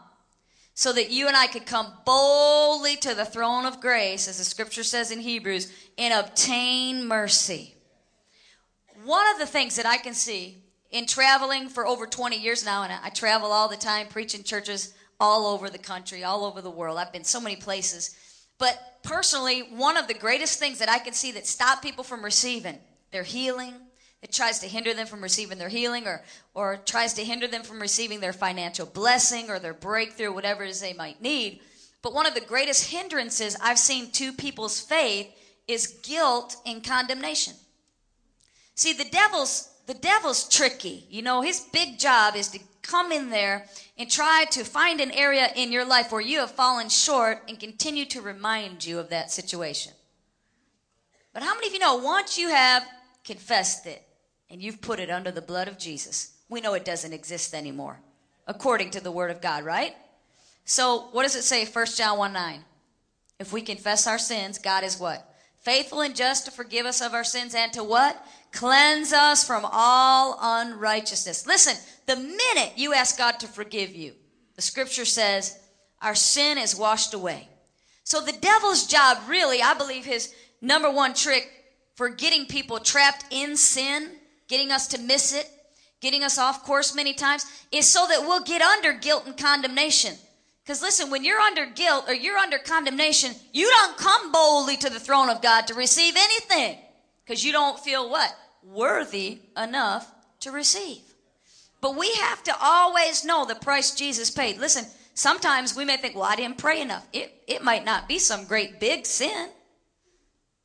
So 0.75 0.93
that 0.93 1.11
you 1.11 1.27
and 1.27 1.37
I 1.37 1.47
could 1.47 1.67
come 1.67 1.93
boldly 2.05 2.97
to 2.97 3.15
the 3.15 3.25
throne 3.25 3.65
of 3.65 3.81
grace, 3.81 4.29
as 4.29 4.39
the 4.39 4.45
scripture 4.45 4.85
says 4.85 5.11
in 5.11 5.21
Hebrews, 5.21 5.73
and 5.97 6.15
obtain 6.15 7.09
mercy. 7.09 7.75
One 9.09 9.27
of 9.31 9.39
the 9.39 9.47
things 9.47 9.77
that 9.77 9.87
I 9.87 9.97
can 9.97 10.13
see 10.13 10.59
in 10.91 11.07
traveling 11.07 11.71
for 11.71 11.87
over 11.87 12.07
20 12.07 12.39
years 12.39 12.63
now, 12.63 12.83
and 12.83 12.93
I 12.93 13.09
travel 13.09 13.51
all 13.53 13.67
the 13.67 13.75
time 13.75 14.07
preaching 14.07 14.43
churches 14.43 14.93
all 15.19 15.47
over 15.47 15.71
the 15.71 15.79
country, 15.79 16.25
all 16.25 16.45
over 16.45 16.61
the 16.61 16.69
world. 16.69 16.99
I've 16.99 17.11
been 17.11 17.25
so 17.25 17.41
many 17.41 17.57
places. 17.57 18.15
But 18.59 18.79
personally, 19.03 19.61
one 19.61 19.97
of 19.97 20.09
the 20.09 20.13
greatest 20.13 20.59
things 20.59 20.79
that 20.81 20.91
I 20.91 20.99
can 20.99 21.15
see 21.15 21.33
that 21.33 21.47
stop 21.47 21.81
people 21.81 22.05
from 22.05 22.23
receiving 22.23 22.77
their 23.11 23.23
healing, 23.23 23.73
that 24.21 24.31
tries 24.31 24.59
to 24.59 24.69
hinder 24.69 24.93
them 24.93 25.07
from 25.07 25.23
receiving 25.23 25.57
their 25.57 25.71
healing 25.71 26.07
or, 26.07 26.23
or 26.53 26.77
tries 26.77 27.15
to 27.15 27.25
hinder 27.25 27.47
them 27.47 27.63
from 27.63 27.81
receiving 27.81 28.21
their 28.21 28.35
financial 28.35 28.85
blessing 28.85 29.49
or 29.49 29.59
their 29.59 29.73
breakthrough, 29.73 30.35
whatever 30.35 30.65
it 30.65 30.69
is 30.69 30.83
they 30.83 30.93
might 30.93 31.23
need. 31.23 31.61
But 32.03 32.13
one 32.13 32.27
of 32.27 32.35
the 32.35 32.43
greatest 32.43 32.91
hindrances 32.91 33.57
I've 33.63 33.79
seen 33.79 34.11
to 34.11 34.35
people's 34.35 34.79
faith 34.79 35.29
is 35.67 35.99
guilt 36.03 36.57
and 36.67 36.85
condemnation. 36.85 37.55
See, 38.79 38.93
the 38.93 39.11
devil's 39.11 39.69
the 39.87 39.95
devil's 39.95 40.49
tricky. 40.49 41.05
You 41.11 41.23
know, 41.23 41.41
his 41.41 41.67
big 41.73 41.99
job 41.99 42.37
is 42.37 42.47
to 42.49 42.61
come 42.81 43.11
in 43.11 43.29
there 43.29 43.67
and 43.97 44.09
try 44.09 44.45
to 44.53 44.63
find 44.63 45.01
an 45.01 45.11
area 45.11 45.49
in 45.57 45.73
your 45.73 45.85
life 45.85 46.13
where 46.13 46.21
you 46.21 46.39
have 46.39 46.53
fallen 46.53 46.89
short 46.89 47.43
and 47.49 47.59
continue 47.59 48.05
to 48.05 48.21
remind 48.21 48.87
you 48.87 49.01
of 49.01 49.09
that 49.09 49.33
situation. 49.33 49.95
But 51.33 51.43
how 51.43 51.55
many 51.55 51.67
of 51.67 51.73
you 51.73 51.81
know 51.81 51.97
once 51.97 52.39
you 52.39 52.51
have 52.51 52.87
confessed 53.25 53.87
it 53.87 54.07
and 54.49 54.63
you've 54.63 54.81
put 54.81 55.01
it 55.01 55.11
under 55.11 55.33
the 55.33 55.43
blood 55.43 55.67
of 55.67 55.77
Jesus, 55.77 56.35
we 56.49 56.61
know 56.61 56.75
it 56.75 56.85
doesn't 56.85 57.13
exist 57.13 57.55
anymore, 57.55 57.99
according 58.47 58.91
to 58.91 59.01
the 59.03 59.11
Word 59.11 59.33
of 59.33 59.41
God, 59.41 59.65
right? 59.65 59.97
So, 60.65 61.09
what 61.11 61.25
does 61.25 61.35
it 61.35 61.43
say, 61.43 61.65
1 61.65 61.87
John 61.97 62.17
1 62.17 62.33
9? 62.33 62.65
If 63.41 63.53
we 63.53 63.61
confess 63.61 64.07
our 64.07 64.19
sins, 64.19 64.57
God 64.57 64.85
is 64.85 65.01
what? 65.01 65.29
Faithful 65.59 66.03
and 66.03 66.15
just 66.15 66.45
to 66.45 66.51
forgive 66.51 66.87
us 66.87 67.01
of 67.01 67.15
our 67.15 67.25
sins 67.25 67.55
and 67.55 67.73
to 67.73 67.83
what? 67.83 68.25
Cleanse 68.53 69.13
us 69.13 69.47
from 69.47 69.67
all 69.71 70.39
unrighteousness. 70.41 71.47
Listen, 71.47 71.77
the 72.07 72.17
minute 72.17 72.73
you 72.77 72.95
ask 72.95 73.19
God 73.19 73.39
to 73.41 73.47
forgive 73.47 73.95
you, 73.95 74.15
the 74.57 74.63
scripture 74.63 75.05
says, 75.05 75.59
our 76.01 76.15
sin 76.15 76.59
is 76.59 76.77
washed 76.77 77.15
away. 77.15 77.49
So 78.05 78.21
the 78.21 78.33
devil's 78.33 78.87
job, 78.87 79.19
really, 79.29 79.61
I 79.61 79.75
believe 79.75 80.05
his 80.05 80.35
number 80.61 80.91
one 80.91 81.15
trick 81.15 81.49
for 81.95 82.09
getting 82.09 82.47
people 82.47 82.79
trapped 82.79 83.27
in 83.31 83.57
sin, 83.57 84.11
getting 84.49 84.71
us 84.71 84.89
to 84.89 84.99
miss 84.99 85.35
it, 85.35 85.49
getting 86.01 86.23
us 86.23 86.39
off 86.39 86.65
course 86.65 86.95
many 86.95 87.13
times, 87.13 87.45
is 87.71 87.87
so 87.87 88.07
that 88.09 88.23
we'll 88.23 88.45
get 88.45 88.63
under 88.63 88.93
guilt 88.95 89.27
and 89.27 89.37
condemnation. 89.37 90.15
Because 90.65 90.81
listen, 90.81 91.11
when 91.11 91.25
you're 91.25 91.41
under 91.41 91.67
guilt 91.67 92.05
or 92.09 92.15
you're 92.15 92.39
under 92.39 92.59
condemnation, 92.59 93.33
you 93.53 93.67
don't 93.69 93.97
come 93.97 94.33
boldly 94.33 94.77
to 94.77 94.91
the 94.91 95.01
throne 95.01 95.29
of 95.29 95.43
God 95.43 95.67
to 95.67 95.75
receive 95.75 96.15
anything. 96.17 96.79
Because 97.29 97.45
you 97.45 97.53
don't 97.53 97.79
feel 97.79 98.09
what? 98.09 98.35
Worthy 98.65 99.41
enough 99.55 100.11
to 100.41 100.51
receive. 100.51 101.03
But 101.83 101.95
we 101.95 102.11
have 102.15 102.43
to 102.45 102.55
always 102.59 103.23
know 103.23 103.45
the 103.45 103.55
price 103.55 103.95
Jesus 103.95 104.31
paid. 104.31 104.57
Listen, 104.57 104.87
sometimes 105.13 105.77
we 105.77 105.85
may 105.85 105.99
think, 105.99 106.15
well, 106.15 106.25
I 106.25 106.37
didn't 106.37 106.57
pray 106.57 106.81
enough. 106.81 107.07
It, 107.13 107.35
it 107.47 107.63
might 107.63 107.85
not 107.85 108.09
be 108.09 108.19
some 108.19 108.47
great 108.47 108.81
big 108.81 109.05
sin. 109.05 109.51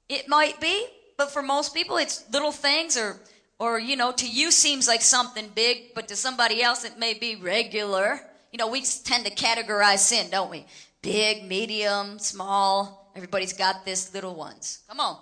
It 0.07 0.29
might 0.29 0.61
be, 0.61 0.85
but 1.17 1.31
for 1.31 1.41
most 1.41 1.73
people, 1.73 1.97
it's 1.97 2.23
little 2.31 2.53
things 2.53 2.95
or, 2.95 3.19
or, 3.59 3.77
you 3.77 3.97
know, 3.97 4.13
to 4.13 4.27
you 4.27 4.49
seems 4.49 4.87
like 4.87 5.01
something 5.01 5.49
big, 5.53 5.93
but 5.93 6.07
to 6.07 6.15
somebody 6.15 6.63
else, 6.63 6.85
it 6.85 6.97
may 6.97 7.13
be 7.13 7.35
regular. 7.35 8.21
You 8.53 8.57
know, 8.57 8.69
we 8.69 8.83
tend 8.83 9.25
to 9.25 9.35
categorize 9.35 9.99
sin, 9.99 10.29
don't 10.31 10.49
we? 10.49 10.65
Big, 11.01 11.43
medium, 11.43 12.19
small. 12.19 13.11
Everybody's 13.17 13.51
got 13.51 13.83
this 13.83 14.13
little 14.13 14.33
ones. 14.33 14.79
Come 14.87 15.01
on. 15.01 15.17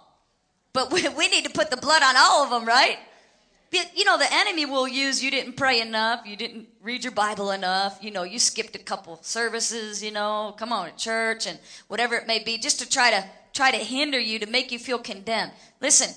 But 0.74 0.92
we, 0.92 1.08
we 1.10 1.28
need 1.28 1.46
to 1.46 1.52
put 1.52 1.70
the 1.70 1.78
blood 1.78 2.02
on 2.04 2.16
all 2.18 2.44
of 2.44 2.50
them, 2.50 2.66
right? 2.66 2.98
You 3.72 4.04
know, 4.04 4.18
the 4.18 4.32
enemy 4.32 4.66
will 4.66 4.88
use 4.88 5.24
you 5.24 5.32
didn't 5.32 5.56
pray 5.56 5.80
enough, 5.80 6.26
you 6.26 6.36
didn't 6.36 6.68
read 6.82 7.06
your 7.06 7.14
Bible 7.14 7.52
enough, 7.52 8.00
you 8.02 8.12
know, 8.12 8.24
you 8.24 8.38
skipped 8.38 8.76
a 8.76 8.80
couple 8.80 9.18
services, 9.22 10.04
you 10.04 10.12
know, 10.12 10.54
come 10.58 10.74
on 10.74 10.88
at 10.88 10.98
church 10.98 11.48
and 11.48 11.58
whatever 11.88 12.16
it 12.16 12.28
may 12.28 12.40
be, 12.40 12.58
just 12.58 12.80
to 12.80 12.90
try 12.90 13.12
to 13.12 13.26
try 13.54 13.72
to 13.72 13.78
hinder 13.78 14.20
you 14.20 14.40
to 14.40 14.46
make 14.46 14.74
you 14.74 14.80
feel 14.80 14.98
condemned. 14.98 15.52
Listen, 15.80 16.14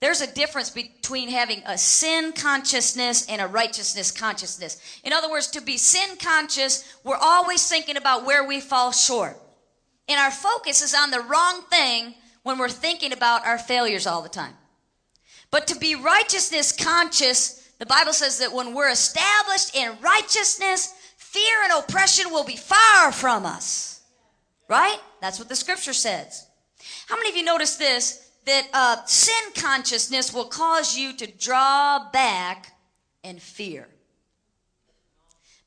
there's 0.00 0.20
a 0.20 0.34
difference 0.34 0.70
between 0.70 1.28
having 1.28 1.62
a 1.66 1.78
sin 1.78 2.32
consciousness 2.32 3.26
and 3.28 3.40
a 3.40 3.46
righteousness 3.46 4.10
consciousness. 4.10 4.80
In 5.02 5.12
other 5.12 5.30
words, 5.30 5.48
to 5.48 5.60
be 5.60 5.76
sin 5.76 6.16
conscious, 6.18 6.84
we're 7.04 7.16
always 7.16 7.66
thinking 7.68 7.96
about 7.96 8.26
where 8.26 8.46
we 8.46 8.60
fall 8.60 8.92
short. 8.92 9.40
And 10.08 10.18
our 10.18 10.30
focus 10.30 10.82
is 10.82 10.94
on 10.94 11.10
the 11.10 11.20
wrong 11.20 11.62
thing 11.70 12.14
when 12.44 12.56
we're 12.58 12.68
thinking 12.68 13.12
about 13.12 13.44
our 13.44 13.58
failures 13.58 14.06
all 14.06 14.22
the 14.22 14.28
time. 14.28 14.54
But 15.50 15.66
to 15.66 15.76
be 15.76 15.96
righteousness 15.96 16.70
conscious, 16.70 17.72
the 17.80 17.86
Bible 17.86 18.12
says 18.12 18.38
that 18.38 18.52
when 18.52 18.72
we're 18.72 18.90
established 18.90 19.74
in 19.74 19.96
righteousness, 20.00 20.94
fear 21.16 21.56
and 21.64 21.72
oppression 21.72 22.30
will 22.30 22.44
be 22.44 22.56
far 22.56 23.10
from 23.10 23.44
us. 23.44 24.02
Right? 24.68 24.98
That's 25.20 25.40
what 25.40 25.48
the 25.48 25.56
scripture 25.56 25.92
says. 25.92 26.46
How 27.08 27.16
many 27.16 27.30
of 27.30 27.36
you 27.36 27.42
notice 27.42 27.76
this? 27.76 28.24
that 28.44 28.68
uh, 28.72 29.04
sin 29.06 29.52
consciousness 29.54 30.32
will 30.32 30.44
cause 30.46 30.96
you 30.96 31.14
to 31.16 31.26
draw 31.26 32.10
back 32.10 32.72
and 33.22 33.40
fear. 33.40 33.88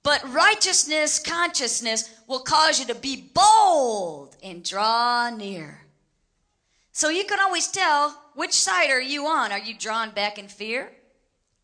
But 0.03 0.21
righteousness 0.31 1.19
consciousness 1.19 2.09
will 2.27 2.39
cause 2.39 2.79
you 2.79 2.85
to 2.87 2.95
be 2.95 3.29
bold 3.33 4.37
and 4.43 4.63
draw 4.63 5.29
near. 5.29 5.86
So 6.97 7.09
you 7.09 7.25
can 7.25 7.39
always 7.39 7.67
tell 7.67 8.19
which 8.33 8.53
side 8.53 8.89
are 8.89 8.99
you 8.99 9.27
on? 9.27 9.51
Are 9.51 9.59
you 9.59 9.75
drawn 9.77 10.09
back 10.09 10.39
in 10.39 10.47
fear? 10.47 10.91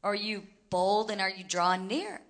Are 0.04 0.14
you 0.14 0.44
bold 0.70 1.10
and 1.10 1.20
are 1.20 1.30
you 1.30 1.44
drawn 1.44 1.88
near? 1.88 2.22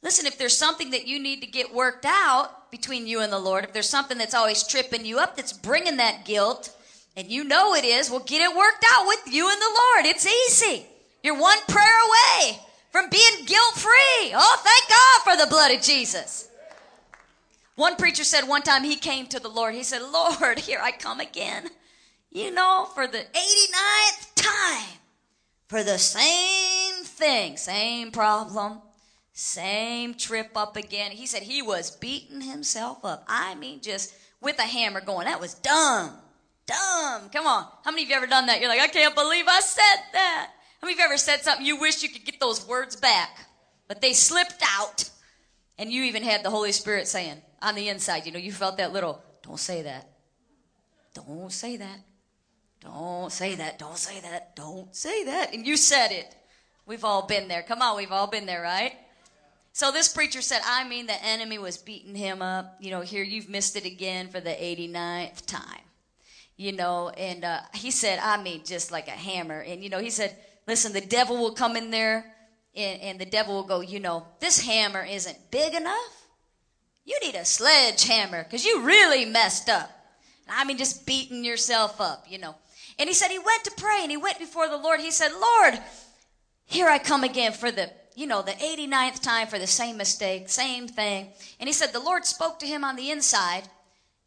Listen, 0.00 0.26
if 0.26 0.38
there's 0.38 0.56
something 0.56 0.90
that 0.92 1.08
you 1.08 1.18
need 1.20 1.40
to 1.40 1.48
get 1.48 1.74
worked 1.74 2.04
out 2.06 2.70
between 2.70 3.08
you 3.08 3.18
and 3.18 3.32
the 3.32 3.38
Lord, 3.40 3.64
if 3.64 3.72
there's 3.72 3.88
something 3.88 4.16
that's 4.16 4.32
always 4.32 4.62
tripping 4.62 5.04
you 5.04 5.18
up 5.18 5.34
that's 5.34 5.52
bringing 5.52 5.96
that 5.96 6.24
guilt, 6.24 6.72
and 7.16 7.26
you 7.26 7.42
know 7.42 7.74
it 7.74 7.84
is, 7.84 8.08
well, 8.08 8.20
get 8.20 8.48
it 8.48 8.56
worked 8.56 8.84
out 8.92 9.08
with 9.08 9.22
you 9.26 9.50
and 9.50 9.60
the 9.60 9.80
Lord. 9.80 10.06
It's 10.06 10.24
easy. 10.24 10.86
You're 11.24 11.40
one 11.40 11.58
prayer 11.66 11.98
away 12.06 12.60
from 12.92 13.10
being 13.10 13.44
guilt 13.44 13.74
free. 13.74 14.34
Oh, 14.36 14.62
thank 14.62 14.88
God 14.88 15.24
for 15.24 15.44
the 15.44 15.50
blood 15.50 15.72
of 15.72 15.82
Jesus. 15.82 16.48
One 17.74 17.96
preacher 17.96 18.22
said 18.22 18.46
one 18.46 18.62
time 18.62 18.84
he 18.84 18.94
came 18.94 19.26
to 19.26 19.40
the 19.40 19.48
Lord. 19.48 19.74
He 19.74 19.82
said, 19.82 20.02
Lord, 20.02 20.58
here 20.60 20.78
I 20.80 20.92
come 20.92 21.18
again. 21.18 21.68
You 22.32 22.50
know, 22.50 22.88
for 22.94 23.06
the 23.06 23.18
89th 23.18 24.34
time, 24.34 24.98
for 25.68 25.82
the 25.84 25.98
same 25.98 27.04
thing, 27.04 27.56
same 27.56 28.10
problem, 28.10 28.80
same 29.32 30.14
trip 30.14 30.50
up 30.56 30.76
again. 30.76 31.12
He 31.12 31.26
said 31.26 31.42
he 31.42 31.62
was 31.62 31.90
beating 31.90 32.40
himself 32.40 33.04
up. 33.04 33.24
I 33.28 33.54
mean, 33.54 33.80
just 33.80 34.14
with 34.40 34.58
a 34.58 34.62
hammer 34.62 35.00
going, 35.00 35.26
that 35.26 35.40
was 35.40 35.54
dumb 35.54 36.18
dumb. 36.66 37.28
Come 37.30 37.46
on. 37.46 37.66
How 37.84 37.90
many 37.90 38.04
of 38.04 38.08
you 38.08 38.16
ever 38.16 38.26
done 38.26 38.46
that? 38.46 38.60
You're 38.60 38.68
like, 38.68 38.80
I 38.80 38.88
can't 38.88 39.14
believe 39.14 39.44
I 39.48 39.60
said 39.60 40.02
that. 40.12 40.50
How 40.80 40.86
many 40.86 40.94
of 40.94 40.98
you 40.98 41.04
ever 41.04 41.16
said 41.16 41.42
something 41.42 41.64
you 41.64 41.78
wish 41.78 42.02
you 42.02 42.08
could 42.08 42.24
get 42.24 42.40
those 42.40 42.66
words 42.66 42.96
back, 42.96 43.46
but 43.88 44.00
they 44.00 44.12
slipped 44.12 44.62
out? 44.78 45.10
And 45.78 45.92
you 45.92 46.04
even 46.04 46.22
had 46.22 46.42
the 46.42 46.50
Holy 46.50 46.72
Spirit 46.72 47.08
saying 47.08 47.40
on 47.60 47.74
the 47.74 47.88
inside, 47.88 48.26
you 48.26 48.32
know, 48.32 48.38
you 48.38 48.52
felt 48.52 48.76
that 48.78 48.92
little, 48.92 49.22
don't 49.42 49.58
say 49.58 49.82
that. 49.82 50.08
Don't 51.14 51.52
say 51.52 51.76
that. 51.76 51.98
Don't 52.82 53.30
say 53.30 53.54
that. 53.54 53.78
Don't 53.78 53.96
say 53.96 54.20
that. 54.20 54.56
Don't 54.56 54.94
say 54.94 55.24
that. 55.24 55.54
And 55.54 55.66
you 55.66 55.76
said 55.76 56.12
it. 56.12 56.34
We've 56.84 57.04
all 57.04 57.26
been 57.26 57.48
there. 57.48 57.62
Come 57.62 57.80
on, 57.80 57.96
we've 57.96 58.10
all 58.10 58.26
been 58.26 58.46
there, 58.46 58.62
right? 58.62 58.94
So 59.72 59.92
this 59.92 60.08
preacher 60.08 60.42
said, 60.42 60.60
I 60.66 60.86
mean, 60.86 61.06
the 61.06 61.24
enemy 61.24 61.58
was 61.58 61.78
beating 61.78 62.14
him 62.14 62.42
up. 62.42 62.76
You 62.80 62.90
know, 62.90 63.00
here 63.00 63.22
you've 63.22 63.48
missed 63.48 63.76
it 63.76 63.86
again 63.86 64.28
for 64.28 64.40
the 64.40 64.50
89th 64.50 65.46
time 65.46 65.82
you 66.56 66.72
know, 66.72 67.08
and 67.10 67.44
uh, 67.44 67.60
he 67.74 67.90
said, 67.90 68.18
I 68.22 68.40
mean, 68.40 68.62
just 68.64 68.92
like 68.92 69.08
a 69.08 69.12
hammer. 69.12 69.60
And, 69.60 69.82
you 69.82 69.90
know, 69.90 69.98
he 69.98 70.10
said, 70.10 70.36
listen, 70.66 70.92
the 70.92 71.00
devil 71.00 71.36
will 71.36 71.54
come 71.54 71.76
in 71.76 71.90
there 71.90 72.24
and, 72.76 73.00
and 73.00 73.18
the 73.18 73.26
devil 73.26 73.54
will 73.54 73.64
go, 73.64 73.80
you 73.80 74.00
know, 74.00 74.26
this 74.38 74.60
hammer 74.60 75.04
isn't 75.04 75.50
big 75.50 75.74
enough. 75.74 76.26
You 77.04 77.18
need 77.20 77.34
a 77.34 77.44
sledgehammer 77.44 78.44
because 78.44 78.64
you 78.64 78.82
really 78.82 79.24
messed 79.24 79.68
up. 79.68 79.90
I 80.48 80.64
mean, 80.64 80.78
just 80.78 81.06
beating 81.06 81.44
yourself 81.44 82.00
up, 82.00 82.26
you 82.28 82.38
know. 82.38 82.54
And 82.98 83.08
he 83.08 83.14
said 83.14 83.30
he 83.30 83.38
went 83.38 83.64
to 83.64 83.72
pray 83.76 84.00
and 84.02 84.10
he 84.10 84.16
went 84.16 84.38
before 84.38 84.68
the 84.68 84.76
Lord. 84.76 85.00
He 85.00 85.10
said, 85.10 85.32
Lord, 85.32 85.78
here 86.64 86.88
I 86.88 86.98
come 86.98 87.24
again 87.24 87.52
for 87.52 87.70
the, 87.70 87.90
you 88.14 88.26
know, 88.26 88.42
the 88.42 88.52
89th 88.52 89.22
time 89.22 89.48
for 89.48 89.58
the 89.58 89.66
same 89.66 89.96
mistake, 89.96 90.48
same 90.48 90.88
thing. 90.88 91.28
And 91.58 91.68
he 91.68 91.72
said 91.72 91.92
the 91.92 92.00
Lord 92.00 92.24
spoke 92.24 92.58
to 92.60 92.66
him 92.66 92.84
on 92.84 92.96
the 92.96 93.10
inside. 93.10 93.64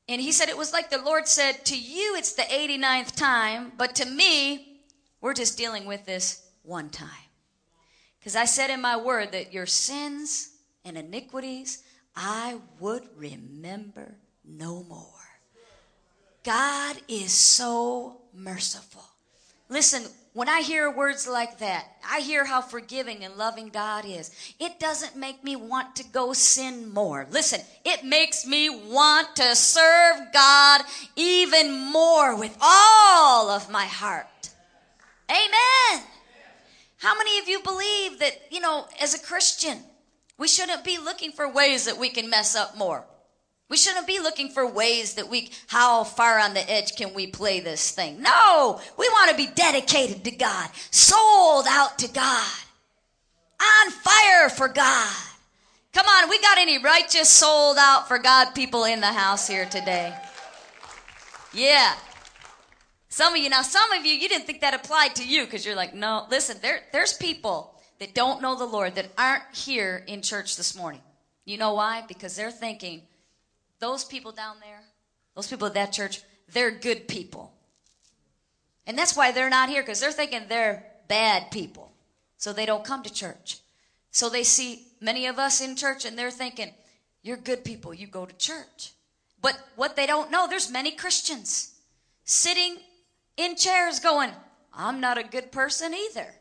And 0.08 0.21
he 0.21 0.32
said 0.32 0.49
it 0.49 0.58
was 0.58 0.73
like 0.73 0.89
the 0.89 1.01
Lord 1.01 1.28
said, 1.28 1.65
to 1.65 1.78
you 1.78 2.15
it's 2.15 2.34
the 2.34 2.43
89th 2.43 3.15
time, 3.15 3.71
but 3.78 3.95
to 3.95 4.06
me, 4.06 4.82
we're 5.21 5.34
just 5.34 5.58
dealing 5.58 5.86
with 5.86 6.06
this 6.06 6.47
one 6.62 6.89
time. 6.89 7.10
Because 8.19 8.36
I 8.36 8.45
said 8.45 8.69
in 8.69 8.82
my 8.82 8.97
word 8.97 9.32
that 9.32 9.54
your 9.54 9.65
sins 9.65 10.49
and 10.84 10.97
iniquities 10.97 11.84
I 12.15 12.60
would 12.80 13.08
remember 13.15 14.15
no 14.43 14.84
more. 14.84 15.10
God 16.45 16.97
is 17.08 17.34
so 17.34 18.21
merciful. 18.31 19.03
Listen, 19.67 20.03
when 20.34 20.47
I 20.47 20.62
hear 20.62 20.91
words 20.91 21.27
like 21.27 21.58
that, 21.58 21.88
I 22.08 22.19
hear 22.19 22.45
how 22.45 22.62
forgiving 22.62 23.25
and 23.25 23.36
loving 23.36 23.69
God 23.69 24.05
is. 24.05 24.29
It 24.60 24.79
doesn't 24.79 25.15
make 25.15 25.43
me 25.43 25.55
want 25.55 25.95
to 25.95 26.03
go 26.03 26.34
sin 26.34 26.93
more. 26.93 27.25
Listen, 27.31 27.62
it 27.84 28.05
makes 28.05 28.45
me 28.45 28.69
want 28.69 29.36
to 29.38 29.55
serve 29.55 30.17
God 30.34 30.81
even 31.15 31.73
more 31.91 32.38
with 32.38 32.55
all 32.62 33.49
of 33.49 33.71
my 33.71 33.86
heart. 33.86 34.49
Amen. 35.29 36.03
How 36.97 37.17
many 37.17 37.39
of 37.39 37.47
you 37.47 37.62
believe 37.63 38.19
that, 38.19 38.34
you 38.51 38.60
know, 38.60 38.86
as 39.01 39.15
a 39.15 39.19
Christian, 39.19 39.79
we 40.38 40.47
shouldn't 40.47 40.84
be 40.84 40.99
looking 40.99 41.31
for 41.31 41.51
ways 41.51 41.86
that 41.86 41.97
we 41.97 42.10
can 42.10 42.29
mess 42.29 42.55
up 42.55 42.77
more? 42.77 43.03
We 43.67 43.78
shouldn't 43.78 44.06
be 44.06 44.19
looking 44.19 44.49
for 44.49 44.69
ways 44.69 45.15
that 45.15 45.28
we, 45.28 45.49
how 45.67 46.04
far 46.04 46.39
on 46.39 46.54
the 46.54 46.71
edge 46.71 46.95
can 46.95 47.13
we 47.15 47.28
play 47.28 47.60
this 47.60 47.91
thing? 47.91 48.21
No, 48.21 48.80
we 48.97 49.10
want 49.10 49.32
to 49.32 49.38
be 49.38 49.47
dedicated 49.47 50.23
to 50.23 50.32
God, 50.32 50.69
sold 50.91 51.65
out 51.67 51.97
to 51.99 52.08
God, 52.08 52.54
on 53.60 53.91
fire 53.91 54.49
for 54.49 54.67
God. 54.67 55.15
Come 55.93 56.06
on, 56.06 56.30
we 56.30 56.39
got 56.41 56.60
any 56.60 56.78
righteous, 56.78 57.30
sold 57.30 57.78
out 57.80 58.08
for 58.08 58.19
God 58.19 58.54
people 58.54 58.84
in 58.84 58.99
the 58.99 59.08
house 59.08 59.47
here 59.47 59.65
today? 59.65 60.13
Yeah. 61.54 61.95
Some 63.08 63.34
of 63.34 63.39
you, 63.39 63.49
now 63.49 63.62
some 63.62 63.93
of 63.93 64.06
you, 64.06 64.13
you 64.13 64.28
didn't 64.28 64.45
think 64.45 64.62
that 64.62 64.73
applied 64.73 65.15
to 65.15 65.28
you 65.28 65.45
because 65.45 65.65
you're 65.65 65.75
like, 65.75 65.95
no, 65.95 66.28
listen, 66.30 66.58
there, 66.62 66.82
there's 66.91 67.13
people 67.13 67.80
that 67.99 68.13
don't 68.13 68.41
know 68.41 68.56
the 68.58 68.65
Lord 68.65 68.95
that 68.95 69.08
aren't 69.17 69.43
here 69.54 70.04
in 70.06 70.21
church 70.21 70.58
this 70.58 70.75
morning. 70.75 71.01
You 71.45 71.58
know 71.58 71.73
why? 71.73 72.04
Because 72.08 72.36
they're 72.36 72.51
thinking, 72.51 73.04
those 73.79 74.03
people 74.03 74.31
down 74.31 74.57
there, 74.61 74.81
those 75.35 75.47
people 75.47 75.67
at 75.67 75.73
that 75.73 75.91
church, 75.91 76.21
they're 76.51 76.71
good 76.71 77.07
people. 77.07 77.53
And 78.88 78.97
that's 78.97 79.15
why 79.15 79.31
they're 79.31 79.49
not 79.49 79.69
here, 79.69 79.81
because 79.81 79.99
they're 79.99 80.11
thinking 80.11 80.43
they're 80.47 80.85
bad 81.07 81.51
people. 81.51 81.91
So 82.38 82.53
they 82.53 82.65
don't 82.65 82.83
come 82.83 83.03
to 83.03 83.13
church. 83.13 83.59
So 84.11 84.29
they 84.29 84.43
see 84.43 84.88
many 85.01 85.25
of 85.25 85.39
us 85.39 85.61
in 85.61 85.75
church 85.75 86.05
and 86.05 86.17
they're 86.17 86.31
thinking, 86.31 86.71
you're 87.21 87.38
good 87.38 87.63
people, 87.63 87.93
you 87.93 88.07
go 88.07 88.25
to 88.25 88.35
church. 88.38 88.91
But 89.41 89.59
what 89.75 89.95
they 89.95 90.05
don't 90.05 90.31
know, 90.31 90.47
there's 90.47 90.71
many 90.71 90.91
Christians 90.91 91.75
sitting 92.23 92.77
in 93.38 93.55
chairs 93.55 93.99
going, 93.99 94.31
I'm 94.73 94.99
not 94.99 95.17
a 95.17 95.23
good 95.23 95.51
person 95.51 95.93
either. 95.93 96.35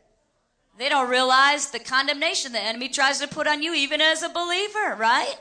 They 0.77 0.89
don't 0.89 1.09
realize 1.09 1.71
the 1.71 1.79
condemnation 1.79 2.51
the 2.51 2.59
enemy 2.59 2.89
tries 2.89 3.19
to 3.19 3.27
put 3.27 3.47
on 3.47 3.63
you 3.63 3.73
even 3.73 4.01
as 4.01 4.23
a 4.23 4.29
believer, 4.29 4.95
right? 4.97 5.37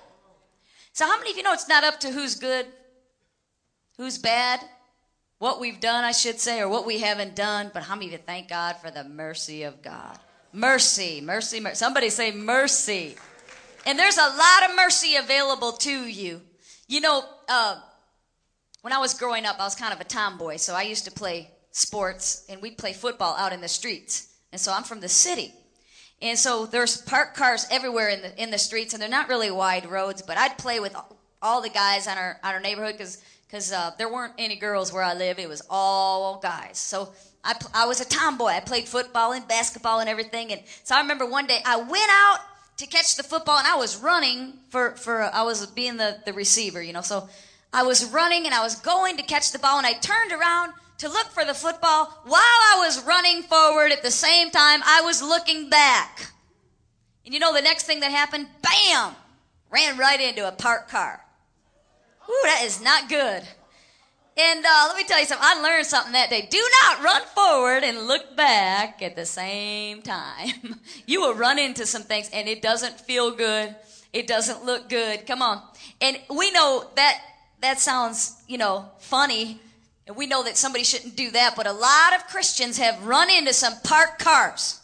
So, 0.95 1.07
how 1.07 1.19
many 1.19 1.33
of 1.33 1.37
you 1.37 1.43
know 1.43 1.53
it's 1.53 1.69
not 1.69 1.83
up 1.83 1.99
to 2.01 2.13
who's 2.13 2.37
good, 2.37 2.67
who's 3.97 4.17
bad, 4.17 4.61
what 5.41 5.59
we've 5.59 5.81
done, 5.81 6.05
I 6.05 6.13
should 6.13 6.39
say, 6.39 6.61
or 6.61 6.69
what 6.69 6.87
we 6.87 7.01
haven't 7.01 7.35
done, 7.35 7.73
but 7.75 7.83
how 7.83 7.97
many 7.97 8.07
of 8.07 8.13
you 8.13 8.19
thank 8.19 8.49
God 8.49 8.77
for 8.77 8.93
the 8.93 9.03
mercy 9.03 9.65
of 9.65 9.83
God? 9.83 10.17
Mercy, 10.53 11.21
mercy, 11.21 11.59
mercy. 11.59 11.75
Somebody 11.75 12.11
say 12.11 12.31
mercy. 12.31 13.17
And 13.85 13.99
there's 13.99 14.19
a 14.19 14.21
lot 14.21 14.71
of 14.71 14.77
mercy 14.77 15.17
available 15.17 15.73
to 15.73 15.91
you. 15.91 16.41
You 16.87 17.01
know, 17.01 17.25
uh, 17.49 17.81
when 18.83 18.93
I 18.93 18.99
was 18.99 19.15
growing 19.15 19.47
up, 19.47 19.59
I 19.59 19.65
was 19.65 19.75
kind 19.75 19.93
of 19.93 20.01
a 20.01 20.05
tomboy, 20.05 20.59
so 20.59 20.75
I 20.75 20.83
used 20.83 21.07
to 21.07 21.11
play 21.11 21.51
sports, 21.73 22.47
and 22.49 22.63
we'd 22.63 22.79
play 22.79 22.93
football 22.93 23.35
out 23.35 23.53
in 23.53 23.61
the 23.61 23.67
streets. 23.67 24.29
And 24.53 24.61
so 24.61 24.73
I'm 24.73 24.85
from 24.85 25.01
the 25.01 25.09
city. 25.09 25.53
And 26.23 26.39
so 26.39 26.67
there's 26.67 26.97
parked 26.97 27.37
cars 27.37 27.67
everywhere 27.71 28.09
in 28.09 28.23
the 28.23 28.43
in 28.43 28.51
the 28.51 28.59
streets, 28.59 28.95
and 28.95 29.03
they're 29.03 29.09
not 29.09 29.29
really 29.29 29.51
wide 29.51 29.87
roads. 29.91 30.23
But 30.23 30.39
I'd 30.39 30.57
play 30.59 30.81
with 30.81 30.97
all 31.43 31.61
the 31.61 31.69
guys 31.69 32.07
on 32.07 32.17
our 32.17 32.39
on 32.43 32.55
our 32.55 32.61
neighborhood 32.61 32.97
because 32.97 33.23
because 33.47 33.73
uh, 33.73 33.93
there 33.99 34.13
weren't 34.13 34.33
any 34.39 34.57
girls 34.57 34.93
where 34.93 35.03
I 35.03 35.15
live. 35.15 35.39
It 35.39 35.49
was 35.49 35.63
all 35.69 36.41
guys. 36.41 36.79
So 36.79 37.13
I 37.45 37.55
I 37.75 37.87
was 37.87 38.01
a 38.01 38.05
tomboy. 38.05 38.47
I 38.47 38.61
played 38.61 38.89
football 38.89 39.33
and 39.33 39.47
basketball 39.47 40.01
and 40.01 40.09
everything. 40.09 40.53
And 40.53 40.63
so 40.83 40.95
I 40.97 41.01
remember 41.01 41.27
one 41.27 41.47
day 41.47 41.61
I 41.65 41.77
went 41.77 42.11
out 42.11 42.39
to 42.79 42.87
catch 42.87 43.17
the 43.17 43.23
football, 43.23 43.59
and 43.59 43.67
I 43.67 43.77
was 43.77 43.97
running 43.97 44.55
for 44.71 44.93
for 44.97 45.23
I 45.23 45.43
was 45.43 45.67
being 45.67 45.97
the 45.97 46.19
the 46.25 46.33
receiver, 46.33 46.83
you 46.83 46.93
know. 46.93 47.03
So 47.03 47.29
I 47.73 47.83
was 47.83 48.05
running 48.07 48.47
and 48.47 48.55
I 48.55 48.63
was 48.63 48.77
going 48.77 49.17
to 49.19 49.23
catch 49.23 49.53
the 49.53 49.59
ball, 49.59 49.79
and 49.79 49.87
I 49.87 49.93
turned 49.93 50.33
around 50.33 50.73
to 50.99 51.09
look 51.09 51.27
for 51.29 51.45
the 51.45 51.55
football 51.55 52.07
while 52.25 52.41
I 52.41 52.77
was 52.79 53.05
running 53.05 53.43
forward 53.43 53.93
at 53.93 54.03
the 54.03 54.11
same 54.11 54.51
time 54.51 54.81
I 54.85 55.03
was 55.03 55.23
looking 55.23 55.69
back. 55.69 56.33
And 57.25 57.33
you 57.33 57.41
know 57.41 57.55
the 57.55 57.63
next 57.63 57.85
thing 57.85 58.01
that 58.01 58.11
happened? 58.11 58.49
Bam! 58.63 59.15
Ran 59.71 59.99
right 59.99 60.21
into 60.21 60.47
a 60.47 60.53
parked 60.53 60.91
car. 60.91 61.25
Ooh, 62.29 62.41
that 62.45 62.63
is 62.65 62.83
not 62.83 63.09
good. 63.09 63.43
And 64.37 64.65
uh, 64.65 64.85
let 64.89 64.97
me 64.97 65.05
tell 65.05 65.21
you 65.21 65.27
something. 65.27 65.47
I 65.47 65.63
learned 65.63 65.87
something 65.87 66.13
that 66.13 66.31
day. 66.31 66.49
Do 66.51 66.63
not 66.83 67.03
run 67.03 67.23
forward 67.35 67.85
and 67.85 68.07
look 68.09 68.37
back 68.37 69.01
at 69.01 69.15
the 69.15 69.27
same 69.27 70.03
time. 70.03 70.81
you 71.07 71.21
will 71.21 71.35
run 71.35 71.59
into 71.59 71.87
some 71.87 72.03
things, 72.03 72.29
and 72.33 72.49
it 72.49 72.61
doesn't 72.61 73.01
feel 73.01 73.31
good. 73.31 73.75
It 74.13 74.27
doesn't 74.27 74.65
look 74.65 74.89
good. 74.89 75.27
Come 75.27 75.41
on. 75.41 75.63
And 76.01 76.19
we 76.31 76.51
know 76.51 76.89
that 76.97 77.21
that 77.61 77.81
sounds, 77.81 78.43
you 78.49 78.59
know, 78.59 78.91
funny 78.99 79.61
and 80.07 80.17
we 80.17 80.27
know 80.27 80.43
that 80.45 80.57
somebody 80.57 80.85
shouldn't 80.85 81.17
do 81.17 81.31
that, 81.31 81.55
but 81.57 81.67
a 81.67 81.73
lot 81.73 82.15
of 82.15 82.27
Christians 82.27 82.77
have 82.79 83.07
run 83.07 83.31
into 83.31 83.53
some 83.55 83.75
parked 83.85 84.23
cars. 84.23 84.81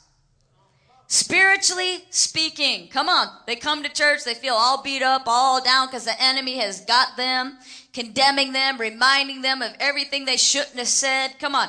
Spiritually 1.09 2.05
speaking, 2.11 2.89
come 2.89 3.09
on. 3.09 3.27
They 3.47 3.57
come 3.57 3.83
to 3.83 3.93
church, 3.93 4.25
they 4.25 4.35
feel 4.35 4.55
all 4.55 4.83
beat 4.83 5.03
up, 5.03 5.25
all 5.27 5.63
down 5.63 5.89
because 5.89 6.05
the 6.05 6.23
enemy 6.23 6.59
has 6.59 6.83
got 6.83 7.17
them, 7.17 7.59
condemning 7.93 8.53
them, 8.53 8.79
reminding 8.79 9.43
them 9.43 9.61
of 9.61 9.73
everything 9.81 10.25
they 10.25 10.37
shouldn't 10.37 10.77
have 10.77 10.89
said. 10.89 11.33
Come 11.39 11.55
on. 11.55 11.69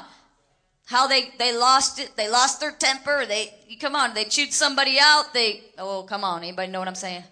How 0.86 1.08
they, 1.08 1.32
they 1.40 1.58
lost 1.58 2.00
it, 2.00 2.16
they 2.16 2.30
lost 2.30 2.60
their 2.60 2.72
temper, 2.72 3.26
they, 3.26 3.54
come 3.80 3.96
on, 3.96 4.14
they 4.14 4.26
chewed 4.26 4.52
somebody 4.52 4.98
out, 5.02 5.34
they, 5.34 5.64
oh, 5.78 6.04
come 6.04 6.24
on, 6.24 6.44
anybody 6.44 6.70
know 6.70 6.80
what 6.80 6.88
I'm 6.88 6.96
saying? 6.96 7.24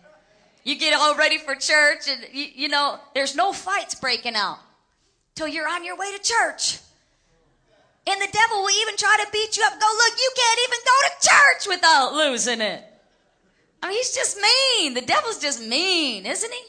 You 0.64 0.78
get 0.78 0.98
all 0.98 1.16
ready 1.16 1.38
for 1.38 1.56
church 1.56 2.10
and, 2.10 2.26
you, 2.32 2.46
you 2.56 2.68
know, 2.70 3.00
there's 3.14 3.36
no 3.36 3.52
fights 3.54 3.96
breaking 3.96 4.36
out 4.36 4.60
till 5.40 5.48
you're 5.48 5.70
on 5.70 5.86
your 5.86 5.96
way 5.96 6.12
to 6.12 6.22
church. 6.22 6.80
And 8.06 8.22
the 8.22 8.28
devil 8.30 8.62
will 8.62 8.76
even 8.82 8.98
try 8.98 9.18
to 9.24 9.32
beat 9.32 9.56
you 9.56 9.64
up. 9.64 9.80
Go, 9.80 9.88
look, 9.88 10.14
you 10.18 10.32
can't 10.36 10.60
even 10.68 10.80
go 10.84 10.98
to 11.08 11.28
church 11.30 11.76
without 11.76 12.14
losing 12.14 12.60
it. 12.60 12.84
I 13.82 13.88
mean, 13.88 13.98
he's 13.98 14.14
just 14.14 14.38
mean. 14.38 14.96
The 14.96 15.02
devil's 15.02 15.40
just 15.40 15.62
mean, 15.66 16.26
isn't 16.26 16.52
he? 16.52 16.64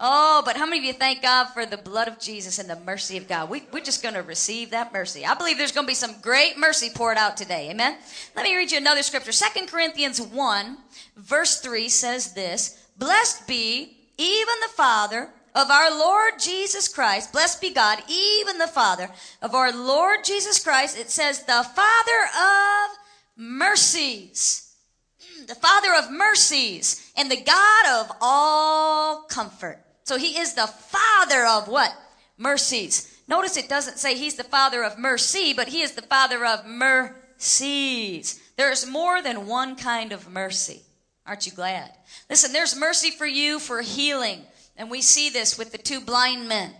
Oh, 0.00 0.42
but 0.46 0.56
how 0.56 0.64
many 0.64 0.78
of 0.78 0.84
you 0.84 0.92
thank 0.94 1.20
God 1.20 1.46
for 1.46 1.66
the 1.66 1.76
blood 1.76 2.08
of 2.08 2.18
Jesus 2.18 2.58
and 2.58 2.70
the 2.70 2.80
mercy 2.80 3.18
of 3.18 3.28
God? 3.28 3.50
We, 3.50 3.64
we're 3.70 3.84
just 3.84 4.02
going 4.02 4.14
to 4.14 4.22
receive 4.22 4.70
that 4.70 4.92
mercy. 4.92 5.26
I 5.26 5.34
believe 5.34 5.58
there's 5.58 5.72
going 5.72 5.86
to 5.86 5.90
be 5.90 5.94
some 5.94 6.20
great 6.22 6.56
mercy 6.56 6.88
poured 6.94 7.18
out 7.18 7.36
today. 7.36 7.68
Amen. 7.70 7.98
Let 8.34 8.44
me 8.44 8.56
read 8.56 8.72
you 8.72 8.78
another 8.78 9.02
scripture. 9.02 9.32
Second 9.32 9.68
Corinthians 9.68 10.22
1, 10.22 10.78
verse 11.18 11.60
3 11.60 11.88
says 11.90 12.32
this 12.32 12.82
Blessed 12.96 13.46
be 13.46 13.98
even 14.16 14.54
the 14.62 14.72
Father 14.74 15.28
of 15.54 15.70
our 15.70 15.90
Lord 15.96 16.34
Jesus 16.38 16.88
Christ, 16.88 17.32
blessed 17.32 17.60
be 17.60 17.72
God, 17.72 18.02
even 18.08 18.58
the 18.58 18.66
Father 18.66 19.08
of 19.40 19.54
our 19.54 19.72
Lord 19.72 20.24
Jesus 20.24 20.62
Christ, 20.62 20.98
it 20.98 21.10
says, 21.10 21.44
the 21.44 21.64
Father 21.74 22.20
of 22.36 22.96
mercies. 23.36 24.74
Hmm, 25.22 25.46
the 25.46 25.54
Father 25.54 25.94
of 25.94 26.10
mercies 26.10 27.12
and 27.16 27.30
the 27.30 27.40
God 27.40 27.86
of 28.00 28.16
all 28.20 29.22
comfort. 29.22 29.80
So 30.02 30.18
he 30.18 30.38
is 30.38 30.54
the 30.54 30.66
Father 30.66 31.46
of 31.46 31.68
what? 31.68 31.94
Mercies. 32.36 33.10
Notice 33.28 33.56
it 33.56 33.68
doesn't 33.68 33.98
say 33.98 34.16
he's 34.16 34.34
the 34.36 34.44
Father 34.44 34.82
of 34.82 34.98
mercy, 34.98 35.54
but 35.54 35.68
he 35.68 35.82
is 35.82 35.92
the 35.92 36.02
Father 36.02 36.44
of 36.44 36.66
mercies. 36.66 38.40
There's 38.56 38.86
more 38.86 39.22
than 39.22 39.46
one 39.46 39.76
kind 39.76 40.12
of 40.12 40.28
mercy. 40.28 40.82
Aren't 41.26 41.46
you 41.46 41.52
glad? 41.52 41.90
Listen, 42.28 42.52
there's 42.52 42.78
mercy 42.78 43.10
for 43.10 43.26
you 43.26 43.58
for 43.58 43.80
healing. 43.80 44.42
And 44.76 44.90
we 44.90 45.02
see 45.02 45.30
this 45.30 45.56
with 45.56 45.72
the 45.72 45.78
two 45.78 46.00
blind 46.00 46.48
men. 46.48 46.74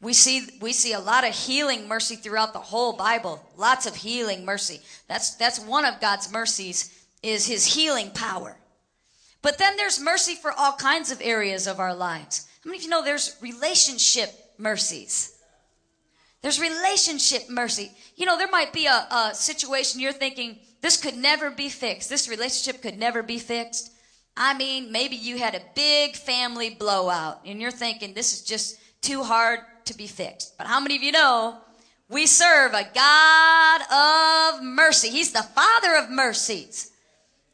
We 0.00 0.12
see, 0.12 0.46
we 0.60 0.72
see 0.72 0.92
a 0.92 1.00
lot 1.00 1.26
of 1.26 1.34
healing 1.34 1.88
mercy 1.88 2.14
throughout 2.16 2.52
the 2.52 2.60
whole 2.60 2.92
Bible. 2.92 3.44
Lots 3.56 3.86
of 3.86 3.96
healing 3.96 4.44
mercy. 4.44 4.80
That's, 5.08 5.34
that's 5.34 5.58
one 5.58 5.84
of 5.84 6.00
God's 6.00 6.32
mercies 6.32 6.94
is 7.22 7.46
his 7.46 7.66
healing 7.66 8.10
power. 8.10 8.56
But 9.42 9.58
then 9.58 9.76
there's 9.76 10.00
mercy 10.00 10.34
for 10.34 10.52
all 10.52 10.72
kinds 10.72 11.10
of 11.10 11.20
areas 11.20 11.66
of 11.66 11.80
our 11.80 11.94
lives. 11.94 12.46
How 12.62 12.68
many 12.68 12.78
of 12.78 12.84
you 12.84 12.90
know 12.90 13.02
there's 13.02 13.36
relationship 13.40 14.30
mercies? 14.56 15.34
There's 16.42 16.60
relationship 16.60 17.50
mercy. 17.50 17.90
You 18.14 18.26
know, 18.26 18.38
there 18.38 18.50
might 18.50 18.72
be 18.72 18.86
a, 18.86 19.06
a 19.10 19.30
situation 19.34 20.00
you're 20.00 20.12
thinking, 20.12 20.58
this 20.80 20.96
could 20.96 21.16
never 21.16 21.50
be 21.50 21.68
fixed. 21.68 22.08
This 22.08 22.28
relationship 22.28 22.82
could 22.82 22.98
never 22.98 23.22
be 23.22 23.38
fixed. 23.38 23.92
I 24.40 24.54
mean, 24.54 24.92
maybe 24.92 25.16
you 25.16 25.36
had 25.36 25.56
a 25.56 25.60
big 25.74 26.14
family 26.14 26.70
blowout 26.70 27.40
and 27.44 27.60
you're 27.60 27.72
thinking 27.72 28.14
this 28.14 28.32
is 28.32 28.42
just 28.42 28.78
too 29.02 29.24
hard 29.24 29.58
to 29.86 29.96
be 29.96 30.06
fixed. 30.06 30.56
But 30.56 30.68
how 30.68 30.78
many 30.78 30.94
of 30.94 31.02
you 31.02 31.10
know 31.10 31.58
we 32.08 32.24
serve 32.26 32.72
a 32.72 32.88
God 32.94 33.80
of 33.90 34.62
mercy? 34.62 35.08
He's 35.08 35.32
the 35.32 35.42
Father 35.42 35.96
of 35.96 36.08
mercies. 36.08 36.92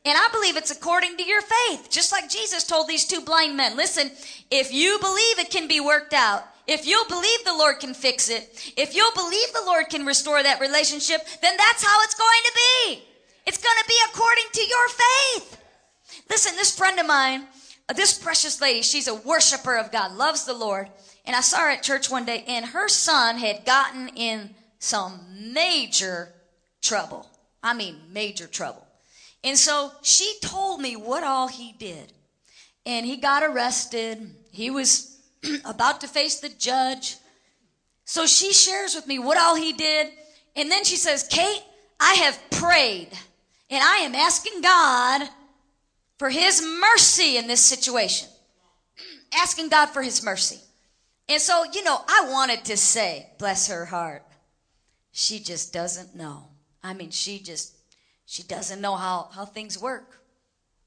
And 0.05 0.19
I 0.19 0.29
believe 0.31 0.59
it's 0.59 0.71
according 0.71 1.17
to 1.17 1.25
your 1.25 1.41
faith, 1.41 1.89
just 1.91 2.13
like 2.13 2.29
Jesus 2.29 2.65
told 2.65 2.87
these 2.87 3.07
two 3.07 3.23
blind 3.23 3.57
men. 3.57 3.79
Listen, 3.79 4.11
if 4.51 4.71
you 4.71 4.99
believe 5.01 5.39
it 5.39 5.51
can 5.51 5.67
be 5.67 5.81
worked 5.81 6.13
out, 6.13 6.45
if 6.67 6.87
you'll 6.87 7.09
believe 7.09 7.45
the 7.45 7.57
Lord 7.57 7.81
can 7.81 7.95
fix 7.95 8.29
it, 8.29 8.75
if 8.77 8.95
you'll 8.95 9.15
believe 9.15 9.53
the 9.55 9.65
Lord 9.65 9.89
can 9.89 10.05
restore 10.05 10.43
that 10.43 10.61
relationship, 10.61 11.23
then 11.41 11.57
that's 11.57 11.83
how 11.83 12.03
it's 12.03 12.15
going 12.15 12.43
to 12.45 12.53
be. 12.55 13.03
It's 13.47 13.63
going 13.63 13.77
to 13.83 13.89
be 13.89 13.97
according 14.11 14.45
to 14.53 14.61
your 14.61 14.89
faith. 14.89 15.64
Listen, 16.29 16.57
this 16.57 16.77
friend 16.77 16.99
of 16.99 17.07
mine, 17.07 17.47
uh, 17.89 17.93
this 17.95 18.19
precious 18.19 18.61
lady, 18.61 18.83
she's 18.83 19.09
a 19.09 19.15
worshiper 19.15 19.77
of 19.77 19.93
God, 19.93 20.13
loves 20.13 20.45
the 20.45 20.55
Lord. 20.55 20.89
And 21.27 21.35
I 21.35 21.41
saw 21.41 21.61
her 21.61 21.71
at 21.71 21.83
church 21.83 22.11
one 22.11 22.25
day, 22.25 22.45
and 22.47 22.67
her 22.67 22.89
son 22.89 23.39
had 23.39 23.65
gotten 23.65 24.09
in 24.17 24.55
some 24.79 25.21
major 25.53 26.33
trouble. 26.83 27.27
I 27.63 27.75
mean, 27.75 27.97
major 28.13 28.47
trouble. 28.47 28.87
And 29.43 29.59
so 29.59 29.93
she 30.03 30.39
told 30.41 30.81
me 30.81 30.97
what 30.97 31.25
all 31.25 31.49
he 31.49 31.73
did. 31.73 32.13
And 32.87 33.07
he 33.07 33.17
got 33.17 33.43
arrested. 33.43 34.35
He 34.51 34.71
was 34.71 35.19
about 35.65 36.01
to 36.03 36.09
face 36.09 36.41
the 36.41 36.51
judge. 36.51 37.17
So 38.05 38.27
she 38.27 38.53
shares 38.53 38.95
with 38.95 39.07
me 39.07 39.19
what 39.19 39.39
all 39.39 39.57
he 39.57 39.73
did. 39.73 40.09
And 40.57 40.71
then 40.71 40.85
she 40.85 40.97
says, 40.97 41.27
Kate, 41.31 41.63
I 41.99 42.15
have 42.15 42.39
prayed 42.51 43.09
and 43.71 43.83
I 43.83 43.99
am 43.99 44.15
asking 44.15 44.61
God 44.61 45.29
for 46.25 46.31
his 46.31 46.63
mercy 46.81 47.37
in 47.37 47.47
this 47.47 47.61
situation. 47.61 48.31
asking 49.37 49.69
God 49.69 49.91
for 49.91 50.01
his 50.01 50.25
mercy. 50.25 50.59
And 51.29 51.39
so, 51.39 51.65
you 51.71 51.85
know, 51.85 52.01
I 52.09 52.31
wanted 52.31 52.65
to 52.65 52.79
say, 52.79 53.29
bless 53.39 53.69
her 53.69 53.85
heart, 53.85 54.23
she 55.13 55.39
just 55.39 55.75
doesn't 55.75 56.17
know. 56.17 56.45
I 56.83 56.95
mean, 56.95 57.11
she 57.11 57.41
just, 57.41 57.77
she 58.25 58.43
doesn't 58.43 58.81
know 58.81 58.97
how, 58.97 59.29
how 59.35 59.45
things 59.45 59.79
work. 59.79 60.23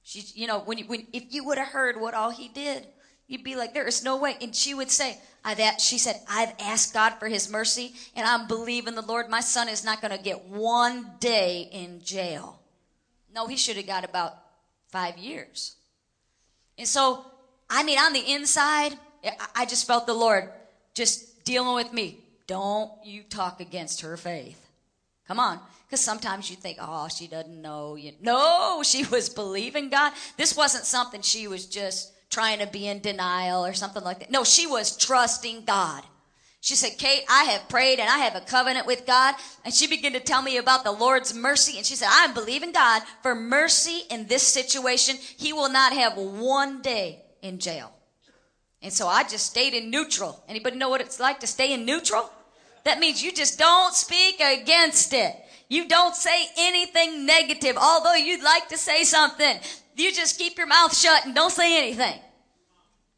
She, 0.01 0.23
you 0.33 0.47
know, 0.47 0.57
when, 0.61 0.79
you, 0.79 0.85
when 0.85 1.05
if 1.13 1.25
you 1.29 1.43
would 1.43 1.59
have 1.59 1.67
heard 1.67 2.01
what 2.01 2.15
all 2.15 2.31
he 2.31 2.47
did, 2.47 2.87
you'd 3.27 3.43
be 3.43 3.55
like, 3.55 3.75
there 3.75 3.85
is 3.85 4.03
no 4.03 4.17
way. 4.17 4.37
And 4.41 4.55
she 4.55 4.73
would 4.73 4.89
say, 4.89 5.19
I've 5.45 5.59
asked, 5.59 5.81
she 5.81 5.99
said, 5.99 6.19
I've 6.27 6.55
asked 6.59 6.95
God 6.95 7.13
for 7.19 7.27
his 7.27 7.47
mercy 7.47 7.93
and 8.15 8.25
I'm 8.25 8.47
believing 8.47 8.95
the 8.95 9.03
Lord. 9.03 9.29
My 9.29 9.41
son 9.41 9.69
is 9.69 9.85
not 9.85 10.01
going 10.01 10.17
to 10.17 10.23
get 10.23 10.45
one 10.45 11.11
day 11.19 11.69
in 11.71 12.01
jail. 12.01 12.59
No, 13.35 13.45
he 13.45 13.55
should 13.55 13.77
have 13.77 13.85
got 13.85 14.03
about 14.03 14.46
five 14.97 15.17
years. 15.19 15.75
And 16.79 16.87
so, 16.87 17.23
I 17.69 17.83
mean, 17.83 17.99
on 17.99 18.13
the 18.13 18.33
inside, 18.33 18.93
I 19.55 19.65
just 19.65 19.85
felt 19.85 20.07
the 20.07 20.13
Lord 20.13 20.49
just 20.95 21.45
dealing 21.45 21.75
with 21.75 21.93
me. 21.93 22.17
Don't 22.47 22.91
you 23.03 23.21
talk 23.21 23.61
against 23.61 24.01
her 24.01 24.17
faith. 24.17 24.59
Come 25.27 25.39
on. 25.39 25.59
Because 25.85 26.01
sometimes 26.01 26.49
you 26.49 26.55
think, 26.55 26.79
oh, 26.81 27.07
she 27.09 27.27
doesn't 27.27 27.61
know. 27.61 27.95
You, 27.95 28.13
no, 28.21 28.81
she 28.83 29.05
was 29.05 29.29
believing 29.29 29.89
God. 29.89 30.13
This 30.35 30.57
wasn't 30.57 30.85
something 30.85 31.21
she 31.21 31.47
was 31.47 31.67
just 31.67 32.11
trying 32.31 32.57
to 32.57 32.67
be 32.67 32.87
in 32.87 32.99
denial 32.99 33.63
or 33.63 33.73
something 33.73 34.03
like 34.03 34.19
that. 34.19 34.31
No, 34.31 34.43
she 34.43 34.65
was 34.65 34.97
trusting 34.97 35.65
God. 35.65 36.03
She 36.59 36.75
said, 36.75 36.97
Kate, 36.97 37.23
I 37.29 37.43
have 37.45 37.69
prayed 37.69 37.99
and 37.99 38.09
I 38.09 38.17
have 38.19 38.35
a 38.35 38.41
covenant 38.41 38.87
with 38.87 39.05
God. 39.05 39.35
And 39.63 39.73
she 39.73 39.87
began 39.87 40.13
to 40.13 40.19
tell 40.19 40.41
me 40.41 40.57
about 40.57 40.83
the 40.83 40.91
Lord's 40.91 41.33
mercy. 41.33 41.77
And 41.77 41.85
she 41.85 41.95
said, 41.95 42.09
I'm 42.11 42.33
believing 42.33 42.71
God 42.71 43.03
for 43.21 43.35
mercy 43.35 44.01
in 44.09 44.27
this 44.27 44.43
situation. 44.43 45.15
He 45.15 45.53
will 45.53 45.69
not 45.69 45.93
have 45.93 46.17
one 46.17 46.81
day 46.81 47.21
in 47.41 47.59
jail. 47.59 47.93
And 48.81 48.91
so 48.91 49.07
I 49.07 49.23
just 49.23 49.45
stayed 49.45 49.73
in 49.73 49.89
neutral. 49.89 50.43
Anybody 50.47 50.77
know 50.77 50.89
what 50.89 51.01
it's 51.01 51.19
like 51.19 51.39
to 51.41 51.47
stay 51.47 51.73
in 51.73 51.85
neutral? 51.85 52.29
That 52.83 52.99
means 52.99 53.23
you 53.23 53.31
just 53.31 53.59
don't 53.59 53.93
speak 53.93 54.39
against 54.39 55.13
it. 55.13 55.35
You 55.69 55.87
don't 55.87 56.15
say 56.15 56.47
anything 56.57 57.25
negative, 57.25 57.77
although 57.77 58.13
you'd 58.13 58.43
like 58.43 58.69
to 58.69 58.77
say 58.77 59.03
something. 59.03 59.59
You 59.95 60.13
just 60.13 60.37
keep 60.37 60.57
your 60.57 60.67
mouth 60.67 60.95
shut 60.95 61.25
and 61.25 61.35
don't 61.35 61.51
say 61.51 61.77
anything. 61.77 62.19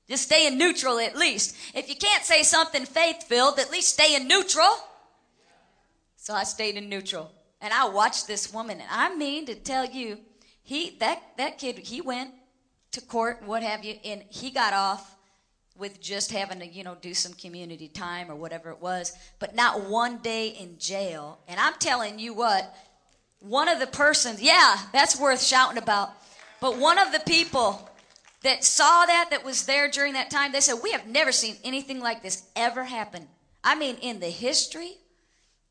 Just 0.10 0.24
stay 0.24 0.48
in 0.48 0.58
neutral 0.58 1.00
at 1.00 1.16
least. 1.16 1.56
If 1.76 1.88
you 1.88 1.96
can't 1.96 2.24
say 2.24 2.44
something 2.44 2.86
faith 2.86 3.24
filled, 3.24 3.60
at 3.60 3.72
least 3.72 3.90
stay 3.90 4.16
in 4.16 4.28
neutral. 4.28 4.76
So 6.16 6.34
I 6.34 6.44
stayed 6.44 6.76
in 6.76 6.90
neutral. 6.90 7.32
And 7.62 7.74
I 7.74 7.90
watched 7.90 8.28
this 8.28 8.54
woman, 8.54 8.80
and 8.80 8.90
I 8.90 9.14
mean 9.16 9.46
to 9.48 9.56
tell 9.56 9.86
you, 9.86 10.18
he 10.64 10.96
that 11.00 11.22
that 11.38 11.58
kid 11.58 11.78
he 11.78 12.00
went 12.00 12.32
to 12.92 13.02
court, 13.02 13.44
what 13.46 13.64
have 13.64 13.84
you, 13.84 13.96
and 14.06 14.24
he 14.30 14.50
got 14.50 14.74
off 14.74 15.16
with 15.78 16.02
just 16.02 16.32
having 16.32 16.60
to, 16.60 16.68
you 16.68 16.84
know, 16.84 16.96
do 17.02 17.14
some 17.14 17.34
community 17.34 17.88
time 17.88 18.30
or 18.30 18.36
whatever 18.36 18.70
it 18.70 18.82
was, 18.82 19.14
but 19.40 19.56
not 19.56 19.90
one 19.90 20.18
day 20.20 20.50
in 20.50 20.78
jail. 20.78 21.40
And 21.48 21.60
I'm 21.60 21.74
telling 21.80 22.20
you 22.20 22.34
what, 22.34 22.76
one 23.40 23.70
of 23.70 23.80
the 23.80 23.88
persons, 23.88 24.42
yeah, 24.42 24.78
that's 24.92 25.20
worth 25.20 25.42
shouting 25.42 25.78
about. 25.78 26.12
But 26.60 26.78
one 26.78 26.98
of 26.98 27.12
the 27.12 27.22
people 27.22 27.89
that 28.44 28.64
saw 28.64 29.06
that, 29.06 29.30
that 29.32 29.44
was 29.44 29.66
there 29.66 29.90
during 29.90 30.14
that 30.14 30.30
time, 30.30 30.52
they 30.52 30.62
said, 30.62 30.80
We 30.82 30.92
have 30.92 31.08
never 31.08 31.32
seen 31.32 31.58
anything 31.64 32.00
like 32.00 32.22
this 32.22 32.44
ever 32.56 32.86
happen. 32.86 33.28
I 33.64 33.76
mean, 33.76 33.98
in 34.02 34.20
the 34.20 34.30
history 34.30 34.98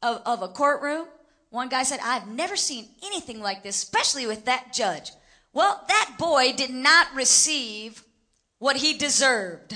of, 0.03 0.23
of 0.27 0.43
a 0.43 0.49
courtroom, 0.49 1.07
one 1.51 1.69
guy 1.69 1.83
said, 1.83 2.01
I've 2.03 2.29
never 2.29 2.57
seen 2.57 2.89
anything 3.03 3.41
like 3.41 3.63
this, 3.63 3.83
especially 3.83 4.27
with 4.27 4.45
that 4.45 4.73
judge. 4.73 5.13
Well, 5.53 5.83
that 5.89 6.17
boy 6.19 6.53
did 6.55 6.71
not 6.71 7.15
receive 7.15 8.03
what 8.59 8.77
he 8.77 8.99
deserved. 8.99 9.73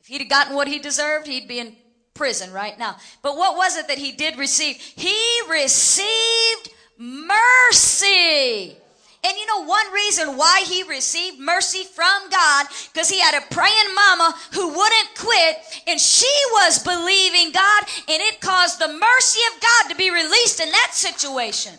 If 0.00 0.06
he'd 0.06 0.28
gotten 0.30 0.54
what 0.54 0.68
he 0.68 0.78
deserved, 0.78 1.26
he'd 1.26 1.48
be 1.48 1.58
in 1.58 1.76
prison 2.14 2.52
right 2.52 2.78
now. 2.78 2.96
But 3.22 3.36
what 3.36 3.56
was 3.56 3.76
it 3.76 3.88
that 3.88 3.98
he 3.98 4.12
did 4.12 4.38
receive? 4.38 4.76
He 4.76 5.40
received 5.50 6.70
mercy. 6.98 8.76
And 9.24 9.38
you 9.38 9.46
know 9.46 9.64
one 9.64 9.92
reason 9.92 10.36
why 10.36 10.64
he 10.66 10.82
received 10.82 11.38
mercy 11.38 11.84
from 11.84 12.28
God? 12.30 12.66
Because 12.92 13.08
he 13.08 13.20
had 13.20 13.40
a 13.40 13.54
praying 13.54 13.94
mama 13.94 14.34
who 14.52 14.68
wouldn't 14.68 15.14
quit 15.16 15.58
and 15.86 16.00
she 16.00 16.32
was 16.52 16.82
believing 16.82 17.52
God 17.52 17.84
and 18.08 18.20
it 18.20 18.40
caused 18.40 18.80
the 18.80 18.88
mercy 18.88 19.40
of 19.54 19.62
God 19.62 19.90
to 19.90 19.96
be 19.96 20.10
released 20.10 20.60
in 20.60 20.70
that 20.70 20.90
situation. 20.92 21.74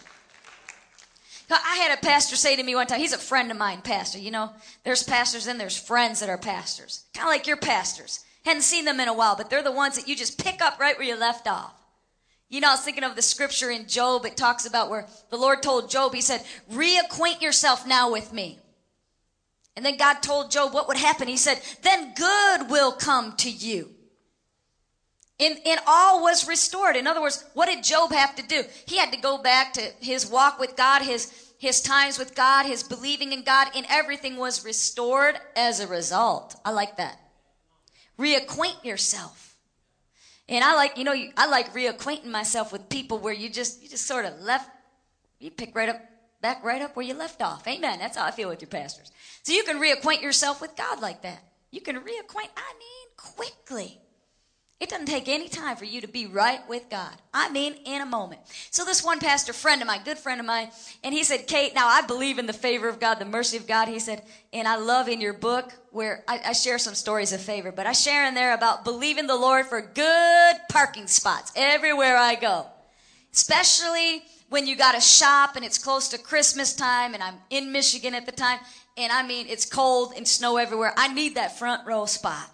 I 1.49 1.75
had 1.75 1.97
a 1.97 2.01
pastor 2.01 2.35
say 2.35 2.55
to 2.55 2.63
me 2.63 2.73
one 2.73 2.87
time, 2.87 2.99
he's 2.99 3.13
a 3.13 3.17
friend 3.17 3.51
of 3.51 3.57
mine, 3.57 3.81
pastor. 3.81 4.17
You 4.17 4.31
know, 4.31 4.51
there's 4.83 5.03
pastors 5.03 5.45
and 5.45 5.59
there's 5.59 5.77
friends 5.77 6.19
that 6.19 6.29
are 6.29 6.37
pastors. 6.37 7.03
Kind 7.13 7.27
of 7.27 7.31
like 7.31 7.45
your 7.45 7.57
pastors. 7.57 8.23
Hadn't 8.45 8.63
seen 8.63 8.85
them 8.85 8.99
in 8.99 9.07
a 9.07 9.13
while, 9.13 9.35
but 9.35 9.49
they're 9.49 9.61
the 9.61 9.71
ones 9.71 9.95
that 9.95 10.07
you 10.07 10.15
just 10.15 10.43
pick 10.43 10.61
up 10.61 10.79
right 10.79 10.97
where 10.97 11.07
you 11.07 11.15
left 11.15 11.47
off. 11.47 11.73
You 12.53 12.61
know, 12.61 12.67
I 12.69 12.73
was 12.73 12.81
thinking 12.81 13.03
of 13.03 13.15
the 13.15 13.23
scripture 13.23 13.71
in 13.71 13.87
Job. 13.87 14.27
It 14.27 14.37
talks 14.37 14.67
about 14.67 14.91
where 14.91 15.07
the 15.31 15.37
Lord 15.37 15.63
told 15.63 15.89
Job, 15.89 16.13
He 16.13 16.21
said, 16.21 16.43
reacquaint 16.71 17.41
yourself 17.41 17.87
now 17.87 18.11
with 18.11 18.31
me. 18.31 18.59
And 19.75 19.83
then 19.83 19.97
God 19.97 20.21
told 20.21 20.51
Job 20.51 20.71
what 20.71 20.87
would 20.87 20.97
happen. 20.97 21.27
He 21.27 21.35
said, 21.35 21.59
then 21.81 22.13
good 22.13 22.69
will 22.69 22.91
come 22.91 23.35
to 23.37 23.49
you. 23.49 23.89
And, 25.39 25.57
and 25.65 25.79
all 25.87 26.21
was 26.21 26.47
restored. 26.47 26.95
In 26.95 27.07
other 27.07 27.23
words, 27.23 27.43
what 27.55 27.69
did 27.69 27.83
Job 27.83 28.11
have 28.11 28.35
to 28.35 28.45
do? 28.45 28.63
He 28.85 28.97
had 28.97 29.11
to 29.13 29.19
go 29.19 29.39
back 29.39 29.73
to 29.73 29.81
his 29.99 30.29
walk 30.29 30.59
with 30.59 30.75
God, 30.75 31.01
his, 31.01 31.33
his 31.57 31.81
times 31.81 32.19
with 32.19 32.35
God, 32.35 32.67
his 32.67 32.83
believing 32.83 33.31
in 33.31 33.43
God, 33.43 33.69
and 33.75 33.87
everything 33.89 34.37
was 34.37 34.63
restored 34.63 35.39
as 35.55 35.79
a 35.79 35.87
result. 35.87 36.55
I 36.63 36.69
like 36.69 36.97
that. 36.97 37.19
Reacquaint 38.19 38.85
yourself. 38.85 39.52
And 40.49 40.63
I 40.63 40.75
like, 40.75 40.97
you 40.97 41.03
know, 41.03 41.15
I 41.37 41.47
like 41.47 41.73
reacquainting 41.73 42.25
myself 42.25 42.71
with 42.71 42.89
people 42.89 43.17
where 43.19 43.33
you 43.33 43.49
just, 43.49 43.81
you 43.81 43.89
just 43.89 44.05
sort 44.05 44.25
of 44.25 44.39
left, 44.41 44.69
you 45.39 45.49
pick 45.51 45.75
right 45.75 45.89
up, 45.89 46.01
back 46.41 46.63
right 46.63 46.81
up 46.81 46.95
where 46.95 47.05
you 47.05 47.13
left 47.13 47.41
off. 47.41 47.67
Amen. 47.67 47.99
That's 47.99 48.17
how 48.17 48.25
I 48.25 48.31
feel 48.31 48.49
with 48.49 48.61
your 48.61 48.69
pastors. 48.69 49.11
So 49.43 49.53
you 49.53 49.63
can 49.63 49.81
reacquaint 49.81 50.21
yourself 50.21 50.59
with 50.61 50.75
God 50.75 51.01
like 51.01 51.21
that. 51.21 51.41
You 51.71 51.81
can 51.81 51.95
reacquaint, 51.95 52.51
I 52.57 52.73
mean, 52.77 53.07
quickly. 53.15 53.99
It 54.83 54.89
doesn't 54.89 55.05
take 55.05 55.29
any 55.29 55.47
time 55.47 55.77
for 55.77 55.85
you 55.85 56.01
to 56.01 56.09
be 56.09 56.25
right 56.25 56.59
with 56.67 56.89
God. 56.89 57.13
I 57.33 57.49
mean, 57.49 57.75
in 57.85 58.01
a 58.01 58.05
moment. 58.05 58.41
So 58.69 58.83
this 58.83 59.01
one 59.01 59.21
pastor 59.21 59.53
friend 59.53 59.81
of 59.81 59.87
mine, 59.87 60.01
good 60.03 60.17
friend 60.17 60.41
of 60.41 60.45
mine, 60.45 60.71
and 61.05 61.13
he 61.13 61.23
said, 61.23 61.47
Kate, 61.47 61.73
now 61.73 61.87
I 61.87 62.01
believe 62.01 62.37
in 62.37 62.47
the 62.47 62.51
favor 62.51 62.89
of 62.89 62.99
God, 62.99 63.15
the 63.15 63.23
mercy 63.23 63.55
of 63.55 63.65
God. 63.65 63.87
He 63.87 63.99
said, 63.99 64.23
and 64.51 64.67
I 64.67 64.75
love 64.75 65.07
in 65.07 65.21
your 65.21 65.31
book 65.31 65.71
where 65.91 66.25
I, 66.27 66.41
I 66.47 66.51
share 66.51 66.77
some 66.79 66.95
stories 66.95 67.31
of 67.31 67.39
favor, 67.39 67.71
but 67.71 67.87
I 67.87 67.93
share 67.93 68.27
in 68.27 68.33
there 68.33 68.53
about 68.53 68.83
believing 68.83 69.25
the 69.25 69.37
Lord 69.37 69.67
for 69.67 69.79
good 69.79 70.55
parking 70.69 71.07
spots 71.07 71.53
everywhere 71.55 72.17
I 72.17 72.35
go. 72.35 72.65
Especially 73.31 74.23
when 74.49 74.67
you 74.67 74.75
got 74.75 74.95
to 74.95 75.01
shop 75.01 75.55
and 75.55 75.63
it's 75.63 75.77
close 75.77 76.09
to 76.09 76.17
Christmas 76.17 76.75
time 76.75 77.13
and 77.13 77.23
I'm 77.23 77.35
in 77.49 77.71
Michigan 77.71 78.13
at 78.15 78.25
the 78.25 78.33
time 78.33 78.59
and 78.97 79.13
I 79.13 79.25
mean, 79.25 79.47
it's 79.47 79.65
cold 79.65 80.11
and 80.17 80.27
snow 80.27 80.57
everywhere. 80.57 80.93
I 80.97 81.07
need 81.13 81.35
that 81.35 81.57
front 81.57 81.87
row 81.87 82.05
spot. 82.05 82.49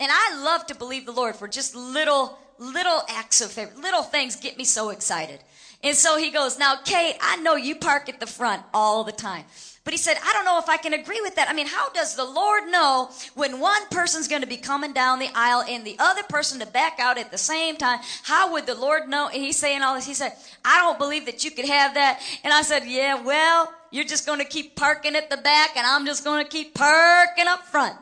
And 0.00 0.10
I 0.10 0.42
love 0.42 0.66
to 0.66 0.74
believe 0.74 1.04
the 1.04 1.12
Lord 1.12 1.36
for 1.36 1.46
just 1.46 1.76
little, 1.76 2.38
little 2.58 3.02
acts 3.08 3.42
of 3.42 3.52
favor. 3.52 3.72
Little 3.76 4.02
things 4.02 4.34
get 4.34 4.56
me 4.56 4.64
so 4.64 4.88
excited. 4.88 5.40
And 5.82 5.96
so 5.96 6.18
he 6.18 6.30
goes, 6.30 6.58
Now, 6.58 6.76
Kate, 6.84 7.16
I 7.20 7.36
know 7.36 7.54
you 7.54 7.76
park 7.76 8.08
at 8.08 8.18
the 8.18 8.26
front 8.26 8.62
all 8.72 9.04
the 9.04 9.12
time. 9.12 9.44
But 9.82 9.94
he 9.94 9.98
said, 9.98 10.18
I 10.22 10.32
don't 10.34 10.44
know 10.44 10.58
if 10.58 10.68
I 10.68 10.76
can 10.76 10.92
agree 10.92 11.20
with 11.22 11.36
that. 11.36 11.48
I 11.48 11.54
mean, 11.54 11.66
how 11.66 11.90
does 11.90 12.14
the 12.14 12.24
Lord 12.24 12.70
know 12.70 13.10
when 13.34 13.60
one 13.60 13.86
person's 13.90 14.28
going 14.28 14.42
to 14.42 14.48
be 14.48 14.58
coming 14.58 14.92
down 14.92 15.18
the 15.18 15.30
aisle 15.34 15.64
and 15.66 15.86
the 15.86 15.96
other 15.98 16.22
person 16.24 16.60
to 16.60 16.66
back 16.66 16.98
out 17.00 17.16
at 17.16 17.30
the 17.30 17.38
same 17.38 17.76
time? 17.76 17.98
How 18.22 18.52
would 18.52 18.66
the 18.66 18.74
Lord 18.74 19.08
know? 19.08 19.28
And 19.28 19.42
he's 19.42 19.56
saying 19.56 19.82
all 19.82 19.94
this. 19.94 20.06
He 20.06 20.12
said, 20.14 20.32
I 20.64 20.78
don't 20.80 20.98
believe 20.98 21.24
that 21.26 21.44
you 21.44 21.50
could 21.50 21.64
have 21.64 21.94
that. 21.94 22.20
And 22.44 22.52
I 22.52 22.60
said, 22.62 22.84
Yeah, 22.86 23.22
well, 23.22 23.72
you're 23.90 24.04
just 24.04 24.26
going 24.26 24.38
to 24.38 24.44
keep 24.44 24.76
parking 24.76 25.16
at 25.16 25.30
the 25.30 25.38
back 25.38 25.76
and 25.76 25.86
I'm 25.86 26.04
just 26.04 26.24
going 26.24 26.44
to 26.44 26.50
keep 26.50 26.74
parking 26.74 27.46
up 27.48 27.64
front. 27.66 27.96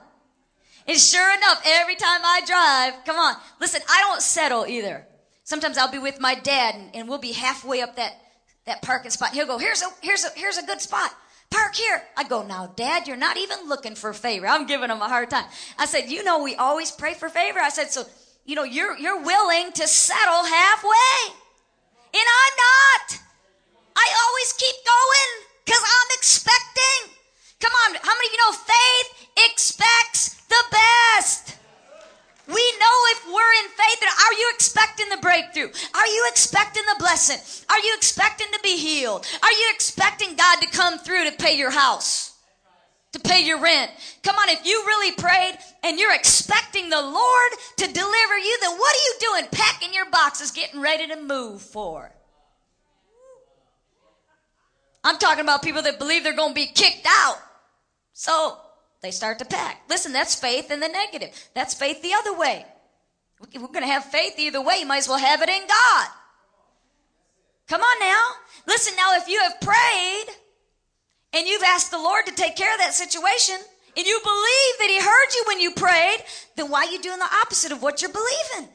And 0.89 0.99
sure 0.99 1.36
enough, 1.36 1.62
every 1.66 1.97
time 1.97 2.22
I 2.24 2.41
drive, 2.47 3.05
come 3.05 3.16
on, 3.16 3.34
listen, 3.61 3.82
I 3.91 4.01
don't 4.01 4.22
settle 4.22 4.66
either. 4.66 5.07
Sometimes 5.45 5.76
I'll 5.76 5.93
be 5.93 5.99
with 5.99 6.18
my 6.18 6.34
dad 6.34 6.76
and, 6.76 6.97
and 6.97 7.09
we'll 7.09 7.18
be 7.18 7.32
halfway 7.32 7.82
up 7.82 7.97
that, 7.97 8.14
that 8.64 8.80
parking 8.80 9.11
spot. 9.11 9.34
He'll 9.34 9.47
go, 9.47 9.59
here's 9.59 9.82
a, 9.82 9.86
here's 10.01 10.24
a, 10.24 10.30
here's 10.34 10.57
a 10.57 10.64
good 10.64 10.80
spot. 10.80 11.14
Park 11.51 11.74
here. 11.74 12.03
I 12.16 12.24
go, 12.24 12.43
now, 12.43 12.72
Dad, 12.74 13.07
you're 13.07 13.16
not 13.18 13.36
even 13.36 13.68
looking 13.68 13.95
for 13.95 14.12
favor. 14.14 14.47
I'm 14.47 14.66
giving 14.66 14.91
him 14.91 15.01
a 15.01 15.09
hard 15.09 15.30
time. 15.30 15.45
I 15.78 15.84
said, 15.84 16.11
you 16.11 16.24
know, 16.24 16.43
we 16.43 16.55
always 16.57 16.91
pray 16.91 17.14
for 17.14 17.28
favor. 17.28 17.59
I 17.59 17.70
said, 17.70 17.91
so, 17.91 18.05
you 18.45 18.55
know, 18.55 18.64
you're, 18.64 18.97
you're 18.99 19.22
willing 19.22 19.72
to 19.72 19.86
settle 19.86 20.45
halfway. 20.45 21.34
And 22.14 22.24
I'm 22.24 22.55
not. 22.57 23.20
I 23.97 24.07
always 24.26 24.53
keep 24.55 24.76
going 24.84 25.47
because 25.64 25.82
I'm 25.82 26.18
expecting. 26.18 27.14
Come 27.61 27.72
on, 27.72 27.97
how 28.03 28.14
many 28.14 28.26
of 28.26 28.32
you 28.32 28.39
know 28.39 28.53
faith 28.53 29.28
expects 29.51 30.38
the 30.49 30.64
best? 30.70 31.57
We 32.46 32.72
know 32.80 32.96
if 33.11 33.26
we're 33.26 33.64
in 33.64 33.68
faith, 33.68 34.03
are 34.03 34.32
you 34.32 34.51
expecting 34.55 35.09
the 35.11 35.18
breakthrough? 35.18 35.68
Are 35.94 36.07
you 36.07 36.26
expecting 36.30 36.82
the 36.86 36.96
blessing? 36.99 37.38
Are 37.68 37.78
you 37.78 37.94
expecting 37.94 38.46
to 38.53 38.61
be 38.62 38.78
healed? 38.78 39.26
Are 39.42 39.53
you 39.53 39.70
expecting 39.74 40.34
God 40.34 40.61
to 40.62 40.68
come 40.68 40.99
through 40.99 41.28
to 41.28 41.36
pay 41.36 41.59
your 41.59 41.70
house? 41.70 42.34
To 43.12 43.20
pay 43.20 43.44
your 43.44 43.61
rent. 43.61 43.90
Come 44.22 44.36
on, 44.36 44.49
if 44.49 44.64
you 44.66 44.82
really 44.86 45.14
prayed 45.14 45.59
and 45.82 45.99
you're 45.99 46.14
expecting 46.14 46.88
the 46.88 47.01
Lord 47.01 47.53
to 47.78 47.86
deliver 47.86 48.38
you, 48.38 48.59
then 48.62 48.78
what 48.78 48.94
are 48.94 49.05
you 49.05 49.14
doing 49.20 49.44
packing 49.51 49.92
your 49.92 50.11
boxes, 50.11 50.51
getting 50.51 50.80
ready 50.80 51.07
to 51.07 51.20
move 51.20 51.61
for? 51.61 52.11
I'm 55.05 55.18
talking 55.18 55.44
about 55.44 55.62
people 55.62 55.82
that 55.82 55.99
believe 55.99 56.24
they're 56.24 56.34
going 56.34 56.51
to 56.51 56.55
be 56.55 56.66
kicked 56.66 57.07
out. 57.09 57.38
So 58.14 58.59
they 59.01 59.11
start 59.11 59.38
to 59.38 59.44
pack. 59.44 59.82
Listen, 59.88 60.12
that's 60.12 60.34
faith 60.34 60.70
in 60.70 60.80
the 60.80 60.88
negative. 60.88 61.30
That's 61.55 61.74
faith 61.74 62.03
the 62.03 62.14
other 62.14 62.36
way. 62.36 62.66
We're 63.55 63.68
going 63.68 63.82
to 63.82 63.86
have 63.86 64.05
faith 64.05 64.34
either 64.38 64.61
way. 64.61 64.78
You 64.80 64.86
might 64.86 64.99
as 64.99 65.09
well 65.09 65.18
have 65.18 65.42
it 65.42 65.49
in 65.49 65.62
God. 65.66 66.09
Come 67.68 67.80
on 67.80 68.01
now. 68.01 68.24
Listen, 68.66 68.94
now, 68.96 69.14
if 69.16 69.28
you 69.28 69.40
have 69.40 69.61
prayed 69.61 70.24
and 71.32 71.46
you've 71.46 71.62
asked 71.62 71.90
the 71.90 71.99
Lord 71.99 72.26
to 72.26 72.34
take 72.34 72.57
care 72.57 72.72
of 72.72 72.78
that 72.78 72.94
situation, 72.94 73.57
and 73.96 74.07
you 74.07 74.18
believe 74.22 74.78
that 74.78 74.88
He 74.88 75.01
heard 75.01 75.34
you 75.34 75.44
when 75.46 75.61
you 75.61 75.70
prayed, 75.72 76.18
then 76.57 76.70
why 76.70 76.84
are 76.84 76.90
you 76.90 77.01
doing 77.01 77.18
the 77.18 77.36
opposite 77.42 77.72
of 77.72 77.82
what 77.82 78.03
you're 78.03 78.12
believing? 78.12 78.72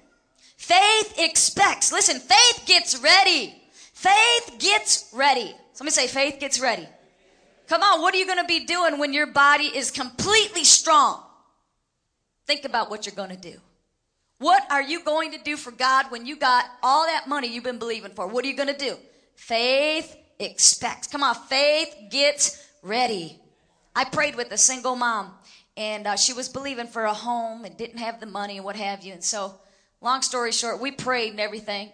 Faith 0.57 1.15
expects. 1.17 1.91
Listen, 1.91 2.19
faith 2.19 2.63
gets 2.65 2.97
ready. 2.99 3.61
Faith 3.93 4.59
gets 4.59 5.09
ready. 5.13 5.53
Somebody 5.73 5.93
say, 5.93 6.07
faith 6.07 6.39
gets 6.39 6.59
ready. 6.59 6.87
Come 7.67 7.81
on, 7.81 8.01
what 8.01 8.13
are 8.13 8.17
you 8.17 8.25
going 8.25 8.39
to 8.39 8.45
be 8.45 8.65
doing 8.65 8.99
when 8.99 9.13
your 9.13 9.27
body 9.27 9.65
is 9.65 9.91
completely 9.91 10.63
strong? 10.63 11.21
Think 12.45 12.65
about 12.65 12.89
what 12.89 13.05
you're 13.05 13.15
going 13.15 13.29
to 13.29 13.37
do. 13.37 13.59
What 14.39 14.69
are 14.69 14.81
you 14.81 15.03
going 15.03 15.31
to 15.31 15.37
do 15.37 15.55
for 15.55 15.71
God 15.71 16.11
when 16.11 16.25
you 16.25 16.35
got 16.35 16.65
all 16.81 17.05
that 17.05 17.27
money 17.27 17.47
you've 17.47 17.63
been 17.63 17.79
believing 17.79 18.11
for? 18.11 18.27
What 18.27 18.43
are 18.43 18.47
you 18.47 18.55
going 18.57 18.67
to 18.67 18.77
do? 18.77 18.97
Faith 19.35 20.17
expects. 20.39 21.07
Come 21.07 21.23
on, 21.23 21.35
faith 21.35 21.95
gets 22.11 22.67
ready. 22.81 23.39
I 23.95 24.03
prayed 24.05 24.35
with 24.35 24.51
a 24.51 24.57
single 24.57 24.95
mom, 24.95 25.31
and 25.77 26.07
uh, 26.07 26.15
she 26.17 26.33
was 26.33 26.49
believing 26.49 26.87
for 26.87 27.05
a 27.05 27.13
home 27.13 27.63
and 27.63 27.77
didn't 27.77 27.99
have 27.99 28.19
the 28.19 28.25
money 28.25 28.57
and 28.57 28.65
what 28.65 28.75
have 28.75 29.03
you. 29.03 29.13
And 29.13 29.23
so, 29.23 29.53
long 30.01 30.21
story 30.21 30.51
short, 30.51 30.81
we 30.81 30.91
prayed 30.91 31.31
and 31.31 31.39
everything. 31.39 31.91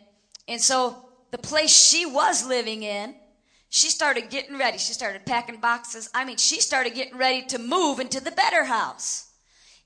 And 0.47 0.59
so, 0.61 1.05
the 1.31 1.37
place 1.37 1.71
she 1.71 2.05
was 2.05 2.45
living 2.47 2.83
in, 2.83 3.13
she 3.69 3.89
started 3.89 4.29
getting 4.29 4.57
ready. 4.57 4.77
She 4.79 4.93
started 4.93 5.25
packing 5.25 5.59
boxes. 5.59 6.09
I 6.13 6.25
mean, 6.25 6.37
she 6.37 6.59
started 6.59 6.95
getting 6.95 7.17
ready 7.17 7.45
to 7.47 7.59
move 7.59 7.99
into 7.99 8.21
the 8.21 8.31
better 8.31 8.65
house. 8.65 9.27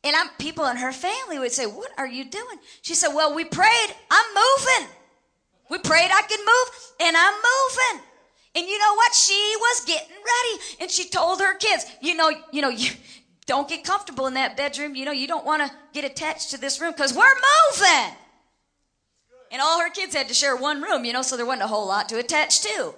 And 0.05 0.15
I'm, 0.15 0.29
people 0.37 0.65
in 0.65 0.77
her 0.77 0.91
family 0.91 1.39
would 1.39 1.51
say, 1.51 1.65
What 1.65 1.91
are 1.97 2.07
you 2.07 2.25
doing? 2.25 2.59
She 2.81 2.95
said, 2.95 3.09
Well, 3.09 3.35
we 3.35 3.43
prayed. 3.43 3.95
I'm 4.09 4.25
moving. 4.33 4.89
We 5.69 5.77
prayed 5.79 6.11
I 6.11 6.21
could 6.21 6.39
move, 6.39 6.93
and 7.01 7.15
I'm 7.17 7.33
moving. 7.33 8.05
And 8.55 8.67
you 8.67 8.77
know 8.77 8.93
what? 8.95 9.13
She 9.13 9.55
was 9.57 9.85
getting 9.85 10.09
ready. 10.09 10.63
And 10.81 10.91
she 10.91 11.09
told 11.09 11.39
her 11.39 11.55
kids, 11.55 11.85
you 12.01 12.15
know, 12.15 12.31
you 12.51 12.61
know, 12.61 12.69
you 12.69 12.91
don't 13.45 13.67
get 13.67 13.83
comfortable 13.83 14.27
in 14.27 14.35
that 14.35 14.55
bedroom. 14.55 14.95
You 14.95 15.05
know, 15.05 15.11
you 15.11 15.27
don't 15.27 15.45
want 15.45 15.63
to 15.63 15.71
get 15.93 16.05
attached 16.05 16.51
to 16.51 16.59
this 16.59 16.79
room 16.79 16.91
because 16.91 17.13
we're 17.13 17.23
moving. 17.23 18.15
And 19.51 19.61
all 19.61 19.79
her 19.79 19.89
kids 19.89 20.15
had 20.15 20.27
to 20.27 20.33
share 20.33 20.55
one 20.55 20.81
room, 20.81 21.05
you 21.05 21.13
know, 21.13 21.21
so 21.21 21.37
there 21.37 21.45
wasn't 21.45 21.63
a 21.63 21.67
whole 21.67 21.87
lot 21.87 22.09
to 22.09 22.19
attach 22.19 22.61
to. 22.61 22.93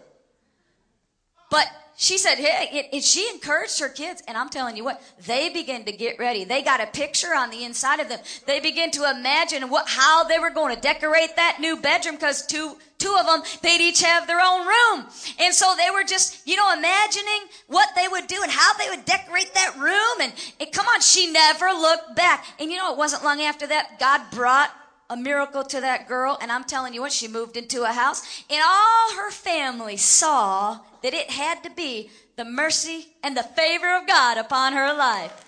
But 1.49 1.67
she 1.97 2.17
said, 2.17 2.35
hey, 2.35 2.89
and 2.91 3.01
she 3.01 3.29
encouraged 3.29 3.79
her 3.79 3.87
kids. 3.87 4.21
And 4.27 4.37
I'm 4.37 4.49
telling 4.49 4.75
you 4.75 4.83
what, 4.83 5.01
they 5.25 5.49
begin 5.49 5.85
to 5.85 5.93
get 5.93 6.19
ready. 6.19 6.43
They 6.43 6.61
got 6.61 6.81
a 6.81 6.87
picture 6.87 7.33
on 7.33 7.51
the 7.51 7.63
inside 7.63 8.01
of 8.01 8.09
them. 8.09 8.19
They 8.45 8.59
begin 8.59 8.91
to 8.91 9.09
imagine 9.09 9.69
what, 9.69 9.87
how 9.87 10.25
they 10.25 10.37
were 10.37 10.49
going 10.49 10.75
to 10.75 10.81
decorate 10.81 11.37
that 11.37 11.59
new 11.61 11.77
bedroom 11.77 12.15
because 12.15 12.45
two, 12.45 12.75
two 12.97 13.15
of 13.17 13.25
them, 13.25 13.43
they'd 13.61 13.79
each 13.79 14.03
have 14.03 14.27
their 14.27 14.41
own 14.41 14.67
room. 14.67 15.05
And 15.39 15.53
so 15.53 15.73
they 15.77 15.89
were 15.89 16.03
just, 16.03 16.45
you 16.45 16.57
know, 16.57 16.73
imagining 16.73 17.47
what 17.67 17.87
they 17.95 18.09
would 18.09 18.27
do 18.27 18.41
and 18.43 18.51
how 18.51 18.73
they 18.73 18.89
would 18.89 19.05
decorate 19.05 19.53
that 19.53 19.77
room. 19.79 20.21
And, 20.21 20.33
and 20.59 20.71
come 20.73 20.87
on, 20.87 20.99
she 20.99 21.31
never 21.31 21.67
looked 21.67 22.13
back. 22.17 22.45
And 22.59 22.71
you 22.71 22.77
know, 22.77 22.91
it 22.91 22.97
wasn't 22.97 23.23
long 23.23 23.39
after 23.39 23.67
that, 23.67 23.99
God 23.99 24.21
brought 24.31 24.69
a 25.09 25.17
miracle 25.17 25.63
to 25.63 25.81
that 25.81 26.07
girl, 26.07 26.37
and 26.41 26.51
I'm 26.51 26.63
telling 26.63 26.93
you 26.93 27.01
what, 27.01 27.11
she 27.11 27.27
moved 27.27 27.57
into 27.57 27.83
a 27.83 27.93
house, 27.93 28.43
and 28.49 28.61
all 28.65 29.15
her 29.15 29.31
family 29.31 29.97
saw 29.97 30.79
that 31.03 31.13
it 31.13 31.29
had 31.29 31.63
to 31.63 31.69
be 31.69 32.09
the 32.35 32.45
mercy 32.45 33.07
and 33.23 33.37
the 33.37 33.43
favor 33.43 33.95
of 33.95 34.07
God 34.07 34.37
upon 34.37 34.73
her 34.73 34.93
life. 34.93 35.45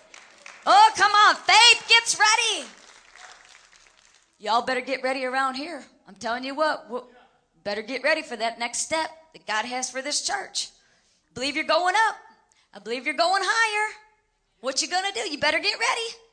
Oh, 0.66 0.91
come 0.95 1.12
on, 1.12 1.36
faith 1.36 1.88
gets 1.89 2.20
ready. 2.20 2.68
Y'all 4.39 4.62
better 4.62 4.82
get 4.82 5.01
ready 5.01 5.26
around 5.26 5.55
here. 5.55 5.84
I'm 6.08 6.16
telling 6.16 6.43
you 6.43 6.53
what, 6.53 6.88
better 7.64 7.82
get 7.82 8.03
ready 8.03 8.22
for 8.22 8.36
that 8.36 8.60
next 8.60 8.80
step 8.80 9.10
that 9.34 9.47
God 9.47 9.66
has 9.66 9.89
for 9.89 10.01
this 10.01 10.22
church. 10.22 10.70
I 11.30 11.34
believe 11.34 11.55
you're 11.55 11.66
going 11.66 11.95
up. 12.08 12.16
I 12.74 12.80
believe 12.80 13.05
you're 13.05 13.16
going 13.16 13.41
higher. 13.43 13.93
What 14.60 14.82
you 14.82 14.88
gonna 14.88 15.12
do? 15.14 15.22
You 15.22 15.39
better 15.39 15.60
get 15.60 15.80
ready. 15.80 16.26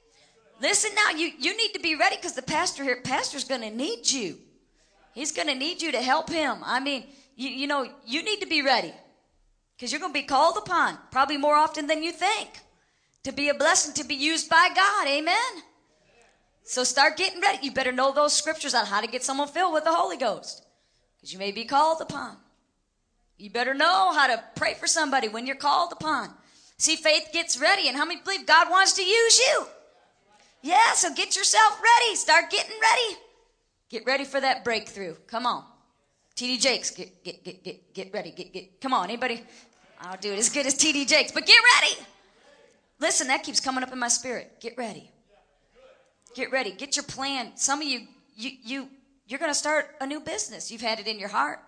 Listen 0.64 0.92
now, 0.94 1.10
you, 1.10 1.30
you 1.38 1.54
need 1.54 1.74
to 1.74 1.78
be 1.78 1.94
ready 1.94 2.16
because 2.16 2.32
the 2.32 2.40
pastor 2.40 2.82
here, 2.84 2.98
pastor's 3.04 3.44
going 3.44 3.60
to 3.60 3.70
need 3.70 4.10
you. 4.10 4.38
He's 5.12 5.30
going 5.30 5.48
to 5.48 5.54
need 5.54 5.82
you 5.82 5.92
to 5.92 6.00
help 6.00 6.30
him. 6.30 6.56
I 6.64 6.80
mean, 6.80 7.04
you, 7.36 7.50
you 7.50 7.66
know, 7.66 7.86
you 8.06 8.22
need 8.22 8.40
to 8.40 8.46
be 8.46 8.62
ready 8.62 8.94
because 9.76 9.92
you're 9.92 10.00
going 10.00 10.14
to 10.14 10.18
be 10.18 10.26
called 10.26 10.56
upon 10.56 10.96
probably 11.10 11.36
more 11.36 11.54
often 11.54 11.86
than 11.86 12.02
you 12.02 12.12
think 12.12 12.48
to 13.24 13.32
be 13.32 13.50
a 13.50 13.54
blessing, 13.54 13.92
to 13.92 14.08
be 14.08 14.14
used 14.14 14.48
by 14.48 14.70
God. 14.74 15.06
Amen. 15.06 15.62
So 16.62 16.82
start 16.82 17.18
getting 17.18 17.42
ready. 17.42 17.58
You 17.60 17.72
better 17.72 17.92
know 17.92 18.14
those 18.14 18.32
scriptures 18.32 18.72
on 18.72 18.86
how 18.86 19.02
to 19.02 19.06
get 19.06 19.22
someone 19.22 19.48
filled 19.48 19.74
with 19.74 19.84
the 19.84 19.92
Holy 19.92 20.16
Ghost 20.16 20.64
because 21.16 21.30
you 21.30 21.38
may 21.38 21.52
be 21.52 21.66
called 21.66 22.00
upon. 22.00 22.38
You 23.36 23.50
better 23.50 23.74
know 23.74 24.14
how 24.14 24.28
to 24.28 24.42
pray 24.56 24.72
for 24.72 24.86
somebody 24.86 25.28
when 25.28 25.46
you're 25.46 25.56
called 25.56 25.92
upon. 25.92 26.30
See, 26.78 26.96
faith 26.96 27.28
gets 27.34 27.60
ready. 27.60 27.86
And 27.86 27.98
how 27.98 28.06
many 28.06 28.22
believe 28.22 28.46
God 28.46 28.70
wants 28.70 28.94
to 28.94 29.02
use 29.02 29.38
you? 29.40 29.66
Yeah, 30.64 30.94
so 30.94 31.12
get 31.12 31.36
yourself 31.36 31.78
ready. 31.78 32.16
Start 32.16 32.48
getting 32.48 32.72
ready. 32.80 33.20
Get 33.90 34.06
ready 34.06 34.24
for 34.24 34.40
that 34.40 34.64
breakthrough. 34.64 35.14
Come 35.26 35.44
on. 35.44 35.62
TD 36.36 36.58
Jakes, 36.58 36.90
get, 36.90 37.22
get, 37.22 37.44
get, 37.44 37.62
get, 37.62 37.92
get 37.92 38.14
ready. 38.14 38.30
Get, 38.30 38.50
get, 38.50 38.80
come 38.80 38.94
on, 38.94 39.04
anybody? 39.04 39.42
I'll 40.00 40.16
do 40.16 40.32
it 40.32 40.38
as 40.38 40.48
good 40.48 40.64
as 40.64 40.74
TD 40.74 41.06
Jakes, 41.06 41.32
but 41.32 41.44
get 41.44 41.58
ready. 41.82 41.96
Listen, 42.98 43.26
that 43.26 43.42
keeps 43.42 43.60
coming 43.60 43.84
up 43.84 43.92
in 43.92 43.98
my 43.98 44.08
spirit. 44.08 44.58
Get 44.58 44.72
ready. 44.78 45.10
Get 46.34 46.50
ready. 46.50 46.72
Get 46.72 46.96
your 46.96 47.04
plan. 47.04 47.52
Some 47.56 47.82
of 47.82 47.86
you, 47.86 48.06
you, 48.34 48.52
you, 48.62 48.88
you're 49.26 49.38
going 49.38 49.50
to 49.50 49.58
start 49.58 49.90
a 50.00 50.06
new 50.06 50.18
business. 50.18 50.70
You've 50.70 50.80
had 50.80 50.98
it 50.98 51.06
in 51.06 51.18
your 51.18 51.28
heart. 51.28 51.58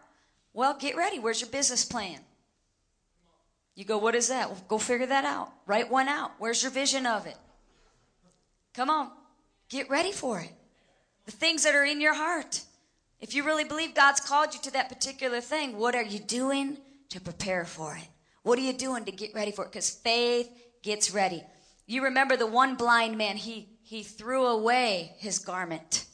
Well, 0.54 0.74
get 0.74 0.96
ready. 0.96 1.18
Where's 1.18 1.42
your 1.42 1.50
business 1.50 1.84
plan? 1.84 2.20
You 3.74 3.84
go, 3.84 3.98
what 3.98 4.14
is 4.14 4.28
that? 4.28 4.48
Well, 4.48 4.64
go 4.68 4.78
figure 4.78 5.06
that 5.06 5.26
out. 5.26 5.52
Write 5.66 5.90
one 5.90 6.08
out. 6.08 6.32
Where's 6.38 6.62
your 6.62 6.72
vision 6.72 7.04
of 7.04 7.26
it? 7.26 7.36
Come 8.76 8.90
on, 8.90 9.10
get 9.70 9.88
ready 9.88 10.12
for 10.12 10.38
it. 10.38 10.52
The 11.24 11.32
things 11.32 11.64
that 11.64 11.74
are 11.74 11.86
in 11.86 11.98
your 11.98 12.14
heart. 12.14 12.60
If 13.22 13.34
you 13.34 13.42
really 13.42 13.64
believe 13.64 13.94
God's 13.94 14.20
called 14.20 14.52
you 14.52 14.60
to 14.64 14.70
that 14.72 14.90
particular 14.90 15.40
thing, 15.40 15.78
what 15.78 15.94
are 15.94 16.02
you 16.02 16.18
doing 16.18 16.76
to 17.08 17.18
prepare 17.18 17.64
for 17.64 17.96
it? 17.96 18.06
What 18.42 18.58
are 18.58 18.62
you 18.62 18.74
doing 18.74 19.06
to 19.06 19.12
get 19.12 19.34
ready 19.34 19.50
for 19.50 19.64
it? 19.64 19.72
Because 19.72 19.88
faith 19.88 20.50
gets 20.82 21.10
ready. 21.10 21.42
You 21.86 22.04
remember 22.04 22.36
the 22.36 22.46
one 22.46 22.74
blind 22.74 23.16
man, 23.16 23.38
he, 23.38 23.70
he 23.82 24.02
threw 24.02 24.46
away 24.46 25.14
his 25.16 25.38
garment. 25.38 26.04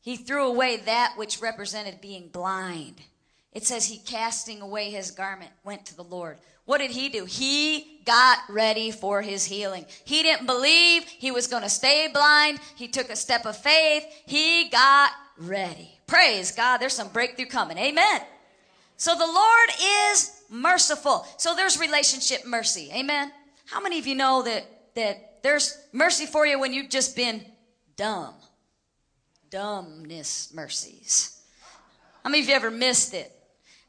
He 0.00 0.16
threw 0.16 0.46
away 0.46 0.78
that 0.78 1.12
which 1.18 1.42
represented 1.42 2.00
being 2.00 2.28
blind. 2.28 3.02
it 3.52 3.66
says 3.66 3.84
he 3.86 3.98
casting 3.98 4.62
away 4.62 4.90
his 4.90 5.10
garment 5.10 5.50
went 5.62 5.84
to 5.86 5.96
the 5.96 6.04
Lord. 6.04 6.38
What 6.66 6.78
did 6.78 6.90
he 6.90 7.08
do? 7.08 7.24
He 7.24 8.00
got 8.04 8.38
ready 8.48 8.90
for 8.90 9.22
his 9.22 9.44
healing. 9.44 9.86
He 10.04 10.22
didn't 10.22 10.46
believe 10.46 11.04
he 11.04 11.30
was 11.30 11.46
going 11.46 11.62
to 11.62 11.68
stay 11.68 12.08
blind. 12.12 12.58
He 12.76 12.88
took 12.88 13.08
a 13.08 13.16
step 13.16 13.46
of 13.46 13.56
faith. 13.56 14.04
He 14.26 14.68
got 14.68 15.12
ready. 15.38 15.98
Praise 16.06 16.52
God. 16.52 16.78
There's 16.78 16.92
some 16.92 17.08
breakthrough 17.08 17.46
coming. 17.46 17.78
Amen. 17.78 18.20
So 18.96 19.14
the 19.14 19.26
Lord 19.26 19.68
is 20.10 20.42
merciful. 20.50 21.26
So 21.36 21.54
there's 21.54 21.78
relationship 21.78 22.46
mercy. 22.46 22.90
Amen. 22.94 23.30
How 23.66 23.80
many 23.80 23.98
of 23.98 24.06
you 24.06 24.14
know 24.14 24.42
that, 24.42 24.64
that 24.94 25.42
there's 25.42 25.76
mercy 25.92 26.26
for 26.26 26.46
you 26.46 26.58
when 26.58 26.72
you've 26.72 26.90
just 26.90 27.14
been 27.14 27.44
dumb? 27.96 28.34
Dumbness 29.50 30.52
mercies. 30.54 31.40
How 32.24 32.30
many 32.30 32.42
of 32.42 32.48
you 32.48 32.54
ever 32.54 32.70
missed 32.70 33.14
it? 33.14 33.32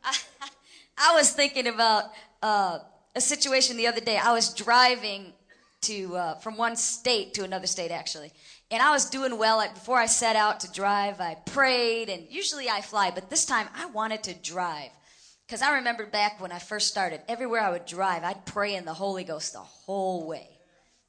I, 0.03 0.15
I 0.97 1.15
was 1.15 1.31
thinking 1.31 1.67
about 1.67 2.05
uh, 2.41 2.79
a 3.15 3.21
situation 3.21 3.77
the 3.77 3.87
other 3.87 4.01
day. 4.01 4.17
I 4.17 4.33
was 4.33 4.53
driving 4.53 5.33
to 5.81 6.15
uh, 6.15 6.35
from 6.35 6.57
one 6.57 6.75
state 6.75 7.33
to 7.35 7.43
another 7.43 7.67
state, 7.67 7.91
actually, 7.91 8.31
and 8.71 8.81
I 8.81 8.91
was 8.91 9.09
doing 9.09 9.37
well. 9.37 9.57
Like 9.57 9.73
before 9.73 9.97
I 9.97 10.05
set 10.05 10.35
out 10.35 10.59
to 10.61 10.71
drive, 10.71 11.21
I 11.21 11.35
prayed, 11.45 12.09
and 12.09 12.27
usually 12.29 12.69
I 12.69 12.81
fly, 12.81 13.11
but 13.11 13.29
this 13.29 13.45
time 13.45 13.67
I 13.75 13.85
wanted 13.87 14.23
to 14.23 14.33
drive 14.33 14.89
because 15.45 15.61
I 15.61 15.75
remember 15.75 16.05
back 16.05 16.41
when 16.41 16.51
I 16.51 16.59
first 16.59 16.87
started. 16.87 17.21
Everywhere 17.29 17.61
I 17.61 17.71
would 17.71 17.85
drive, 17.85 18.23
I'd 18.23 18.45
pray 18.45 18.75
in 18.75 18.85
the 18.85 18.93
Holy 18.93 19.23
Ghost 19.23 19.53
the 19.53 19.59
whole 19.59 20.27
way, 20.27 20.49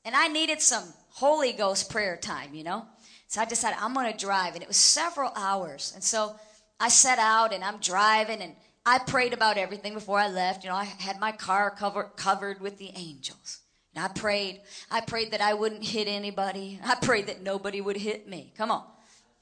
and 0.04 0.14
I 0.14 0.28
needed 0.28 0.60
some 0.60 0.84
Holy 1.10 1.52
Ghost 1.52 1.90
prayer 1.90 2.16
time, 2.16 2.54
you 2.54 2.64
know. 2.64 2.86
So 3.26 3.40
I 3.42 3.44
decided 3.44 3.78
I'm 3.80 3.94
going 3.94 4.10
to 4.10 4.18
drive, 4.18 4.54
and 4.54 4.62
it 4.62 4.68
was 4.68 4.76
several 4.76 5.32
hours, 5.34 5.92
and 5.94 6.02
so 6.02 6.36
I 6.80 6.88
set 6.88 7.18
out 7.18 7.52
and 7.52 7.64
I'm 7.64 7.78
driving 7.78 8.40
and 8.40 8.54
I 8.89 8.99
prayed 8.99 9.34
about 9.34 9.59
everything 9.59 9.93
before 9.93 10.18
I 10.18 10.28
left. 10.28 10.64
You 10.64 10.70
know, 10.70 10.76
I 10.76 10.84
had 10.84 11.20
my 11.20 11.30
car 11.30 11.70
cover, 11.70 12.05
covered 12.16 12.59
with 12.59 12.78
the 12.78 12.91
angels. 12.97 13.61
And 13.95 14.03
I 14.03 14.09
prayed. 14.09 14.62
I 14.91 15.03
prayed 15.03 15.32
that 15.32 15.43
I 15.43 15.53
wouldn't 15.53 15.84
hit 15.84 16.09
anybody. 16.09 16.80
I 16.82 16.95
prayed 16.95 17.26
that 17.26 17.43
nobody 17.43 17.82
would 17.82 17.99
hit 17.99 18.26
me. 18.26 18.55
Come 18.57 18.70
on. 18.70 18.84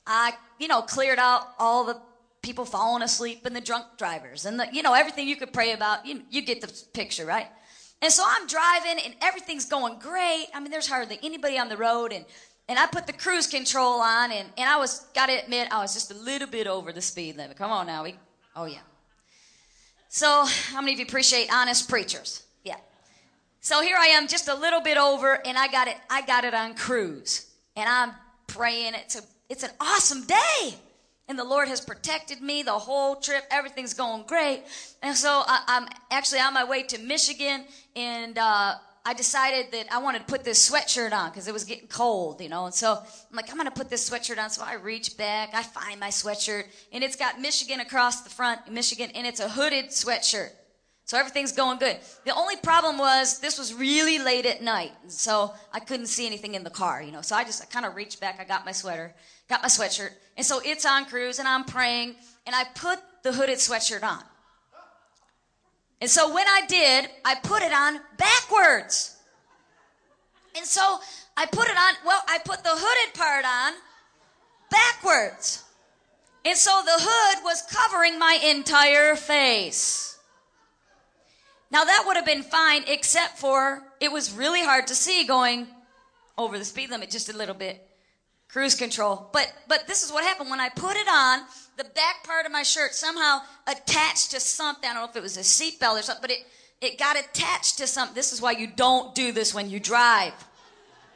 I, 0.05 0.33
you 0.59 0.67
know, 0.67 0.83
cleared 0.83 1.21
out 1.21 1.43
all 1.61 1.85
the 1.85 2.01
people 2.43 2.65
falling 2.65 3.05
asleep 3.05 3.47
and 3.47 3.55
the 3.55 3.61
drunk 3.61 3.87
drivers 3.97 4.47
and 4.47 4.59
the, 4.59 4.67
you 4.73 4.83
know, 4.83 4.95
everything 4.95 5.29
you 5.29 5.37
could 5.37 5.53
pray 5.53 5.73
about. 5.73 6.05
You, 6.05 6.23
you 6.29 6.43
get 6.43 6.61
the 6.61 6.85
picture, 6.93 7.25
right? 7.25 7.47
And 8.03 8.13
so 8.13 8.25
I'm 8.27 8.49
driving 8.49 8.99
and 9.05 9.15
everything's 9.23 9.67
going 9.67 10.01
great. 10.01 10.47
I 10.55 10.61
mean, 10.61 10.73
there's 10.73 10.89
hardly 10.89 11.21
anybody 11.23 11.57
on 11.57 11.69
the 11.69 11.77
road 11.77 12.13
and, 12.13 12.25
and 12.69 12.81
I 12.81 12.87
put 12.87 13.07
the 13.07 13.13
cruise 13.13 13.47
control 13.47 14.01
on 14.01 14.33
and, 14.33 14.49
and 14.59 14.69
I 14.69 14.77
was, 14.77 15.07
gotta 15.15 15.41
admit, 15.41 15.69
I 15.71 15.83
was 15.83 15.95
just 15.95 16.11
a 16.11 16.15
little 16.15 16.49
bit 16.49 16.67
over 16.67 16.93
the 16.93 17.01
speed 17.01 17.37
limit. 17.37 17.57
Come 17.57 17.71
on 17.71 17.87
now. 17.87 18.03
We, 18.03 18.17
oh 18.57 18.65
yeah. 18.65 18.81
So, 20.17 20.47
how 20.47 20.81
many 20.81 20.95
of 20.95 20.99
you 20.99 21.05
appreciate 21.05 21.53
honest 21.53 21.91
preachers? 21.91 22.43
Yeah. 22.65 22.79
So 23.61 23.83
here 23.83 23.99
I 24.01 24.07
am, 24.07 24.29
just 24.29 24.49
a 24.49 24.55
little 24.55 24.81
bit 24.81 24.97
over, 24.97 25.47
and 25.47 25.59
I 25.59 25.69
got 25.69 25.89
it. 25.89 25.99
I 26.09 26.23
got 26.23 26.47
it 26.47 26.55
on 26.55 26.75
cruise, 26.75 27.45
and 27.77 27.87
I'm 27.87 28.13
praying. 28.47 28.95
It's 28.95 29.17
a, 29.17 29.21
it's 29.51 29.63
an 29.63 29.73
awesome 29.79 30.25
day, 30.25 30.75
and 31.29 31.39
the 31.39 31.45
Lord 31.45 31.69
has 31.69 31.83
protected 31.83 32.41
me 32.41 32.63
the 32.63 32.73
whole 32.73 33.17
trip. 33.17 33.45
Everything's 33.51 33.93
going 33.93 34.25
great, 34.27 34.63
and 35.03 35.15
so 35.15 35.43
I, 35.47 35.65
am 35.69 35.87
actually 36.11 36.41
on 36.41 36.55
my 36.55 36.65
way 36.65 36.85
to 36.85 36.99
Michigan, 36.99 37.67
and 37.95 38.39
uh, 38.39 38.77
I 39.07 39.13
decided 39.15 39.71
that 39.71 39.87
I 39.93 39.99
wanted 39.99 40.19
to 40.19 40.25
put 40.25 40.43
this 40.43 40.69
sweatshirt 40.69 41.13
on 41.13 41.31
because 41.31 41.47
it 41.47 41.53
was 41.53 41.63
getting 41.63 41.87
cold, 41.87 42.41
you 42.41 42.49
know. 42.49 42.65
And 42.65 42.75
so 42.75 42.95
I'm 42.95 43.37
like, 43.37 43.49
I'm 43.49 43.57
going 43.57 43.69
to 43.69 43.71
put 43.71 43.89
this 43.89 44.11
sweatshirt 44.11 44.37
on. 44.37 44.51
So 44.51 44.65
I 44.65 44.75
reach 44.75 45.17
back, 45.17 45.51
I 45.55 45.63
find 45.63 46.01
my 46.01 46.09
sweatshirt, 46.09 46.65
and 46.93 47.05
it's 47.05 47.15
got 47.15 47.41
Michigan 47.41 47.79
across 47.79 48.23
the 48.23 48.31
front, 48.31 48.69
Michigan, 48.69 49.13
and 49.15 49.25
it's 49.25 49.39
a 49.39 49.49
hooded 49.49 49.91
sweatshirt. 49.91 50.51
So 51.05 51.17
everything's 51.17 51.53
going 51.53 51.79
good. 51.79 51.99
The 52.25 52.35
only 52.35 52.57
problem 52.57 52.99
was 52.99 53.39
this 53.39 53.61
was 53.61 53.73
really 53.73 54.19
late 54.19 54.45
at 54.45 54.61
night, 54.61 54.91
so 55.07 55.55
I 55.73 55.79
couldn't 55.79 56.07
see 56.07 56.27
anything 56.27 56.57
in 56.57 56.65
the 56.65 56.71
car, 56.71 57.01
you 57.01 57.13
know. 57.13 57.23
So 57.23 57.37
I 57.37 57.45
just 57.45 57.63
I 57.63 57.67
kind 57.67 57.87
of 57.87 57.95
reached 57.95 58.21
back, 58.21 58.41
I 58.41 58.45
got 58.45 58.65
my 58.67 58.73
sweater, 58.73 59.15
got 59.49 59.63
my 59.63 59.69
sweatshirt, 59.69 60.11
and 60.37 60.45
so 60.45 60.61
it's 60.65 60.85
on 60.85 61.05
cruise, 61.05 61.39
and 61.39 61.47
I'm 61.47 61.63
praying, 61.63 62.17
and 62.45 62.57
I 62.57 62.65
put 62.75 62.99
the 63.23 63.33
hooded 63.33 63.59
sweatshirt 63.59 64.03
on. 64.03 64.25
And 66.01 66.11
so 66.11 66.33
when 66.33 66.47
I 66.47 66.63
did, 66.69 67.09
I 67.25 67.37
put 67.37 67.63
it 67.63 67.73
on 67.73 68.01
backwards. 68.19 69.17
And 70.57 70.65
so 70.65 70.99
I 71.37 71.47
put 71.47 71.69
it 71.69 71.77
on, 71.77 71.95
well, 72.05 72.23
I 72.29 72.39
put 72.39 72.63
the 72.63 72.71
hooded 72.73 73.15
part 73.15 73.45
on 73.45 73.75
backwards. 74.71 75.65
And 76.45 76.57
so 76.57 76.83
the 76.85 76.93
hood 76.97 77.45
was 77.45 77.63
covering 77.71 78.19
my 78.19 78.39
entire 78.45 79.17
face. 79.17 80.19
Now 81.71 81.85
that 81.85 82.05
would 82.07 82.17
have 82.17 82.27
been 82.27 82.43
fine, 82.43 82.85
except 82.87 83.39
for 83.39 83.83
it 84.01 84.13
was 84.13 84.33
really 84.33 84.63
hard 84.63 84.87
to 84.87 84.95
see 84.95 85.27
going 85.27 85.67
over 86.39 86.59
the 86.59 86.65
speed 86.65 86.91
limit 86.91 87.11
just 87.11 87.29
a 87.29 87.37
little 87.37 87.55
bit 87.55 87.87
cruise 88.49 88.75
control. 88.75 89.29
But 89.33 89.53
but 89.69 89.87
this 89.87 90.03
is 90.05 90.13
what 90.13 90.25
happened 90.25 90.51
when 90.51 90.61
I 90.61 90.69
put 90.69 90.97
it 90.97 91.09
on. 91.09 91.41
The 91.77 91.85
back 91.85 92.25
part 92.25 92.47
of 92.47 92.53
my 92.53 92.63
shirt 92.63 92.95
somehow 92.95 93.41
attached 93.67 94.31
to 94.31 94.41
something. 94.41 94.89
I 94.89 94.95
don't 94.95 95.03
know 95.03 95.11
if 95.11 95.17
it 95.17 95.23
was 95.23 95.37
a 95.37 95.41
seatbelt 95.41 95.99
or 95.99 96.03
something, 96.03 96.23
but 96.23 96.31
it 96.31 96.47
it 96.81 96.99
got 96.99 97.19
attached 97.19 97.79
to 97.79 97.87
something. 97.87 98.15
This 98.15 98.33
is 98.33 98.41
why 98.41 98.53
you 98.53 98.67
don't 98.67 99.15
do 99.15 99.33
this 99.33 99.55
when 99.55 99.71
you 99.71 99.81
drive. 99.81 100.35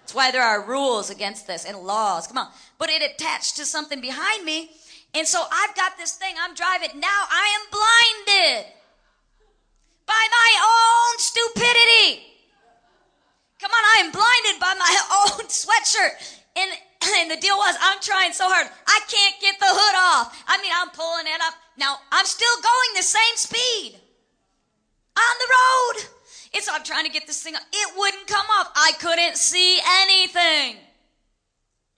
It's 0.02 0.14
why 0.14 0.30
there 0.30 0.42
are 0.42 0.66
rules 0.66 1.10
against 1.10 1.46
this 1.46 1.64
and 1.64 1.76
laws. 1.78 2.26
Come 2.26 2.38
on. 2.38 2.48
But 2.78 2.90
it 2.90 3.02
attached 3.02 3.56
to 3.56 3.64
something 3.64 4.00
behind 4.00 4.44
me. 4.44 4.70
And 5.14 5.26
so 5.26 5.44
I've 5.52 5.74
got 5.76 5.98
this 5.98 6.12
thing. 6.14 6.34
I'm 6.40 6.54
driving. 6.54 6.98
Now 6.98 7.08
I 7.30 7.58
am 7.60 7.66
blinded 7.70 8.72
by 10.06 10.26
my 10.30 10.50
own 10.64 11.18
stupidity. 11.18 12.26
Come 13.60 13.70
on, 13.70 13.84
I 13.84 14.00
am 14.00 14.10
blinded 14.10 14.60
by 14.60 14.74
my 14.78 14.96
own 15.38 15.46
sweatshirt. 15.46 16.40
And 16.56 16.70
and 17.16 17.30
the 17.30 17.36
deal 17.36 17.56
was, 17.56 17.76
I'm 17.80 18.00
trying 18.00 18.32
so 18.32 18.48
hard. 18.48 18.66
I 18.86 19.00
can't 19.08 19.40
get 19.40 19.58
the 19.58 19.68
hood 19.68 19.96
off. 19.96 20.44
I 20.46 20.60
mean, 20.60 20.72
I'm 20.74 20.90
pulling 20.90 21.26
it 21.26 21.40
up. 21.42 21.54
Now, 21.78 21.96
I'm 22.12 22.26
still 22.26 22.56
going 22.62 22.90
the 22.96 23.02
same 23.02 23.36
speed 23.36 23.96
on 25.16 25.34
the 25.38 25.48
road. 25.48 26.10
It's 26.52 26.68
I'm 26.68 26.82
trying 26.82 27.06
to 27.06 27.10
get 27.10 27.26
this 27.26 27.42
thing 27.42 27.54
up. 27.54 27.62
It 27.72 27.96
wouldn't 27.96 28.26
come 28.26 28.46
off. 28.58 28.70
I 28.74 28.92
couldn't 28.98 29.36
see 29.36 29.78
anything. 30.02 30.76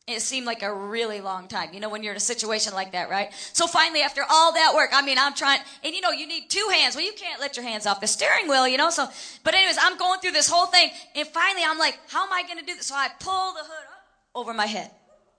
It 0.09 0.21
seemed 0.21 0.47
like 0.47 0.63
a 0.63 0.75
really 0.75 1.21
long 1.21 1.47
time, 1.47 1.73
you 1.73 1.79
know, 1.79 1.89
when 1.89 2.03
you're 2.03 2.13
in 2.13 2.17
a 2.17 2.21
situation 2.21 2.75
like 2.75 2.91
that, 2.91 3.09
right? 3.09 3.33
So 3.53 3.69
finally, 3.69 4.03
after 4.03 4.23
all 4.29 4.53
that 4.53 4.73
work, 4.75 4.91
I 4.93 5.01
mean, 5.01 5.17
I'm 5.17 5.33
trying, 5.33 5.61
and 5.85 5.95
you 5.95 6.01
know, 6.01 6.11
you 6.11 6.27
need 6.27 6.51
two 6.51 6.69
hands. 6.73 6.97
Well, 6.97 7.05
you 7.05 7.13
can't 7.13 7.41
let 7.41 7.57
your 7.57 7.65
hands 7.65 7.87
off 7.87 8.01
the 8.01 8.09
steering 8.09 8.49
wheel, 8.49 8.67
you 8.67 8.79
know, 8.79 8.91
so, 8.91 9.07
but 9.45 9.55
anyways, 9.55 9.79
I'm 9.81 9.97
going 9.97 10.19
through 10.19 10.33
this 10.33 10.49
whole 10.51 10.67
thing, 10.67 10.91
and 11.15 11.27
finally, 11.29 11.63
I'm 11.65 11.79
like, 11.79 11.99
how 12.09 12.27
am 12.27 12.33
I 12.33 12.43
going 12.43 12.59
to 12.59 12.65
do 12.65 12.75
this? 12.75 12.87
So 12.87 12.97
I 12.97 13.11
pull 13.21 13.53
the 13.53 13.61
hood 13.61 13.92
over 14.35 14.55
my 14.55 14.67
head. 14.67 14.91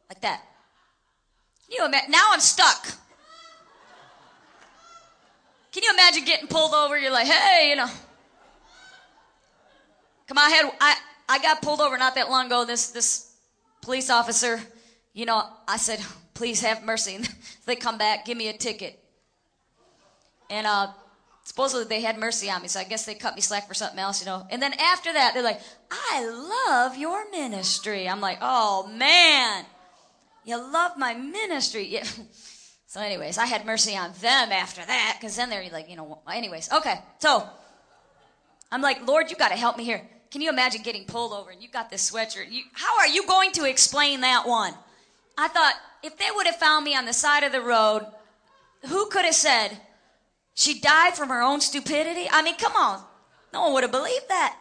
Like 0.10 0.22
that. 0.22 0.42
Can 1.68 1.78
you 1.78 1.86
imagine? 1.86 2.12
Now 2.12 2.26
I'm 2.32 2.40
stuck. 2.40 2.86
Can 5.72 5.82
you 5.84 5.92
imagine 5.94 6.24
getting 6.26 6.48
pulled 6.48 6.74
over? 6.74 6.98
You're 6.98 7.12
like, 7.12 7.28
hey, 7.28 7.72
you 7.72 7.76
know. 7.76 7.90
Come 10.28 10.38
on, 10.38 10.46
I 10.46 10.50
had 10.50 10.72
I, 10.80 10.96
I 11.30 11.40
got 11.40 11.62
pulled 11.62 11.82
over 11.82 11.98
not 11.98 12.16
that 12.16 12.30
long 12.30 12.46
ago. 12.46 12.64
This 12.66 12.92
this 12.92 13.34
police 13.82 14.10
officer, 14.10 14.62
you 15.14 15.26
know, 15.26 15.44
I 15.68 15.78
said, 15.78 16.00
please 16.34 16.62
have 16.62 16.84
mercy. 16.84 17.16
And 17.16 17.30
they 17.66 17.76
come 17.76 17.98
back, 17.98 18.26
give 18.26 18.38
me 18.38 18.50
a 18.50 18.54
ticket. 18.54 19.00
And 20.50 20.68
uh, 20.68 20.88
supposedly 21.44 21.86
they 21.86 22.02
had 22.02 22.18
mercy 22.18 22.50
on 22.50 22.62
me, 22.62 22.68
so 22.68 22.80
I 22.80 22.84
guess 22.84 23.06
they 23.06 23.16
cut 23.16 23.36
me 23.36 23.42
slack 23.42 23.68
for 23.68 23.74
something 23.74 24.00
else, 24.00 24.22
you 24.22 24.26
know. 24.26 24.46
And 24.50 24.62
then 24.62 24.74
after 24.74 25.12
that, 25.14 25.34
they're 25.34 25.44
like, 25.44 25.62
I 25.92 26.26
love 26.26 26.98
your 26.98 27.30
ministry. 27.32 28.08
I'm 28.08 28.22
like, 28.22 28.40
oh 28.42 28.88
man, 28.88 29.66
you 30.46 30.58
love 30.58 30.98
my 30.98 31.14
ministry. 31.14 31.88
Yeah. 31.88 32.06
So, 32.94 33.02
anyways, 33.02 33.40
I 33.40 33.48
had 33.48 33.66
mercy 33.66 33.98
on 33.98 34.12
them 34.22 34.52
after 34.52 34.86
that, 34.86 35.18
because 35.20 35.36
then 35.36 35.50
they're 35.50 35.68
like, 35.72 35.90
you 35.90 35.96
know, 35.96 36.22
anyways, 36.32 36.72
okay. 36.72 37.00
So 37.18 37.44
I'm 38.72 38.84
like, 38.84 39.08
Lord, 39.08 39.32
you 39.32 39.36
got 39.36 39.50
to 39.50 39.56
help 39.56 39.80
me 39.80 39.84
here. 39.84 40.08
Can 40.30 40.42
you 40.42 40.50
imagine 40.50 40.84
getting 40.84 41.06
pulled 41.06 41.34
over 41.34 41.50
and 41.50 41.60
you 41.60 41.70
got 41.70 41.90
this 41.90 42.12
sweatshirt? 42.12 42.52
You, 42.52 42.62
how 42.74 43.00
are 43.00 43.08
you 43.08 43.26
going 43.26 43.52
to 43.54 43.66
explain 43.66 44.22
that 44.22 44.48
one? 44.48 44.76
I 45.40 45.48
thought 45.48 45.74
if 46.04 46.20
they 46.20 46.28
would 46.36 46.46
have 46.46 46.58
found 46.58 46.86
me 46.86 46.96
on 46.96 47.06
the 47.06 47.14
side 47.14 47.44
of 47.44 47.52
the 47.52 47.62
road, 47.62 48.06
who 48.88 49.08
could 49.08 49.26
have 49.26 49.34
said, 49.34 49.76
she 50.54 50.80
died 50.80 51.16
from 51.16 51.30
her 51.30 51.42
own 51.42 51.62
stupidity. 51.62 52.28
I 52.32 52.42
mean, 52.42 52.56
come 52.56 52.76
on. 52.76 53.04
No 53.52 53.64
one 53.64 53.74
would 53.74 53.84
have 53.84 53.92
believed 53.92 54.30
that. 54.30 54.58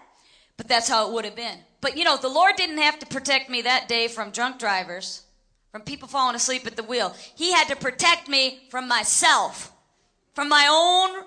But 0.56 0.68
that's 0.68 0.88
how 0.88 1.08
it 1.08 1.12
would 1.12 1.24
have 1.24 1.36
been. 1.36 1.58
But 1.80 1.96
you 1.96 2.04
know, 2.04 2.16
the 2.16 2.28
Lord 2.28 2.56
didn't 2.56 2.78
have 2.78 2.98
to 3.00 3.06
protect 3.06 3.50
me 3.50 3.62
that 3.62 3.88
day 3.88 4.08
from 4.08 4.30
drunk 4.30 4.58
drivers, 4.58 5.22
from 5.70 5.82
people 5.82 6.08
falling 6.08 6.36
asleep 6.36 6.66
at 6.66 6.76
the 6.76 6.82
wheel. 6.82 7.14
He 7.34 7.52
had 7.52 7.68
to 7.68 7.76
protect 7.76 8.28
me 8.28 8.60
from 8.70 8.86
myself, 8.86 9.72
from 10.34 10.48
my 10.48 10.68
own 10.70 11.24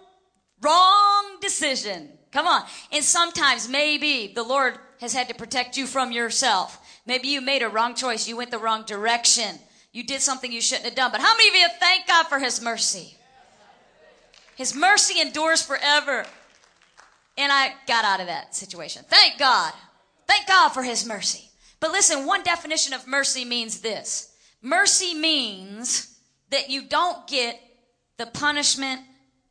wrong 0.62 1.38
decision. 1.42 2.10
Come 2.32 2.48
on. 2.48 2.64
And 2.92 3.04
sometimes 3.04 3.68
maybe 3.70 4.32
the 4.34 4.44
Lord 4.44 4.78
has 5.02 5.14
had 5.14 5.28
to 5.30 5.36
protect 5.36 5.78
you 5.78 5.86
from 5.86 6.12
yourself. 6.12 6.80
Maybe 7.06 7.28
you 7.28 7.42
made 7.42 7.62
a 7.62 7.70
wrong 7.70 7.96
choice. 7.96 8.28
You 8.28 8.38
went 8.38 8.52
the 8.52 8.58
wrong 8.58 8.84
direction. 8.86 9.60
You 9.92 10.04
did 10.04 10.22
something 10.22 10.52
you 10.52 10.62
shouldn't 10.62 10.86
have 10.86 10.96
done. 10.96 11.12
But 11.12 11.22
how 11.22 11.36
many 11.36 11.50
of 11.50 11.56
you 11.56 11.68
thank 11.80 12.08
God 12.08 12.28
for 12.28 12.40
His 12.40 12.62
mercy? 12.62 13.15
His 14.56 14.76
mercy 14.76 15.20
endures 15.22 15.62
forever. 15.62 16.26
And 17.38 17.52
I 17.52 17.74
got 17.88 18.06
out 18.06 18.22
of 18.22 18.28
that 18.28 18.56
situation. 18.56 19.04
Thank 19.08 19.38
God. 19.38 19.74
Thank 20.28 20.48
God 20.48 20.70
for 20.70 20.84
His 20.84 21.06
mercy. 21.06 21.50
But 21.80 21.92
listen, 21.92 22.26
one 22.26 22.44
definition 22.44 22.94
of 22.94 23.08
mercy 23.08 23.46
means 23.46 23.82
this 23.82 24.32
mercy 24.62 25.14
means 25.14 26.18
that 26.50 26.70
you 26.70 26.82
don't 26.82 27.28
get 27.28 27.60
the 28.18 28.26
punishment 28.26 29.02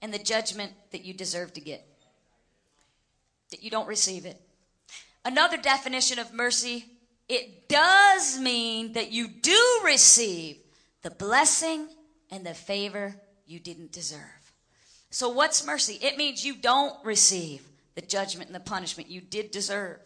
and 0.02 0.12
the 0.12 0.18
judgment 0.18 0.72
that 0.90 1.04
you 1.04 1.14
deserve 1.14 1.52
to 1.52 1.60
get, 1.60 1.86
that 3.50 3.62
you 3.62 3.70
don't 3.70 3.86
receive 3.86 4.26
it. 4.26 4.40
Another 5.24 5.56
definition 5.56 6.18
of 6.18 6.34
mercy, 6.34 6.84
it 7.28 7.68
does 7.68 8.38
mean 8.38 8.94
that 8.94 9.12
you 9.12 9.28
do 9.28 9.80
receive 9.84 10.56
the 11.02 11.10
blessing 11.10 11.86
and 12.30 12.44
the 12.44 12.54
favor 12.54 13.14
you 13.46 13.60
didn't 13.60 13.92
deserve. 13.92 14.43
So, 15.14 15.28
what's 15.28 15.64
mercy? 15.64 15.96
It 16.02 16.16
means 16.16 16.44
you 16.44 16.56
don't 16.56 16.92
receive 17.04 17.62
the 17.94 18.00
judgment 18.00 18.48
and 18.48 18.54
the 18.56 18.58
punishment 18.58 19.08
you 19.08 19.20
did 19.20 19.52
deserve. 19.52 20.00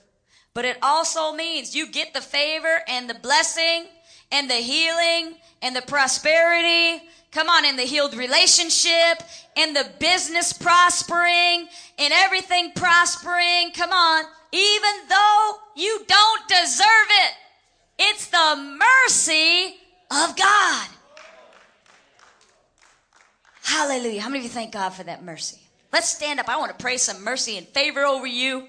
But 0.53 0.67
it 0.67 0.77
also 0.83 1.33
means 1.33 1.75
you 1.75 1.91
get 1.91 2.13
the 2.13 2.21
favor 2.21 2.83
and 2.87 3.09
the 3.09 3.15
blessing 3.15 3.87
and 4.31 4.51
the 4.51 4.57
healing 4.57 5.37
and 5.63 5.75
the 5.75 5.81
prosperity. 5.81 7.03
Come 7.33 7.49
on, 7.49 7.65
in 7.65 7.77
the 7.77 7.85
healed 7.85 8.15
relationship, 8.17 9.23
in 9.57 9.73
the 9.73 9.91
business 9.99 10.53
prospering, 10.53 11.69
in 11.97 12.13
everything 12.13 12.73
prospering. 12.77 13.71
Come 13.75 13.93
on, 13.93 14.25
even 14.53 15.09
though 15.09 15.55
you 15.75 16.05
don't 16.07 16.49
deserve 16.49 17.09
it, 17.25 17.33
it's 17.99 18.27
the 18.27 18.77
mercy 18.79 19.77
of 20.11 20.37
God. 20.37 20.89
Hallelujah. 23.69 24.23
How 24.23 24.31
many 24.31 24.39
of 24.39 24.45
you 24.45 24.49
thank 24.49 24.73
God 24.73 24.95
for 24.95 25.03
that 25.03 25.23
mercy? 25.23 25.59
Let's 25.93 26.09
stand 26.09 26.41
up. 26.41 26.49
I 26.49 26.57
want 26.57 26.71
to 26.71 26.83
pray 26.83 26.97
some 26.97 27.23
mercy 27.23 27.59
and 27.59 27.69
favor 27.69 28.01
over 28.01 28.27
you. 28.27 28.67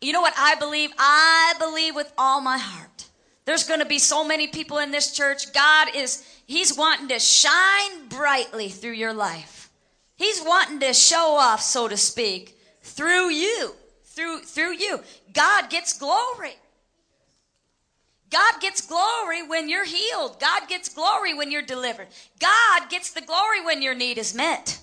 You 0.00 0.12
know 0.12 0.20
what 0.20 0.34
I 0.38 0.54
believe? 0.54 0.92
I 0.96 1.54
believe 1.58 1.96
with 1.96 2.12
all 2.16 2.40
my 2.40 2.56
heart. 2.56 3.08
There's 3.46 3.66
going 3.66 3.80
to 3.80 3.86
be 3.86 3.98
so 3.98 4.24
many 4.24 4.46
people 4.46 4.78
in 4.78 4.92
this 4.92 5.12
church. 5.12 5.52
God 5.52 5.88
is, 5.92 6.24
He's 6.46 6.76
wanting 6.76 7.08
to 7.08 7.18
shine 7.18 8.06
brightly 8.08 8.68
through 8.68 8.92
your 8.92 9.12
life. 9.12 9.70
He's 10.14 10.40
wanting 10.40 10.78
to 10.80 10.94
show 10.94 11.34
off, 11.34 11.60
so 11.60 11.88
to 11.88 11.96
speak, 11.96 12.56
through 12.82 13.30
you. 13.30 13.74
Through, 14.04 14.42
through 14.42 14.74
you. 14.74 15.00
God 15.32 15.68
gets 15.68 15.98
glory. 15.98 16.54
God 18.30 18.60
gets 18.60 18.86
glory 18.86 19.42
when 19.46 19.68
you're 19.68 19.86
healed. 19.86 20.38
God 20.40 20.68
gets 20.68 20.88
glory 20.88 21.34
when 21.34 21.50
you're 21.50 21.62
delivered. 21.62 22.08
God 22.38 22.90
gets 22.90 23.12
the 23.12 23.22
glory 23.22 23.64
when 23.64 23.80
your 23.80 23.94
need 23.94 24.18
is 24.18 24.34
met. 24.34 24.80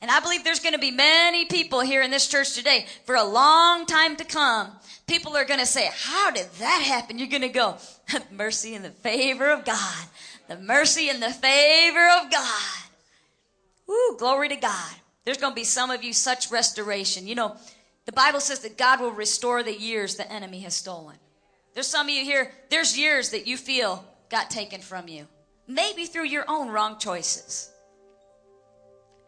And 0.00 0.10
I 0.10 0.20
believe 0.20 0.42
there's 0.42 0.60
going 0.60 0.74
to 0.74 0.80
be 0.80 0.90
many 0.90 1.44
people 1.44 1.80
here 1.80 2.02
in 2.02 2.10
this 2.10 2.26
church 2.26 2.54
today 2.54 2.86
for 3.04 3.14
a 3.14 3.22
long 3.22 3.86
time 3.86 4.16
to 4.16 4.24
come. 4.24 4.72
People 5.06 5.36
are 5.36 5.44
going 5.44 5.60
to 5.60 5.66
say, 5.66 5.90
How 5.92 6.30
did 6.30 6.46
that 6.58 6.82
happen? 6.82 7.18
You're 7.18 7.28
going 7.28 7.42
to 7.42 7.48
go, 7.48 7.76
Mercy 8.32 8.74
and 8.74 8.84
the 8.84 8.90
favor 8.90 9.50
of 9.50 9.64
God. 9.64 10.06
The 10.48 10.58
mercy 10.58 11.08
and 11.08 11.22
the 11.22 11.30
favor 11.30 12.08
of 12.20 12.30
God. 12.30 12.82
Woo, 13.86 14.18
glory 14.18 14.48
to 14.48 14.56
God. 14.56 14.94
There's 15.24 15.38
going 15.38 15.52
to 15.52 15.60
be 15.60 15.64
some 15.64 15.90
of 15.90 16.02
you 16.02 16.12
such 16.12 16.50
restoration. 16.50 17.26
You 17.26 17.36
know, 17.36 17.56
the 18.06 18.12
Bible 18.12 18.40
says 18.40 18.60
that 18.60 18.76
God 18.76 19.00
will 19.00 19.12
restore 19.12 19.62
the 19.62 19.78
years 19.78 20.16
the 20.16 20.30
enemy 20.30 20.60
has 20.60 20.74
stolen. 20.74 21.16
There's 21.74 21.86
some 21.86 22.06
of 22.06 22.14
you 22.14 22.24
here, 22.24 22.50
there's 22.70 22.98
years 22.98 23.30
that 23.30 23.46
you 23.46 23.56
feel 23.56 24.04
got 24.28 24.50
taken 24.50 24.80
from 24.80 25.08
you. 25.08 25.26
Maybe 25.66 26.04
through 26.04 26.26
your 26.26 26.44
own 26.48 26.68
wrong 26.68 26.98
choices. 26.98 27.70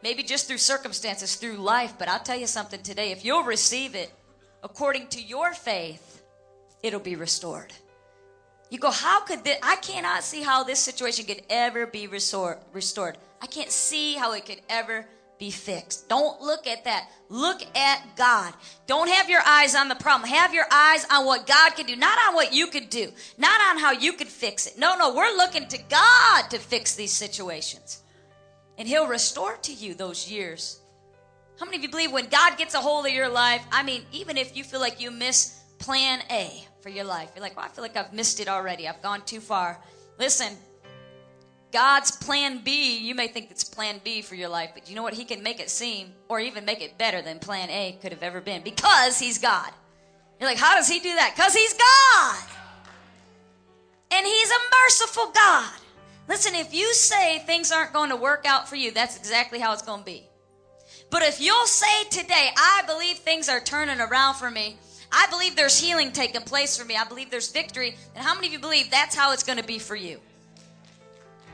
Maybe 0.03 0.21
just 0.21 0.47
through 0.47 0.57
circumstances, 0.59 1.35
through 1.35 1.57
life. 1.57 1.93
But 1.97 2.07
I'll 2.07 2.19
tell 2.19 2.37
you 2.37 2.47
something 2.47 2.81
today. 2.83 3.11
If 3.11 3.25
you'll 3.25 3.43
receive 3.43 3.95
it 3.95 4.11
according 4.63 5.07
to 5.07 5.21
your 5.21 5.53
faith, 5.53 6.21
it'll 6.83 6.99
be 6.99 7.15
restored. 7.15 7.73
You 8.69 8.79
go, 8.79 8.91
how 8.91 9.21
could 9.21 9.43
this? 9.43 9.57
I 9.63 9.77
cannot 9.77 10.23
see 10.23 10.43
how 10.43 10.63
this 10.63 10.79
situation 10.79 11.25
could 11.25 11.43
ever 11.49 11.87
be 11.87 12.07
restored. 12.07 13.17
I 13.41 13.47
can't 13.47 13.71
see 13.71 14.15
how 14.15 14.33
it 14.33 14.45
could 14.45 14.61
ever 14.69 15.07
be 15.37 15.51
fixed. 15.51 16.07
Don't 16.07 16.41
look 16.41 16.67
at 16.67 16.85
that. 16.85 17.09
Look 17.29 17.61
at 17.75 18.15
God. 18.15 18.53
Don't 18.87 19.09
have 19.09 19.29
your 19.29 19.41
eyes 19.45 19.75
on 19.75 19.89
the 19.89 19.95
problem. 19.95 20.29
Have 20.29 20.53
your 20.53 20.65
eyes 20.71 21.05
on 21.11 21.25
what 21.25 21.47
God 21.47 21.75
can 21.75 21.85
do, 21.85 21.95
not 21.95 22.17
on 22.27 22.35
what 22.35 22.53
you 22.53 22.67
could 22.67 22.89
do, 22.89 23.11
not 23.37 23.59
on 23.69 23.79
how 23.79 23.91
you 23.91 24.13
could 24.13 24.27
fix 24.27 24.67
it. 24.67 24.77
No, 24.77 24.97
no, 24.97 25.13
we're 25.13 25.35
looking 25.35 25.67
to 25.67 25.77
God 25.89 26.49
to 26.51 26.59
fix 26.59 26.95
these 26.95 27.11
situations. 27.11 28.01
And 28.77 28.87
He'll 28.87 29.07
restore 29.07 29.57
to 29.63 29.73
you 29.73 29.93
those 29.93 30.29
years. 30.29 30.79
How 31.59 31.65
many 31.65 31.77
of 31.77 31.83
you 31.83 31.89
believe 31.89 32.11
when 32.11 32.27
God 32.27 32.57
gets 32.57 32.73
a 32.73 32.79
hold 32.79 33.05
of 33.05 33.13
your 33.13 33.29
life? 33.29 33.65
I 33.71 33.83
mean, 33.83 34.03
even 34.11 34.37
if 34.37 34.55
you 34.55 34.63
feel 34.63 34.81
like 34.81 34.99
you 34.99 35.11
miss 35.11 35.59
plan 35.79 36.21
A 36.29 36.65
for 36.81 36.89
your 36.89 37.05
life, 37.05 37.29
you're 37.35 37.41
like, 37.41 37.55
well, 37.55 37.65
I 37.65 37.69
feel 37.69 37.81
like 37.81 37.95
I've 37.95 38.13
missed 38.13 38.39
it 38.39 38.47
already. 38.47 38.87
I've 38.87 39.01
gone 39.01 39.21
too 39.25 39.39
far. 39.39 39.79
Listen, 40.19 40.53
God's 41.75 42.09
plan 42.09 42.61
B, 42.63 42.99
you 42.99 43.15
may 43.15 43.27
think 43.27 43.51
it's 43.51 43.65
plan 43.65 43.99
B 44.01 44.21
for 44.21 44.35
your 44.35 44.47
life, 44.47 44.69
but 44.73 44.89
you 44.89 44.95
know 44.95 45.03
what? 45.03 45.13
He 45.13 45.25
can 45.25 45.43
make 45.43 45.59
it 45.59 45.69
seem 45.69 46.13
or 46.29 46.39
even 46.39 46.63
make 46.63 46.79
it 46.79 46.97
better 46.97 47.21
than 47.21 47.37
plan 47.37 47.69
A 47.69 47.97
could 48.01 48.13
have 48.13 48.23
ever 48.23 48.39
been 48.39 48.61
because 48.61 49.19
He's 49.19 49.39
God. 49.39 49.69
You're 50.39 50.47
like, 50.47 50.57
how 50.57 50.75
does 50.75 50.87
He 50.87 51.01
do 51.01 51.13
that? 51.13 51.33
Because 51.35 51.53
He's 51.53 51.73
God. 51.73 52.45
And 54.09 54.25
He's 54.25 54.49
a 54.49 54.83
merciful 54.83 55.31
God. 55.33 55.69
Listen, 56.29 56.55
if 56.55 56.73
you 56.73 56.93
say 56.93 57.39
things 57.39 57.73
aren't 57.73 57.91
going 57.91 58.09
to 58.11 58.15
work 58.15 58.45
out 58.45 58.69
for 58.69 58.77
you, 58.77 58.91
that's 58.91 59.17
exactly 59.17 59.59
how 59.59 59.73
it's 59.73 59.81
going 59.81 59.99
to 59.99 60.05
be. 60.05 60.23
But 61.11 61.23
if 61.23 61.41
you'll 61.41 61.65
say 61.65 62.05
today, 62.09 62.51
I 62.57 62.83
believe 62.87 63.17
things 63.17 63.49
are 63.49 63.59
turning 63.59 63.99
around 63.99 64.35
for 64.35 64.49
me, 64.49 64.77
I 65.11 65.27
believe 65.29 65.57
there's 65.57 65.77
healing 65.77 66.13
taking 66.13 66.39
place 66.39 66.77
for 66.77 66.85
me, 66.85 66.95
I 66.95 67.03
believe 67.03 67.31
there's 67.31 67.51
victory, 67.51 67.97
then 68.13 68.23
how 68.23 68.33
many 68.33 68.47
of 68.47 68.53
you 68.53 68.59
believe 68.59 68.89
that's 68.89 69.13
how 69.13 69.33
it's 69.33 69.43
going 69.43 69.59
to 69.59 69.65
be 69.65 69.77
for 69.77 69.97
you? 69.97 70.21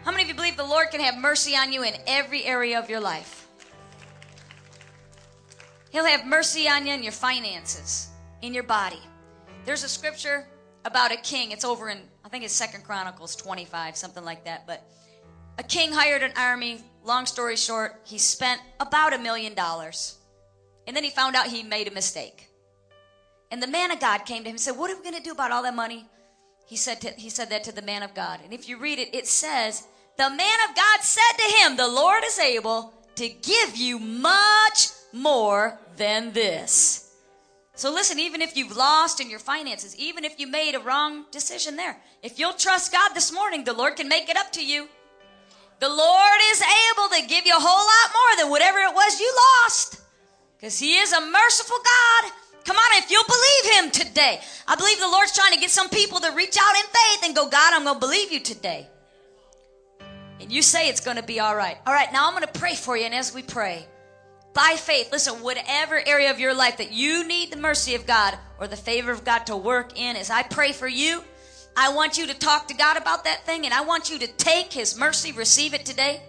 How 0.03 0.11
many 0.11 0.23
of 0.23 0.29
you 0.29 0.35
believe 0.35 0.57
the 0.57 0.63
Lord 0.63 0.89
can 0.89 0.99
have 0.99 1.17
mercy 1.17 1.55
on 1.55 1.71
you 1.71 1.83
in 1.83 1.93
every 2.07 2.43
area 2.43 2.79
of 2.79 2.89
your 2.89 2.99
life? 2.99 3.47
He'll 5.91 6.05
have 6.05 6.25
mercy 6.25 6.67
on 6.67 6.87
you 6.87 6.93
in 6.93 7.03
your 7.03 7.11
finances, 7.11 8.09
in 8.41 8.53
your 8.53 8.63
body. 8.63 9.01
There's 9.65 9.83
a 9.83 9.89
scripture 9.89 10.47
about 10.85 11.11
a 11.11 11.17
king. 11.17 11.51
It's 11.51 11.63
over 11.63 11.89
in, 11.89 11.99
I 12.25 12.29
think 12.29 12.43
it's 12.43 12.53
Second 12.53 12.83
Chronicles 12.83 13.35
25, 13.35 13.95
something 13.95 14.25
like 14.25 14.45
that. 14.45 14.65
But 14.65 14.83
a 15.59 15.63
king 15.63 15.91
hired 15.91 16.23
an 16.23 16.33
army. 16.35 16.83
Long 17.03 17.27
story 17.27 17.55
short, 17.55 18.01
he 18.03 18.17
spent 18.17 18.59
about 18.79 19.13
a 19.13 19.19
million 19.19 19.53
dollars. 19.53 20.17
And 20.87 20.95
then 20.95 21.03
he 21.03 21.11
found 21.11 21.35
out 21.35 21.47
he 21.47 21.61
made 21.61 21.87
a 21.87 21.91
mistake. 21.91 22.49
And 23.51 23.61
the 23.61 23.67
man 23.67 23.91
of 23.91 23.99
God 23.99 24.19
came 24.25 24.43
to 24.43 24.49
him 24.49 24.55
and 24.55 24.59
said, 24.59 24.77
What 24.77 24.89
are 24.89 24.95
we 24.95 25.03
going 25.03 25.15
to 25.15 25.21
do 25.21 25.31
about 25.31 25.51
all 25.51 25.61
that 25.63 25.75
money? 25.75 26.07
He 26.65 26.77
said, 26.77 27.01
to, 27.01 27.09
he 27.11 27.29
said 27.29 27.49
that 27.49 27.65
to 27.65 27.73
the 27.73 27.81
man 27.81 28.01
of 28.01 28.13
God. 28.13 28.39
And 28.45 28.53
if 28.53 28.69
you 28.69 28.77
read 28.77 28.97
it, 28.97 29.13
it 29.13 29.27
says, 29.27 29.87
The 30.21 30.29
man 30.29 30.59
of 30.69 30.75
God 30.75 31.01
said 31.01 31.33
to 31.39 31.57
him, 31.57 31.77
The 31.77 31.87
Lord 31.87 32.23
is 32.23 32.37
able 32.37 32.93
to 33.15 33.27
give 33.27 33.75
you 33.75 33.97
much 33.97 34.89
more 35.11 35.79
than 35.97 36.31
this. 36.31 37.11
So 37.73 37.91
listen, 37.91 38.19
even 38.19 38.39
if 38.39 38.55
you've 38.55 38.77
lost 38.77 39.19
in 39.19 39.31
your 39.31 39.39
finances, 39.39 39.95
even 39.95 40.23
if 40.23 40.39
you 40.39 40.45
made 40.45 40.75
a 40.75 40.79
wrong 40.79 41.25
decision 41.31 41.75
there, 41.75 41.97
if 42.21 42.37
you'll 42.37 42.53
trust 42.53 42.91
God 42.91 43.15
this 43.15 43.33
morning, 43.33 43.63
the 43.63 43.73
Lord 43.73 43.95
can 43.95 44.07
make 44.07 44.29
it 44.29 44.37
up 44.37 44.51
to 44.51 44.63
you. 44.63 44.87
The 45.79 45.89
Lord 45.89 46.41
is 46.51 46.61
able 46.61 47.09
to 47.15 47.27
give 47.27 47.47
you 47.47 47.57
a 47.57 47.59
whole 47.59 47.87
lot 47.93 48.13
more 48.13 48.43
than 48.43 48.51
whatever 48.51 48.77
it 48.77 48.93
was 48.93 49.19
you 49.19 49.33
lost. 49.63 50.01
Because 50.55 50.77
He 50.77 50.99
is 50.99 51.13
a 51.13 51.31
merciful 51.31 51.77
God. 51.77 52.31
Come 52.63 52.77
on, 52.77 53.01
if 53.01 53.09
you'll 53.09 53.23
believe 53.23 53.83
him 53.83 53.89
today. 53.89 54.39
I 54.67 54.75
believe 54.75 54.99
the 54.99 55.09
Lord's 55.09 55.35
trying 55.35 55.55
to 55.55 55.59
get 55.59 55.71
some 55.71 55.89
people 55.89 56.19
to 56.19 56.31
reach 56.33 56.57
out 56.61 56.75
in 56.75 56.83
faith 56.83 57.25
and 57.25 57.35
go, 57.35 57.49
God, 57.49 57.73
I'm 57.73 57.85
going 57.85 57.95
to 57.95 57.99
believe 57.99 58.31
you 58.31 58.39
today. 58.39 58.87
And 60.41 60.51
you 60.51 60.61
say 60.61 60.89
it's 60.89 61.01
going 61.01 61.17
to 61.17 61.23
be 61.23 61.39
all 61.39 61.55
right. 61.55 61.77
All 61.85 61.93
right, 61.93 62.11
now 62.11 62.27
I'm 62.27 62.33
going 62.33 62.45
to 62.45 62.59
pray 62.59 62.75
for 62.75 62.97
you. 62.97 63.05
And 63.05 63.13
as 63.13 63.33
we 63.33 63.43
pray, 63.43 63.85
by 64.53 64.75
faith, 64.77 65.11
listen, 65.11 65.41
whatever 65.41 66.01
area 66.05 66.31
of 66.31 66.39
your 66.39 66.53
life 66.53 66.77
that 66.77 66.91
you 66.91 67.25
need 67.25 67.51
the 67.51 67.57
mercy 67.57 67.95
of 67.95 68.05
God 68.05 68.37
or 68.59 68.67
the 68.67 68.75
favor 68.75 69.11
of 69.11 69.23
God 69.23 69.45
to 69.45 69.55
work 69.55 69.97
in, 69.97 70.15
as 70.15 70.29
I 70.29 70.43
pray 70.43 70.73
for 70.73 70.87
you, 70.87 71.23
I 71.77 71.93
want 71.93 72.17
you 72.17 72.27
to 72.27 72.33
talk 72.33 72.67
to 72.67 72.73
God 72.73 72.97
about 72.97 73.23
that 73.23 73.45
thing 73.45 73.65
and 73.65 73.73
I 73.73 73.81
want 73.81 74.09
you 74.09 74.19
to 74.19 74.27
take 74.27 74.73
his 74.73 74.97
mercy, 74.97 75.31
receive 75.31 75.73
it 75.73 75.85
today. 75.85 76.21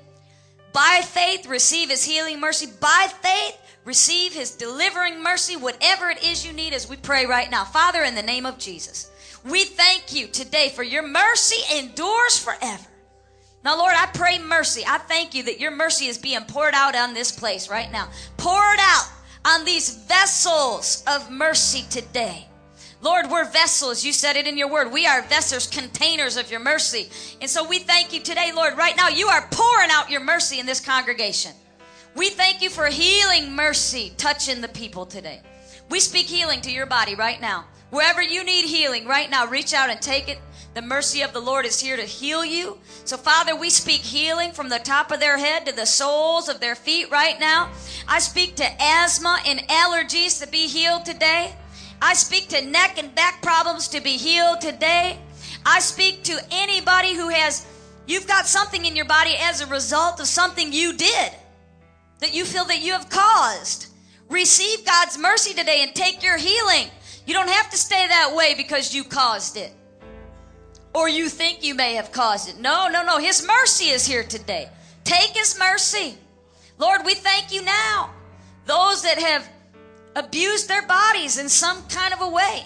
By 0.73 1.01
faith, 1.05 1.47
receive 1.47 1.91
his 1.91 2.05
healing 2.05 2.39
mercy. 2.39 2.69
By 2.81 3.09
faith, 3.23 3.59
receive 3.85 4.33
his 4.33 4.53
delivering 4.53 5.23
mercy, 5.23 5.57
whatever 5.57 6.09
it 6.09 6.23
is 6.25 6.47
you 6.47 6.53
need 6.53 6.73
as 6.73 6.89
we 6.89 6.97
pray 6.97 7.27
right 7.27 7.51
now. 7.51 7.65
Father, 7.65 8.03
in 8.05 8.15
the 8.15 8.23
name 8.23 8.47
of 8.47 8.57
Jesus, 8.57 9.11
we 9.45 9.65
thank 9.65 10.15
you 10.15 10.29
today 10.29 10.69
for 10.69 10.85
your 10.85 11.07
mercy 11.07 11.61
endures 11.77 12.39
forever. 12.39 12.87
Now, 13.65 13.79
Lord, 13.79 13.95
I 13.97 14.07
pray 14.07 14.39
mercy. 14.39 14.83
I 14.87 14.99
thank 14.99 15.35
you 15.35 15.45
that 15.45 15.61
your 15.61 15.71
mercy 15.71 16.07
is 16.07 16.19
being 16.19 16.43
poured 16.43 16.75
out 16.75 16.97
on 16.97 17.15
this 17.15 17.31
place 17.31 17.69
right 17.69 17.91
now. 17.93 18.09
Pour 18.37 18.75
it 18.75 18.81
out 18.81 19.09
on 19.45 19.65
these 19.65 19.97
vessels 20.07 21.05
of 21.07 21.31
mercy 21.31 21.85
today. 21.89 22.47
Lord, 23.01 23.31
we're 23.31 23.51
vessels. 23.51 24.05
You 24.05 24.13
said 24.13 24.37
it 24.37 24.47
in 24.47 24.57
your 24.57 24.71
word. 24.71 24.93
We 24.93 25.07
are 25.07 25.23
vessels, 25.23 25.67
containers 25.67 26.37
of 26.37 26.51
your 26.51 26.61
mercy. 26.61 27.09
And 27.41 27.51
so 27.51 27.67
we 27.67 27.81
thank 27.81 28.13
you 28.13 28.21
today, 28.21 28.53
Lord. 28.55 28.77
Right 28.77 28.97
now, 28.97 29.09
you 29.09 29.27
are 29.27 29.49
pouring 29.51 29.91
out 29.91 30.11
your 30.11 30.21
mercy 30.21 30.61
in 30.61 30.67
this 30.67 30.81
congregation. 30.81 31.53
We 32.15 32.31
thank 32.31 32.63
you 32.63 32.71
for 32.71 32.87
healing 32.87 33.55
mercy 33.55 34.13
touching 34.17 34.61
the 34.61 34.69
people 34.69 35.07
today. 35.07 35.41
We 35.91 35.99
speak 35.99 36.27
healing 36.27 36.61
to 36.63 36.71
your 36.71 36.87
body 36.87 37.15
right 37.15 37.41
now. 37.41 37.65
Wherever 37.91 38.23
you 38.23 38.45
need 38.45 38.67
healing 38.67 39.07
right 39.07 39.29
now, 39.29 39.47
reach 39.47 39.75
out 39.75 39.91
and 39.91 40.01
take 40.01 40.29
it. 40.29 40.39
The 40.75 40.83
mercy 40.83 41.21
of 41.21 41.35
the 41.35 41.41
Lord 41.41 41.67
is 41.67 41.79
here 41.79 41.97
to 41.99 42.03
heal 42.03 42.43
you. 42.45 42.79
So, 43.05 43.19
Father, 43.19 43.55
we 43.55 43.69
speak 43.69 44.01
healing 44.01 44.53
from 44.53 44.71
the 44.71 44.79
top 44.79 45.11
of 45.11 45.21
their 45.21 45.37
head 45.37 45.67
to 45.67 45.77
the 45.77 45.85
soles 45.85 46.49
of 46.49 46.61
their 46.61 46.75
feet 46.75 47.11
right 47.11 47.39
now. 47.39 47.71
I 48.09 48.21
speak 48.21 48.57
to 48.57 48.83
asthma 48.83 49.39
and 49.47 49.61
allergies 49.69 50.41
to 50.41 50.51
be 50.51 50.69
healed 50.69 51.05
today. 51.05 51.55
I 52.01 52.15
speak 52.15 52.49
to 52.49 52.65
neck 52.65 52.99
and 52.99 53.15
back 53.15 53.43
problems 53.43 53.89
to 53.89 54.01
be 54.01 54.17
healed 54.17 54.63
today. 54.63 55.19
I 55.67 55.81
speak 55.81 56.25
to 56.25 56.41
anybody 56.51 57.15
who 57.15 57.29
has, 57.29 57.67
you've 58.07 58.27
got 58.27 58.47
something 58.47 58.87
in 58.87 58.97
your 58.97 59.05
body 59.05 59.35
as 59.39 59.61
a 59.61 59.67
result 59.67 60.21
of 60.21 60.27
something 60.27 60.73
you 60.73 60.97
did 60.97 61.33
that 62.21 62.35
you 62.35 62.47
feel 62.47 62.65
that 62.65 62.81
you 62.81 62.93
have 62.93 63.11
caused. 63.11 63.89
Receive 64.31 64.87
God's 64.87 65.19
mercy 65.19 65.53
today 65.53 65.83
and 65.83 65.95
take 65.95 66.23
your 66.23 66.39
healing. 66.39 66.89
You 67.27 67.35
don't 67.35 67.51
have 67.51 67.71
to 67.71 67.77
stay 67.77 68.07
that 68.09 68.35
way 68.35 68.55
because 68.57 68.95
you 68.95 69.05
caused 69.05 69.59
it. 69.59 69.73
Or 70.95 71.09
you 71.09 71.29
think 71.29 71.65
you 71.65 71.75
may 71.75 71.95
have 71.95 72.13
caused 72.13 72.49
it. 72.49 72.59
No, 72.61 72.89
no, 72.89 73.03
no. 73.03 73.19
His 73.19 73.47
mercy 73.47 73.87
is 73.87 74.07
here 74.07 74.25
today. 74.25 74.69
Take 75.05 75.31
His 75.31 75.59
mercy. 75.59 76.17
Lord, 76.79 77.03
we 77.05 77.15
thank 77.15 77.53
you 77.53 77.63
now. 77.63 78.11
Those 78.67 79.03
that 79.03 79.19
have 79.19 79.49
abused 80.15 80.69
their 80.69 80.83
bodies 80.87 81.39
in 81.39 81.49
some 81.49 81.83
kind 81.89 82.13
of 82.13 82.21
a 82.21 82.29
way. 82.29 82.65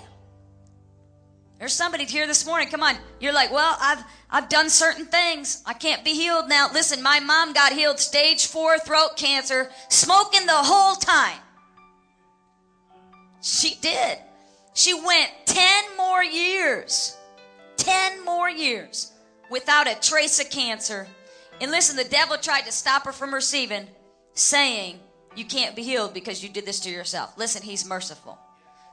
There's 1.59 1.73
somebody 1.73 2.05
here 2.05 2.27
this 2.27 2.45
morning. 2.45 2.69
Come 2.69 2.83
on. 2.83 2.97
You're 3.21 3.33
like, 3.33 3.51
well, 3.51 3.77
I've 3.81 4.05
I've 4.29 4.49
done 4.49 4.69
certain 4.69 5.07
things. 5.07 5.63
I 5.65 5.73
can't 5.73 6.05
be 6.05 6.13
healed 6.13 6.49
now. 6.49 6.69
Listen, 6.73 7.03
my 7.03 7.21
mom 7.21 7.53
got 7.53 7.73
healed 7.73 7.99
stage 7.99 8.47
four 8.47 8.79
throat 8.79 9.17
cancer, 9.17 9.71
smoking 9.89 10.47
the 10.47 10.53
whole 10.53 10.97
time. 10.97 11.39
She 13.41 13.77
did. 13.81 14.19
She 14.75 14.93
went 14.93 15.31
10 15.47 15.85
more 15.97 16.23
years, 16.23 17.16
10 17.87 18.25
more 18.25 18.51
years 18.51 19.13
without 19.49 19.87
a 19.87 19.95
trace 20.01 20.41
of 20.41 20.51
cancer. 20.51 21.07
And 21.61 21.71
listen, 21.71 21.97
the 21.97 22.03
devil 22.03 22.37
tried 22.37 22.63
to 22.63 22.73
stop 22.73 23.05
her 23.05 23.13
from 23.13 23.33
receiving, 23.33 23.87
saying, 24.35 24.99
You 25.37 25.45
can't 25.45 25.77
be 25.77 25.85
healed 25.85 26.13
because 26.13 26.43
you 26.43 26.49
did 26.49 26.67
this 26.67 26.81
to 26.81 26.91
yourself. 26.91 27.39
Listen, 27.39 27.63
he's 27.63 27.87
merciful. 27.87 28.39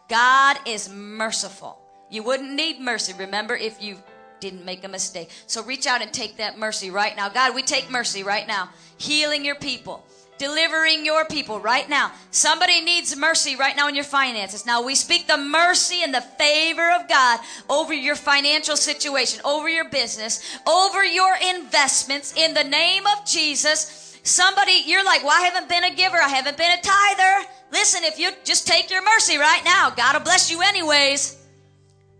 God 0.10 0.58
is 0.68 0.89
merciful. 0.89 1.80
You 2.12 2.22
wouldn't 2.22 2.54
need 2.54 2.80
mercy, 2.80 3.14
remember, 3.18 3.56
if 3.56 3.82
you 3.82 3.98
didn't 4.39 4.64
make 4.64 4.84
a 4.84 4.88
mistake. 4.88 5.32
So 5.48 5.64
reach 5.64 5.88
out 5.88 6.04
and 6.04 6.14
take 6.14 6.38
that 6.38 6.60
mercy 6.60 6.91
right 6.91 7.16
now. 7.16 7.30
God, 7.30 7.56
we 7.56 7.64
take 7.64 7.89
mercy 7.89 8.22
right 8.22 8.48
now, 8.48 8.70
healing 8.98 9.44
your 9.44 9.56
people 9.56 10.06
delivering 10.44 11.06
your 11.06 11.24
people 11.24 11.58
right 11.58 11.88
now. 11.88 12.12
Somebody 12.32 12.82
needs 12.82 13.16
mercy 13.16 13.56
right 13.56 13.78
now 13.78 13.88
in 13.88 13.96
your 13.96 14.04
finances. 14.04 14.66
Now 14.66 14.84
we 14.84 14.94
speak 14.94 15.26
the 15.26 15.38
mercy 15.38 16.04
and 16.04 16.14
the 16.14 16.20
favor 16.20 16.91
of 16.91 17.08
God 17.08 17.39
over 17.70 17.94
your 17.94 18.16
financial 18.16 18.76
situation, 18.76 19.39
over 19.46 19.70
your 19.70 19.89
business, 19.89 20.41
over 20.68 21.02
your 21.06 21.34
investments 21.56 22.36
in 22.36 22.54
the 22.54 22.64
name 22.66 23.04
of 23.08 23.26
Jesus. 23.26 24.20
Somebody, 24.24 24.84
you're 24.86 25.06
like, 25.06 25.24
well, 25.24 25.32
I 25.32 25.46
haven't 25.46 25.70
been 25.70 25.86
a 25.86 25.96
giver. 25.96 26.18
I 26.18 26.28
haven't 26.28 26.58
been 26.58 26.78
a 26.78 26.82
tither. 26.82 27.48
Listen, 27.72 28.04
if 28.04 28.20
you 28.20 28.32
just 28.44 28.68
take 28.68 28.91
your 28.91 29.04
mercy 29.04 29.38
right 29.38 29.62
now, 29.64 29.91
God 29.91 30.14
will 30.14 30.26
bless 30.26 30.52
you 30.52 30.62
anyways. 30.62 31.38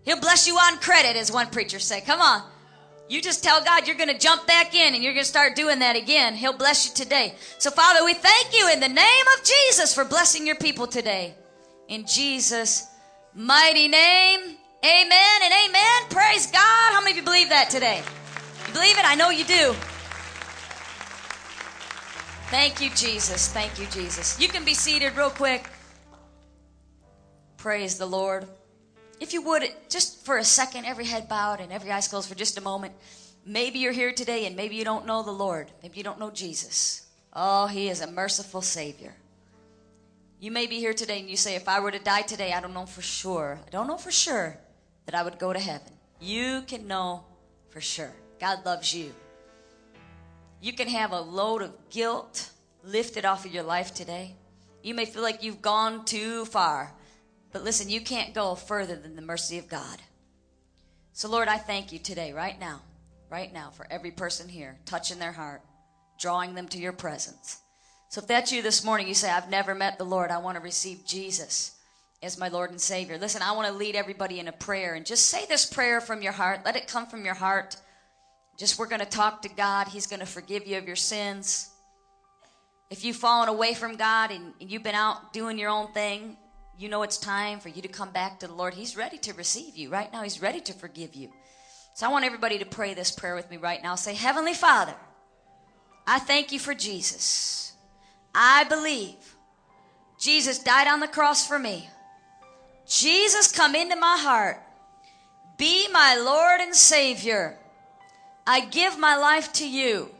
He'll 0.06 0.20
bless 0.20 0.46
you 0.46 0.54
on 0.54 0.78
credit, 0.78 1.16
as 1.16 1.30
one 1.30 1.48
preacher 1.48 1.78
said. 1.78 2.06
Come 2.06 2.22
on. 2.22 2.42
You 3.14 3.22
just 3.22 3.44
tell 3.44 3.62
God 3.62 3.86
you're 3.86 3.94
going 3.94 4.08
to 4.08 4.18
jump 4.18 4.44
back 4.44 4.74
in 4.74 4.92
and 4.92 5.00
you're 5.00 5.12
going 5.12 5.22
to 5.22 5.30
start 5.30 5.54
doing 5.54 5.78
that 5.78 5.94
again. 5.94 6.34
He'll 6.34 6.58
bless 6.58 6.88
you 6.88 6.94
today. 6.96 7.36
So, 7.58 7.70
Father, 7.70 8.04
we 8.04 8.12
thank 8.12 8.52
you 8.52 8.68
in 8.72 8.80
the 8.80 8.88
name 8.88 9.24
of 9.38 9.44
Jesus 9.44 9.94
for 9.94 10.04
blessing 10.04 10.44
your 10.44 10.56
people 10.56 10.88
today. 10.88 11.32
In 11.86 12.06
Jesus' 12.06 12.88
mighty 13.32 13.86
name, 13.86 14.40
amen 14.84 15.40
and 15.44 15.54
amen. 15.64 16.02
Praise 16.10 16.48
God. 16.48 16.92
How 16.92 17.00
many 17.02 17.12
of 17.12 17.18
you 17.18 17.22
believe 17.22 17.50
that 17.50 17.70
today? 17.70 18.02
You 18.66 18.72
believe 18.72 18.98
it? 18.98 19.04
I 19.04 19.14
know 19.14 19.30
you 19.30 19.44
do. 19.44 19.76
Thank 22.50 22.80
you, 22.80 22.90
Jesus. 22.96 23.46
Thank 23.52 23.78
you, 23.78 23.86
Jesus. 23.92 24.40
You 24.40 24.48
can 24.48 24.64
be 24.64 24.74
seated 24.74 25.16
real 25.16 25.30
quick. 25.30 25.70
Praise 27.58 27.96
the 27.96 28.06
Lord. 28.06 28.48
If 29.20 29.32
you 29.32 29.42
would, 29.42 29.62
just 29.88 30.24
for 30.24 30.38
a 30.38 30.44
second, 30.44 30.84
every 30.84 31.04
head 31.04 31.28
bowed 31.28 31.60
and 31.60 31.72
every 31.72 31.90
eyes 31.90 32.08
closed 32.08 32.28
for 32.28 32.34
just 32.34 32.58
a 32.58 32.60
moment. 32.60 32.94
Maybe 33.46 33.78
you're 33.78 33.92
here 33.92 34.12
today 34.12 34.46
and 34.46 34.56
maybe 34.56 34.76
you 34.76 34.84
don't 34.84 35.06
know 35.06 35.22
the 35.22 35.30
Lord. 35.30 35.70
Maybe 35.82 35.98
you 35.98 36.04
don't 36.04 36.18
know 36.18 36.30
Jesus. 36.30 37.06
Oh, 37.32 37.66
He 37.66 37.88
is 37.88 38.00
a 38.00 38.10
merciful 38.10 38.62
Savior. 38.62 39.14
You 40.40 40.50
may 40.50 40.66
be 40.66 40.78
here 40.78 40.94
today 40.94 41.20
and 41.20 41.30
you 41.30 41.36
say, 41.36 41.54
if 41.54 41.68
I 41.68 41.80
were 41.80 41.90
to 41.90 41.98
die 41.98 42.22
today, 42.22 42.52
I 42.52 42.60
don't 42.60 42.74
know 42.74 42.86
for 42.86 43.02
sure. 43.02 43.60
I 43.66 43.70
don't 43.70 43.86
know 43.86 43.96
for 43.96 44.10
sure 44.10 44.58
that 45.06 45.14
I 45.14 45.22
would 45.22 45.38
go 45.38 45.52
to 45.52 45.58
heaven. 45.58 45.92
You 46.20 46.62
can 46.66 46.86
know 46.86 47.24
for 47.70 47.80
sure. 47.80 48.12
God 48.40 48.64
loves 48.64 48.94
you. 48.94 49.14
You 50.60 50.72
can 50.72 50.88
have 50.88 51.12
a 51.12 51.20
load 51.20 51.62
of 51.62 51.72
guilt 51.90 52.50
lifted 52.82 53.24
off 53.24 53.44
of 53.44 53.52
your 53.52 53.62
life 53.62 53.94
today. 53.94 54.36
You 54.82 54.94
may 54.94 55.04
feel 55.06 55.22
like 55.22 55.42
you've 55.42 55.62
gone 55.62 56.04
too 56.04 56.44
far. 56.46 56.92
But 57.54 57.62
listen, 57.62 57.88
you 57.88 58.00
can't 58.00 58.34
go 58.34 58.56
further 58.56 58.96
than 58.96 59.14
the 59.14 59.22
mercy 59.22 59.58
of 59.58 59.68
God. 59.68 60.02
So, 61.12 61.28
Lord, 61.28 61.46
I 61.46 61.56
thank 61.56 61.92
you 61.92 62.00
today, 62.00 62.32
right 62.32 62.58
now, 62.58 62.82
right 63.30 63.54
now, 63.54 63.70
for 63.70 63.86
every 63.88 64.10
person 64.10 64.48
here, 64.48 64.76
touching 64.84 65.20
their 65.20 65.30
heart, 65.30 65.62
drawing 66.18 66.56
them 66.56 66.66
to 66.66 66.78
your 66.78 66.92
presence. 66.92 67.60
So, 68.08 68.20
if 68.20 68.26
that's 68.26 68.50
you 68.50 68.60
this 68.60 68.84
morning, 68.84 69.06
you 69.06 69.14
say, 69.14 69.30
I've 69.30 69.48
never 69.48 69.72
met 69.72 69.98
the 69.98 70.04
Lord, 70.04 70.32
I 70.32 70.38
want 70.38 70.56
to 70.56 70.62
receive 70.64 71.06
Jesus 71.06 71.76
as 72.24 72.36
my 72.36 72.48
Lord 72.48 72.70
and 72.70 72.80
Savior. 72.80 73.18
Listen, 73.18 73.40
I 73.40 73.52
want 73.52 73.68
to 73.68 73.74
lead 73.74 73.94
everybody 73.94 74.40
in 74.40 74.48
a 74.48 74.52
prayer 74.52 74.94
and 74.94 75.06
just 75.06 75.26
say 75.26 75.46
this 75.46 75.64
prayer 75.64 76.00
from 76.00 76.22
your 76.22 76.32
heart. 76.32 76.62
Let 76.64 76.74
it 76.74 76.88
come 76.88 77.06
from 77.06 77.24
your 77.24 77.34
heart. 77.34 77.76
Just 78.58 78.80
we're 78.80 78.88
going 78.88 78.98
to 78.98 79.06
talk 79.06 79.42
to 79.42 79.48
God. 79.48 79.86
He's 79.86 80.08
going 80.08 80.18
to 80.18 80.26
forgive 80.26 80.66
you 80.66 80.76
of 80.76 80.88
your 80.88 80.96
sins. 80.96 81.70
If 82.90 83.04
you've 83.04 83.14
fallen 83.14 83.48
away 83.48 83.74
from 83.74 83.94
God 83.94 84.32
and 84.32 84.54
you've 84.58 84.82
been 84.82 84.96
out 84.96 85.32
doing 85.32 85.56
your 85.56 85.70
own 85.70 85.92
thing, 85.92 86.36
you 86.78 86.88
know 86.88 87.02
it's 87.02 87.18
time 87.18 87.60
for 87.60 87.68
you 87.68 87.82
to 87.82 87.88
come 87.88 88.10
back 88.10 88.40
to 88.40 88.46
the 88.46 88.54
Lord. 88.54 88.74
He's 88.74 88.96
ready 88.96 89.18
to 89.18 89.34
receive 89.34 89.76
you. 89.76 89.90
Right 89.90 90.12
now, 90.12 90.22
He's 90.22 90.42
ready 90.42 90.60
to 90.62 90.72
forgive 90.72 91.14
you. 91.14 91.30
So 91.94 92.06
I 92.06 92.10
want 92.10 92.24
everybody 92.24 92.58
to 92.58 92.66
pray 92.66 92.94
this 92.94 93.12
prayer 93.12 93.36
with 93.36 93.50
me 93.50 93.56
right 93.56 93.82
now. 93.82 93.94
Say, 93.94 94.14
Heavenly 94.14 94.54
Father, 94.54 94.94
I 96.06 96.18
thank 96.18 96.50
you 96.50 96.58
for 96.58 96.74
Jesus. 96.74 97.72
I 98.34 98.64
believe 98.64 99.36
Jesus 100.18 100.58
died 100.58 100.88
on 100.88 101.00
the 101.00 101.06
cross 101.06 101.46
for 101.46 101.58
me. 101.58 101.88
Jesus, 102.86 103.52
come 103.52 103.74
into 103.74 103.96
my 103.96 104.18
heart. 104.18 104.60
Be 105.56 105.88
my 105.92 106.16
Lord 106.16 106.60
and 106.60 106.74
Savior. 106.74 107.56
I 108.46 108.66
give 108.66 108.98
my 108.98 109.16
life 109.16 109.52
to 109.54 109.68
you. 109.68 110.10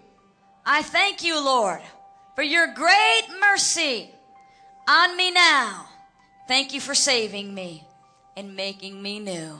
I 0.64 0.82
thank 0.82 1.24
you, 1.24 1.44
Lord, 1.44 1.82
for 2.36 2.42
your 2.42 2.72
great 2.72 3.22
mercy 3.40 4.10
on 4.88 5.16
me 5.16 5.30
now. 5.30 5.86
Thank 6.46 6.74
you 6.74 6.80
for 6.80 6.94
saving 6.94 7.54
me 7.54 7.84
and 8.36 8.54
making 8.54 9.00
me 9.00 9.18
new. 9.18 9.58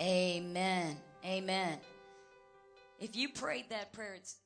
Amen. 0.00 0.96
Amen. 1.24 1.78
If 3.00 3.16
you 3.16 3.28
prayed 3.28 3.70
that 3.70 3.92
prayer, 3.92 4.14
it's 4.14 4.37